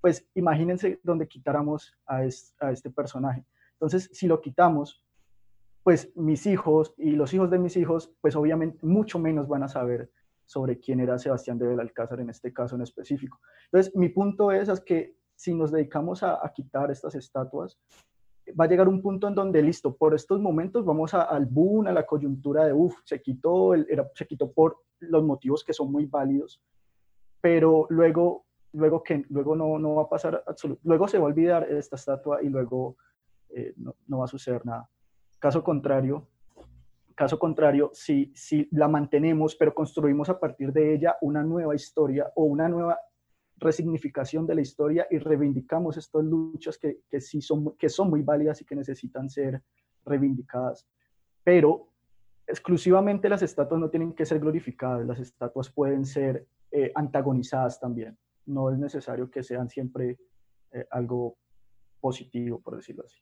pues 0.00 0.28
imagínense 0.34 1.00
donde 1.02 1.28
quitáramos 1.28 1.96
a, 2.06 2.24
este 2.24 2.90
personaje. 2.90 3.44
Entonces, 3.74 4.10
si 4.12 4.26
lo 4.26 4.40
quitamos, 4.40 5.04
pues 5.82 6.12
mis 6.16 6.46
hijos 6.46 6.94
y 6.96 7.12
los 7.12 7.32
hijos 7.34 7.50
de 7.50 7.58
mis 7.58 7.76
hijos, 7.76 8.12
pues 8.20 8.36
obviamente 8.36 8.78
mucho 8.82 9.18
menos 9.18 9.48
van 9.48 9.62
a 9.62 9.68
saber 9.68 10.10
sobre 10.44 10.78
quién 10.78 11.00
era 11.00 11.18
Sebastián 11.18 11.58
de 11.58 11.66
Belalcázar 11.66 12.20
en 12.20 12.30
este 12.30 12.52
caso 12.52 12.74
en 12.74 12.82
específico. 12.82 13.40
Entonces, 13.66 13.94
mi 13.94 14.08
punto 14.08 14.50
es, 14.50 14.68
es 14.68 14.80
que 14.80 15.16
si 15.42 15.52
nos 15.52 15.72
dedicamos 15.72 16.22
a, 16.22 16.40
quitar 16.54 16.88
estas 16.92 17.16
estatuas, 17.16 17.76
va 18.58 18.64
a 18.64 18.68
llegar 18.68 18.86
un 18.86 19.02
punto 19.02 19.26
en 19.26 19.34
donde, 19.34 19.60
listo, 19.60 19.96
por 19.96 20.14
estos 20.14 20.40
momentos 20.40 20.84
vamos 20.84 21.14
al 21.14 21.46
boom, 21.46 21.88
a 21.88 21.92
la 21.92 22.06
coyuntura 22.06 22.64
de, 22.64 22.72
uff, 22.72 22.94
se 23.04 23.20
quitó, 23.20 23.74
era, 23.74 24.08
se 24.14 24.24
quitó 24.24 24.52
por 24.52 24.84
los 25.00 25.24
motivos 25.24 25.64
que 25.64 25.72
son 25.72 25.90
muy 25.90 26.06
válidos, 26.06 26.62
pero 27.40 27.88
luego, 27.90 28.44
luego, 28.72 29.02
que, 29.02 29.24
luego 29.30 29.56
no, 29.56 29.80
no 29.80 29.96
va 29.96 30.02
a 30.04 30.08
pasar 30.08 30.44
absolutamente, 30.46 30.88
luego 30.88 31.08
se 31.08 31.18
va 31.18 31.24
a 31.24 31.26
olvidar 31.26 31.64
esta 31.64 31.96
estatua 31.96 32.40
y 32.40 32.48
luego 32.48 32.96
eh, 33.48 33.74
no, 33.78 33.96
no, 34.06 34.18
va 34.18 34.26
a 34.26 34.28
suceder 34.28 34.64
nada. 34.64 34.88
Caso 35.40 35.64
contrario, 35.64 36.28
caso 37.16 37.36
contrario, 37.36 37.90
si, 37.92 38.30
si 38.32 38.68
la 38.70 38.86
mantenemos, 38.86 39.56
pero 39.56 39.74
construimos 39.74 40.28
a 40.28 40.38
partir 40.38 40.72
de 40.72 40.94
ella 40.94 41.16
una 41.20 41.42
nueva 41.42 41.74
historia 41.74 42.30
o 42.36 42.44
una 42.44 42.68
nueva 42.68 42.96
resignificación 43.56 44.46
de 44.46 44.54
la 44.54 44.60
historia 44.60 45.06
y 45.10 45.18
reivindicamos 45.18 45.96
estas 45.96 46.24
luchas 46.24 46.78
que, 46.78 47.00
que, 47.08 47.20
sí 47.20 47.40
son, 47.40 47.76
que 47.76 47.88
son 47.88 48.10
muy 48.10 48.22
válidas 48.22 48.60
y 48.60 48.64
que 48.64 48.74
necesitan 48.74 49.28
ser 49.28 49.62
reivindicadas. 50.04 50.86
Pero 51.44 51.88
exclusivamente 52.46 53.28
las 53.28 53.42
estatuas 53.42 53.80
no 53.80 53.90
tienen 53.90 54.12
que 54.12 54.26
ser 54.26 54.40
glorificadas, 54.40 55.06
las 55.06 55.20
estatuas 55.20 55.70
pueden 55.70 56.04
ser 56.04 56.46
eh, 56.70 56.92
antagonizadas 56.94 57.78
también. 57.80 58.16
No 58.46 58.70
es 58.70 58.78
necesario 58.78 59.30
que 59.30 59.42
sean 59.42 59.68
siempre 59.68 60.18
eh, 60.72 60.86
algo 60.90 61.36
positivo, 62.00 62.60
por 62.60 62.76
decirlo 62.76 63.04
así. 63.04 63.20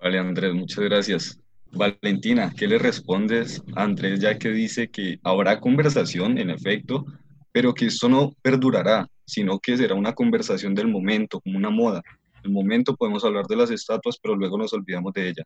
Vale, 0.00 0.18
Andrés, 0.18 0.54
muchas 0.54 0.84
gracias. 0.84 1.40
Valentina, 1.72 2.52
¿qué 2.56 2.66
le 2.66 2.78
respondes 2.78 3.62
a 3.74 3.84
Andrés 3.84 4.20
ya 4.20 4.38
que 4.38 4.50
dice 4.50 4.88
que 4.88 5.18
habrá 5.22 5.60
conversación, 5.60 6.38
en 6.38 6.50
efecto, 6.50 7.06
pero 7.52 7.74
que 7.74 7.86
esto 7.86 8.08
no 8.08 8.32
perdurará, 8.42 9.06
sino 9.24 9.58
que 9.58 9.76
será 9.76 9.94
una 9.94 10.14
conversación 10.14 10.74
del 10.74 10.88
momento, 10.88 11.40
como 11.40 11.58
una 11.58 11.70
moda. 11.70 12.02
En 12.36 12.46
el 12.46 12.50
momento 12.50 12.96
podemos 12.96 13.24
hablar 13.24 13.46
de 13.46 13.56
las 13.56 13.70
estatuas, 13.70 14.18
pero 14.20 14.34
luego 14.34 14.58
nos 14.58 14.72
olvidamos 14.72 15.12
de, 15.12 15.28
ella, 15.28 15.44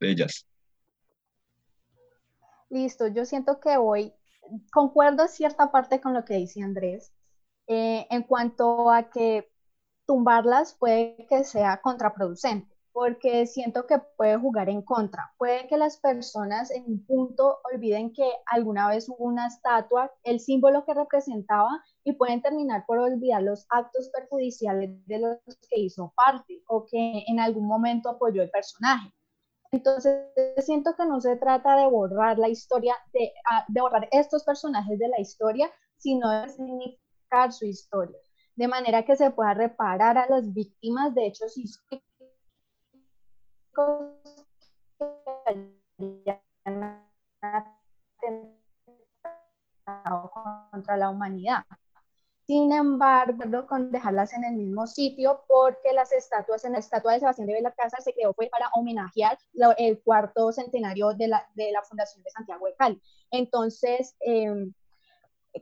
de 0.00 0.10
ellas. 0.10 0.46
Listo, 2.70 3.08
yo 3.08 3.24
siento 3.24 3.60
que 3.60 3.76
hoy 3.76 4.12
concuerdo 4.72 5.28
cierta 5.28 5.70
parte 5.70 6.00
con 6.00 6.14
lo 6.14 6.24
que 6.24 6.34
dice 6.34 6.62
Andrés, 6.62 7.12
eh, 7.66 8.06
en 8.10 8.22
cuanto 8.22 8.90
a 8.90 9.10
que 9.10 9.50
tumbarlas 10.06 10.74
puede 10.74 11.26
que 11.28 11.44
sea 11.44 11.80
contraproducente 11.82 12.71
porque 12.92 13.46
siento 13.46 13.86
que 13.86 13.98
puede 14.16 14.36
jugar 14.36 14.68
en 14.68 14.82
contra. 14.82 15.32
Puede 15.38 15.66
que 15.66 15.76
las 15.76 15.98
personas 15.98 16.70
en 16.70 16.84
un 16.86 17.06
punto 17.06 17.58
olviden 17.72 18.12
que 18.12 18.30
alguna 18.46 18.88
vez 18.88 19.08
hubo 19.08 19.24
una 19.24 19.46
estatua, 19.46 20.12
el 20.24 20.40
símbolo 20.40 20.84
que 20.84 20.94
representaba, 20.94 21.70
y 22.04 22.12
pueden 22.12 22.42
terminar 22.42 22.84
por 22.86 22.98
olvidar 22.98 23.42
los 23.42 23.66
actos 23.70 24.10
perjudiciales 24.10 25.06
de 25.06 25.18
los 25.18 25.38
que 25.70 25.80
hizo 25.80 26.12
parte 26.16 26.62
o 26.66 26.84
que 26.84 27.24
en 27.26 27.40
algún 27.40 27.66
momento 27.66 28.10
apoyó 28.10 28.42
el 28.42 28.50
personaje. 28.50 29.12
Entonces, 29.70 30.26
siento 30.58 30.94
que 30.94 31.06
no 31.06 31.20
se 31.20 31.36
trata 31.36 31.76
de 31.76 31.86
borrar 31.86 32.38
la 32.38 32.50
historia, 32.50 32.94
de, 33.14 33.32
ah, 33.50 33.64
de 33.68 33.80
borrar 33.80 34.06
estos 34.12 34.44
personajes 34.44 34.98
de 34.98 35.08
la 35.08 35.18
historia, 35.18 35.70
sino 35.96 36.30
de 36.30 36.48
significar 36.50 37.52
su 37.52 37.64
historia, 37.64 38.18
de 38.54 38.68
manera 38.68 39.02
que 39.04 39.16
se 39.16 39.30
pueda 39.30 39.54
reparar 39.54 40.18
a 40.18 40.28
las 40.28 40.52
víctimas 40.52 41.14
de 41.14 41.26
hechos 41.26 41.56
históricos 41.56 42.11
contra 50.70 50.96
la 50.96 51.10
humanidad. 51.10 51.64
Sin 52.46 52.72
embargo, 52.72 53.66
con 53.66 53.92
dejarlas 53.92 54.32
en 54.34 54.44
el 54.44 54.56
mismo 54.56 54.86
sitio, 54.86 55.42
porque 55.46 55.92
las 55.94 56.12
estatuas, 56.12 56.64
en 56.64 56.72
la 56.72 56.78
estatua 56.78 57.12
de 57.12 57.20
Sebastián 57.20 57.46
de 57.46 57.54
Belalcázar 57.54 58.02
se 58.02 58.12
creó 58.12 58.34
fue 58.34 58.48
para 58.48 58.68
homenajear 58.74 59.38
el 59.78 60.02
cuarto 60.02 60.52
centenario 60.52 61.14
de 61.14 61.28
la, 61.28 61.48
de 61.54 61.70
la 61.70 61.82
Fundación 61.82 62.22
de 62.24 62.30
Santiago 62.30 62.66
de 62.66 62.74
Cali. 62.74 63.00
Entonces, 63.30 64.16
em, 64.20 64.74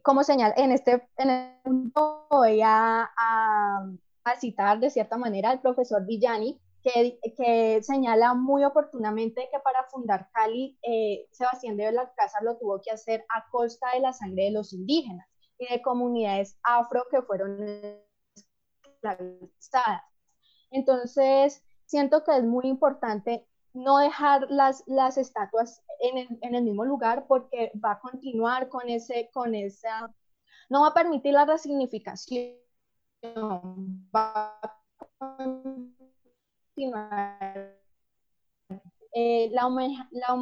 como 0.02 0.24
señal, 0.24 0.54
en 0.56 0.72
este 0.72 1.06
el, 1.16 1.92
voy 2.30 2.62
a, 2.62 3.10
a, 3.16 3.86
a 4.24 4.36
citar 4.36 4.80
de 4.80 4.90
cierta 4.90 5.18
manera 5.18 5.50
al 5.50 5.60
profesor 5.60 6.04
Villani, 6.06 6.60
que, 6.82 7.80
señala 7.82 8.34
muy 8.34 8.64
oportunamente 8.64 9.48
que 9.52 9.58
para 9.60 9.84
fundar 9.84 10.30
Cali, 10.32 10.78
eh, 10.82 11.26
Sebastián 11.30 11.76
de 11.76 11.86
Belalcázar 11.86 12.42
lo 12.42 12.56
tuvo 12.58 12.80
que 12.80 12.90
hacer 12.90 13.24
a 13.28 13.48
costa 13.50 13.88
de 13.94 14.00
la 14.00 14.12
sangre 14.12 14.44
de 14.44 14.52
los 14.52 14.72
indígenas 14.72 15.26
y 15.58 15.66
de 15.72 15.82
comunidades 15.82 16.58
afro 16.62 17.04
que 17.10 17.22
fueron 17.22 17.58
esclavizadas. 18.84 20.02
Entonces, 20.70 21.62
siento 21.84 22.24
que 22.24 22.36
es 22.36 22.44
muy 22.44 22.66
importante 22.66 23.46
no 23.72 23.98
dejar 23.98 24.50
las, 24.50 24.82
las 24.86 25.18
estatuas 25.18 25.82
en 26.00 26.18
el, 26.18 26.38
en 26.42 26.54
el, 26.54 26.64
mismo 26.64 26.84
lugar 26.84 27.26
porque 27.28 27.72
va 27.84 27.92
a 27.92 28.00
continuar 28.00 28.68
con, 28.68 28.88
ese, 28.88 29.30
con 29.32 29.54
esa, 29.54 30.12
no 30.68 30.82
va 30.82 30.88
a 30.88 30.94
permitir 30.94 31.34
la 31.34 31.44
resignificación, 31.44 32.56
va 34.14 34.58
a 34.62 34.80
la, 36.88 37.72
la 39.50 40.34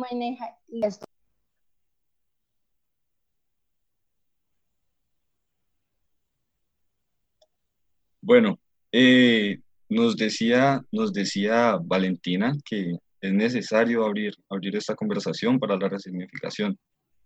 Bueno, 8.21 8.59
eh, 8.93 9.59
nos, 9.89 10.17
decía, 10.17 10.83
nos 10.93 11.13
decía 11.13 11.79
Valentina 11.83 12.53
que 12.65 12.93
es 13.21 13.33
necesario 13.33 14.05
abrir, 14.05 14.35
abrir 14.51 14.77
esta 14.77 14.95
conversación 14.95 15.59
para 15.59 15.77
la 15.77 15.89
resignificación. 15.89 16.79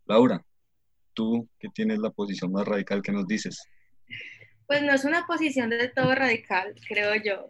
Laura, 0.07 0.45
tú 1.13 1.49
que 1.59 1.69
tienes 1.71 1.99
la 1.99 2.11
posición 2.11 2.53
más 2.53 2.67
radical, 2.67 3.03
¿qué 3.03 3.13
nos 3.13 3.27
dices? 3.27 3.65
Pues 4.67 4.83
no 4.83 4.93
es 4.93 5.05
una 5.05 5.27
posición 5.27 5.71
de 5.71 5.89
todo 5.89 6.15
radical, 6.15 6.75
creo 6.89 7.15
yo. 7.17 7.49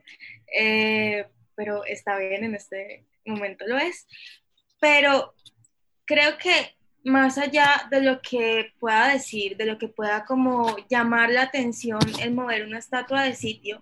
Eh, 0.58 1.26
pero 1.62 1.84
está 1.84 2.18
bien 2.18 2.42
en 2.42 2.56
este 2.56 3.06
momento 3.24 3.64
lo 3.68 3.78
es. 3.78 4.06
Pero 4.80 5.34
creo 6.04 6.36
que 6.38 6.76
más 7.04 7.38
allá 7.38 7.86
de 7.88 8.00
lo 8.00 8.20
que 8.20 8.72
pueda 8.80 9.08
decir, 9.08 9.56
de 9.56 9.66
lo 9.66 9.78
que 9.78 9.86
pueda 9.86 10.24
como 10.24 10.76
llamar 10.88 11.30
la 11.30 11.42
atención 11.42 12.00
el 12.20 12.34
mover 12.34 12.66
una 12.66 12.78
estatua 12.78 13.22
de 13.22 13.34
sitio, 13.34 13.80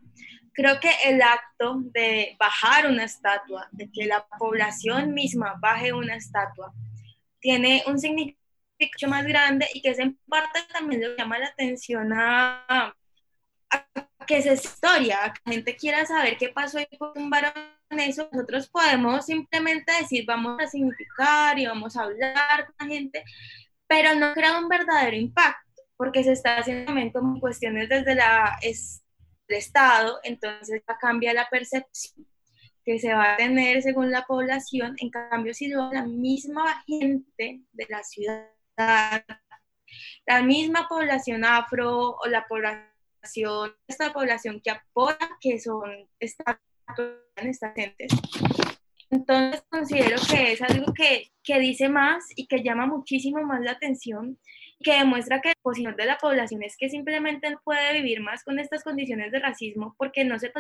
creo 0.53 0.78
que 0.78 0.91
el 1.07 1.22
acto 1.22 1.76
de 1.85 2.37
bajar 2.39 2.87
una 2.87 3.05
estatua, 3.05 3.66
de 3.72 3.91
que 3.91 4.05
la 4.05 4.26
población 4.39 5.14
misma 5.14 5.55
baje 5.59 5.95
una 5.95 6.16
estatua, 6.16 6.74
tiene 7.41 7.83
un 7.87 7.99
significado 7.99 8.39
más 9.09 9.24
grande 9.24 9.66
y 9.72 9.81
que 9.81 9.91
es 9.91 9.99
en 9.99 10.18
parte 10.28 10.61
también 10.70 11.03
lo 11.03 11.16
que 11.16 11.22
llama 11.22 11.39
la 11.39 11.47
atención 11.47 12.12
a, 12.12 12.95
que 14.31 14.39
es 14.39 14.64
historia, 14.64 15.33
que 15.35 15.41
la 15.45 15.53
gente 15.55 15.74
quiera 15.74 16.07
saber 16.07 16.37
qué 16.39 16.51
pasó 16.51 16.78
y 16.78 16.87
por 16.97 17.14
tumbaron 17.14 17.53
eso, 17.99 18.28
nosotros 18.31 18.68
podemos 18.68 19.26
simplemente 19.26 19.93
decir, 20.01 20.24
vamos 20.24 20.57
a 20.61 20.68
significar 20.68 21.59
y 21.59 21.66
vamos 21.66 21.97
a 21.97 22.05
hablar 22.05 22.66
con 22.66 22.74
la 22.78 22.95
gente, 22.95 23.24
pero 23.89 24.14
no 24.14 24.33
crea 24.33 24.57
un 24.61 24.68
verdadero 24.68 25.16
impacto, 25.16 25.83
porque 25.97 26.22
se 26.22 26.31
está 26.31 26.59
haciendo 26.59 26.85
también 26.85 27.11
como 27.11 27.41
cuestiones 27.41 27.89
desde 27.89 28.14
la, 28.14 28.57
es, 28.62 29.03
el 29.49 29.57
Estado, 29.57 30.20
entonces 30.22 30.81
cambia 31.01 31.35
la 31.35 31.49
percepción 31.49 32.24
que 32.85 33.01
se 33.01 33.12
va 33.12 33.33
a 33.33 33.37
tener 33.37 33.83
según 33.83 34.12
la 34.12 34.26
población, 34.26 34.95
en 34.99 35.11
cambio 35.11 35.53
si 35.55 35.66
lo 35.66 35.93
la 35.93 36.07
misma 36.07 36.85
gente 36.87 37.62
de 37.72 37.87
la 37.89 38.05
ciudad, 38.05 38.47
la 40.24 40.43
misma 40.45 40.87
población 40.89 41.45
afro 41.45 42.11
o 42.11 42.26
la 42.28 42.47
población 42.47 42.89
esta 43.86 44.12
población 44.12 44.60
que 44.62 44.70
apoya 44.70 45.18
que 45.40 45.58
son 45.58 46.08
estas 46.18 46.56
gentes. 47.74 48.12
Entonces 49.10 49.62
considero 49.68 50.18
que 50.30 50.52
es 50.52 50.62
algo 50.62 50.92
que, 50.94 51.32
que, 51.42 51.58
dice 51.58 51.88
más 51.88 52.24
y 52.36 52.46
que 52.46 52.62
llama 52.62 52.86
muchísimo 52.86 53.42
más 53.42 53.60
la 53.60 53.72
atención, 53.72 54.38
que 54.80 54.94
demuestra 54.94 55.40
que 55.40 55.48
la 55.48 55.54
posición 55.62 55.96
de 55.96 56.04
la 56.04 56.18
población 56.18 56.62
es 56.62 56.76
que 56.76 56.88
simplemente 56.88 57.50
no 57.50 57.60
puede 57.64 57.92
vivir 57.92 58.20
más 58.20 58.44
con 58.44 58.58
estas 58.58 58.84
condiciones 58.84 59.32
de 59.32 59.40
racismo 59.40 59.94
porque 59.98 60.24
no 60.24 60.38
se 60.38 60.52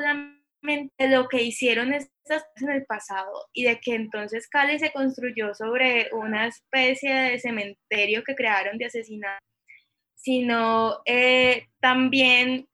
solamente 0.60 1.08
lo 1.08 1.28
que 1.28 1.42
hicieron 1.42 1.92
estas 1.92 2.44
en 2.56 2.70
el 2.70 2.84
pasado 2.84 3.32
y 3.52 3.64
de 3.64 3.80
que 3.80 3.94
entonces 3.94 4.48
Cali 4.48 4.78
se 4.78 4.92
construyó 4.92 5.54
sobre 5.54 6.08
una 6.12 6.46
especie 6.46 7.14
de 7.14 7.38
cementerio 7.38 8.22
que 8.24 8.34
crearon 8.34 8.78
de 8.78 8.86
asesinatos 8.86 9.49
sino 10.22 11.00
eh, 11.04 11.68
también 11.80 12.68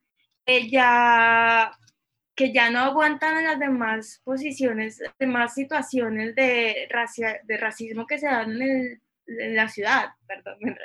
que 0.45 0.69
ya, 0.69 1.73
que 2.35 2.53
ya 2.53 2.71
no 2.71 2.81
aguantan 2.81 3.45
las 3.45 3.59
demás 3.59 4.21
posiciones, 4.25 5.01
demás 5.19 5.55
situaciones 5.55 6.35
de, 6.35 6.89
de 7.45 7.57
racismo 7.57 8.07
que 8.07 8.19
se 8.19 8.27
dan 8.27 8.61
en, 8.61 9.01
la 9.29 9.69
ciudad, 9.69 10.11
perdón, 10.29 10.57
me 10.61 10.77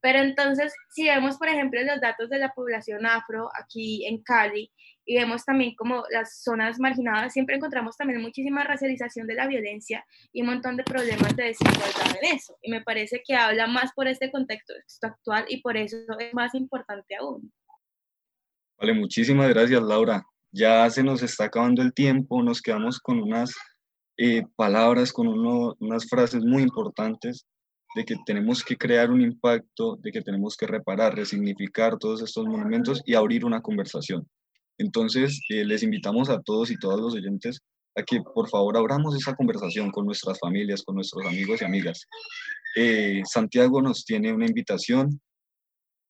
Pero 0.00 0.18
entonces, 0.18 0.74
si 0.90 1.04
vemos, 1.04 1.38
por 1.38 1.48
ejemplo, 1.48 1.80
los 1.82 2.00
datos 2.00 2.28
de 2.28 2.38
la 2.38 2.52
población 2.52 3.06
afro 3.06 3.48
aquí 3.54 4.06
en 4.06 4.22
Cali, 4.22 4.72
y 5.10 5.16
vemos 5.16 5.44
también 5.44 5.74
como 5.74 6.04
las 6.12 6.40
zonas 6.40 6.78
marginadas, 6.78 7.32
siempre 7.32 7.56
encontramos 7.56 7.96
también 7.96 8.22
muchísima 8.22 8.62
racialización 8.62 9.26
de 9.26 9.34
la 9.34 9.48
violencia 9.48 10.06
y 10.32 10.42
un 10.42 10.46
montón 10.46 10.76
de 10.76 10.84
problemas 10.84 11.34
de 11.34 11.46
desigualdad 11.46 12.16
en 12.22 12.36
eso. 12.36 12.56
Y 12.62 12.70
me 12.70 12.80
parece 12.80 13.20
que 13.26 13.34
habla 13.34 13.66
más 13.66 13.90
por 13.92 14.06
este 14.06 14.30
contexto 14.30 14.72
actual 15.02 15.46
y 15.48 15.62
por 15.62 15.76
eso 15.76 15.96
es 16.20 16.32
más 16.32 16.54
importante 16.54 17.16
aún. 17.16 17.52
Vale, 18.78 18.92
muchísimas 18.92 19.48
gracias 19.48 19.82
Laura. 19.82 20.22
Ya 20.52 20.88
se 20.90 21.02
nos 21.02 21.24
está 21.24 21.46
acabando 21.46 21.82
el 21.82 21.92
tiempo, 21.92 22.40
nos 22.40 22.62
quedamos 22.62 23.00
con 23.00 23.20
unas 23.20 23.52
eh, 24.16 24.44
palabras, 24.54 25.12
con 25.12 25.26
unas 25.26 26.08
frases 26.08 26.44
muy 26.44 26.62
importantes 26.62 27.48
de 27.96 28.04
que 28.04 28.14
tenemos 28.24 28.62
que 28.62 28.76
crear 28.76 29.10
un 29.10 29.22
impacto, 29.22 29.96
de 29.96 30.12
que 30.12 30.22
tenemos 30.22 30.56
que 30.56 30.68
reparar, 30.68 31.16
resignificar 31.16 31.98
todos 31.98 32.22
estos 32.22 32.46
monumentos 32.46 33.02
y 33.04 33.14
abrir 33.14 33.44
una 33.44 33.60
conversación. 33.60 34.24
Entonces, 34.80 35.42
eh, 35.50 35.62
les 35.64 35.82
invitamos 35.82 36.30
a 36.30 36.40
todos 36.40 36.70
y 36.70 36.78
todas 36.78 36.98
los 36.98 37.14
oyentes 37.14 37.60
a 37.94 38.02
que 38.02 38.22
por 38.22 38.48
favor 38.48 38.78
abramos 38.78 39.14
esa 39.14 39.34
conversación 39.34 39.90
con 39.90 40.06
nuestras 40.06 40.38
familias, 40.38 40.82
con 40.82 40.94
nuestros 40.94 41.26
amigos 41.26 41.60
y 41.60 41.64
amigas. 41.66 42.06
Eh, 42.76 43.20
Santiago 43.30 43.82
nos 43.82 44.06
tiene 44.06 44.32
una 44.32 44.46
invitación 44.46 45.20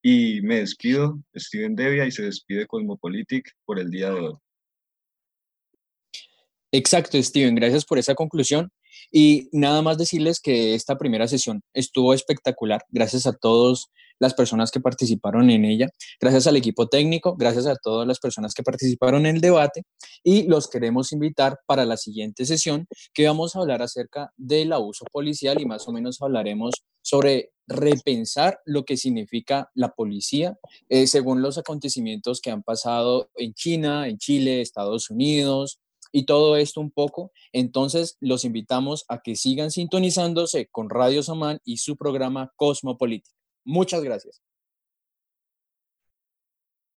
y 0.01 0.41
me 0.41 0.59
despido, 0.59 1.19
Steven 1.35 1.75
Devia, 1.75 2.05
y 2.05 2.11
se 2.11 2.23
despide 2.23 2.65
Cosmopolitic 2.65 3.51
por 3.65 3.77
el 3.77 3.89
día 3.89 4.09
de 4.09 4.19
hoy. 4.21 4.35
Exacto, 6.71 7.21
Steven, 7.21 7.55
gracias 7.55 7.83
por 7.83 7.99
esa 7.99 8.15
conclusión. 8.15 8.71
Y 9.11 9.49
nada 9.51 9.81
más 9.81 9.97
decirles 9.97 10.39
que 10.39 10.75
esta 10.75 10.97
primera 10.97 11.27
sesión 11.27 11.61
estuvo 11.73 12.13
espectacular. 12.13 12.85
Gracias 12.87 13.27
a 13.27 13.33
todas 13.33 13.87
las 14.21 14.35
personas 14.35 14.69
que 14.69 14.79
participaron 14.79 15.49
en 15.49 15.65
ella, 15.65 15.89
gracias 16.19 16.45
al 16.45 16.55
equipo 16.55 16.87
técnico, 16.87 17.35
gracias 17.35 17.65
a 17.65 17.75
todas 17.75 18.07
las 18.07 18.19
personas 18.19 18.53
que 18.53 18.61
participaron 18.61 19.25
en 19.25 19.35
el 19.35 19.41
debate 19.41 19.81
y 20.23 20.43
los 20.43 20.69
queremos 20.69 21.11
invitar 21.11 21.57
para 21.65 21.85
la 21.85 21.97
siguiente 21.97 22.45
sesión 22.45 22.87
que 23.13 23.25
vamos 23.25 23.55
a 23.55 23.59
hablar 23.59 23.81
acerca 23.81 24.31
del 24.37 24.73
abuso 24.73 25.05
policial 25.11 25.59
y 25.59 25.65
más 25.65 25.87
o 25.87 25.91
menos 25.91 26.21
hablaremos 26.21 26.75
sobre 27.01 27.49
repensar 27.67 28.59
lo 28.65 28.85
que 28.85 28.95
significa 28.95 29.71
la 29.73 29.89
policía 29.89 30.55
eh, 30.87 31.07
según 31.07 31.41
los 31.41 31.57
acontecimientos 31.57 32.41
que 32.41 32.51
han 32.51 32.61
pasado 32.61 33.31
en 33.35 33.55
China, 33.55 34.07
en 34.07 34.19
Chile, 34.19 34.61
Estados 34.61 35.09
Unidos, 35.09 35.79
y 36.11 36.25
todo 36.25 36.57
esto 36.57 36.81
un 36.81 36.91
poco. 36.91 37.31
Entonces, 37.53 38.17
los 38.19 38.43
invitamos 38.43 39.05
a 39.07 39.21
que 39.21 39.35
sigan 39.35 39.71
sintonizándose 39.71 40.67
con 40.67 40.89
Radio 40.89 41.23
Samán 41.23 41.59
y 41.63 41.77
su 41.77 41.95
programa 41.95 42.51
Cosmopolítica. 42.57 43.40
Muchas 43.65 44.03
gracias. 44.03 44.41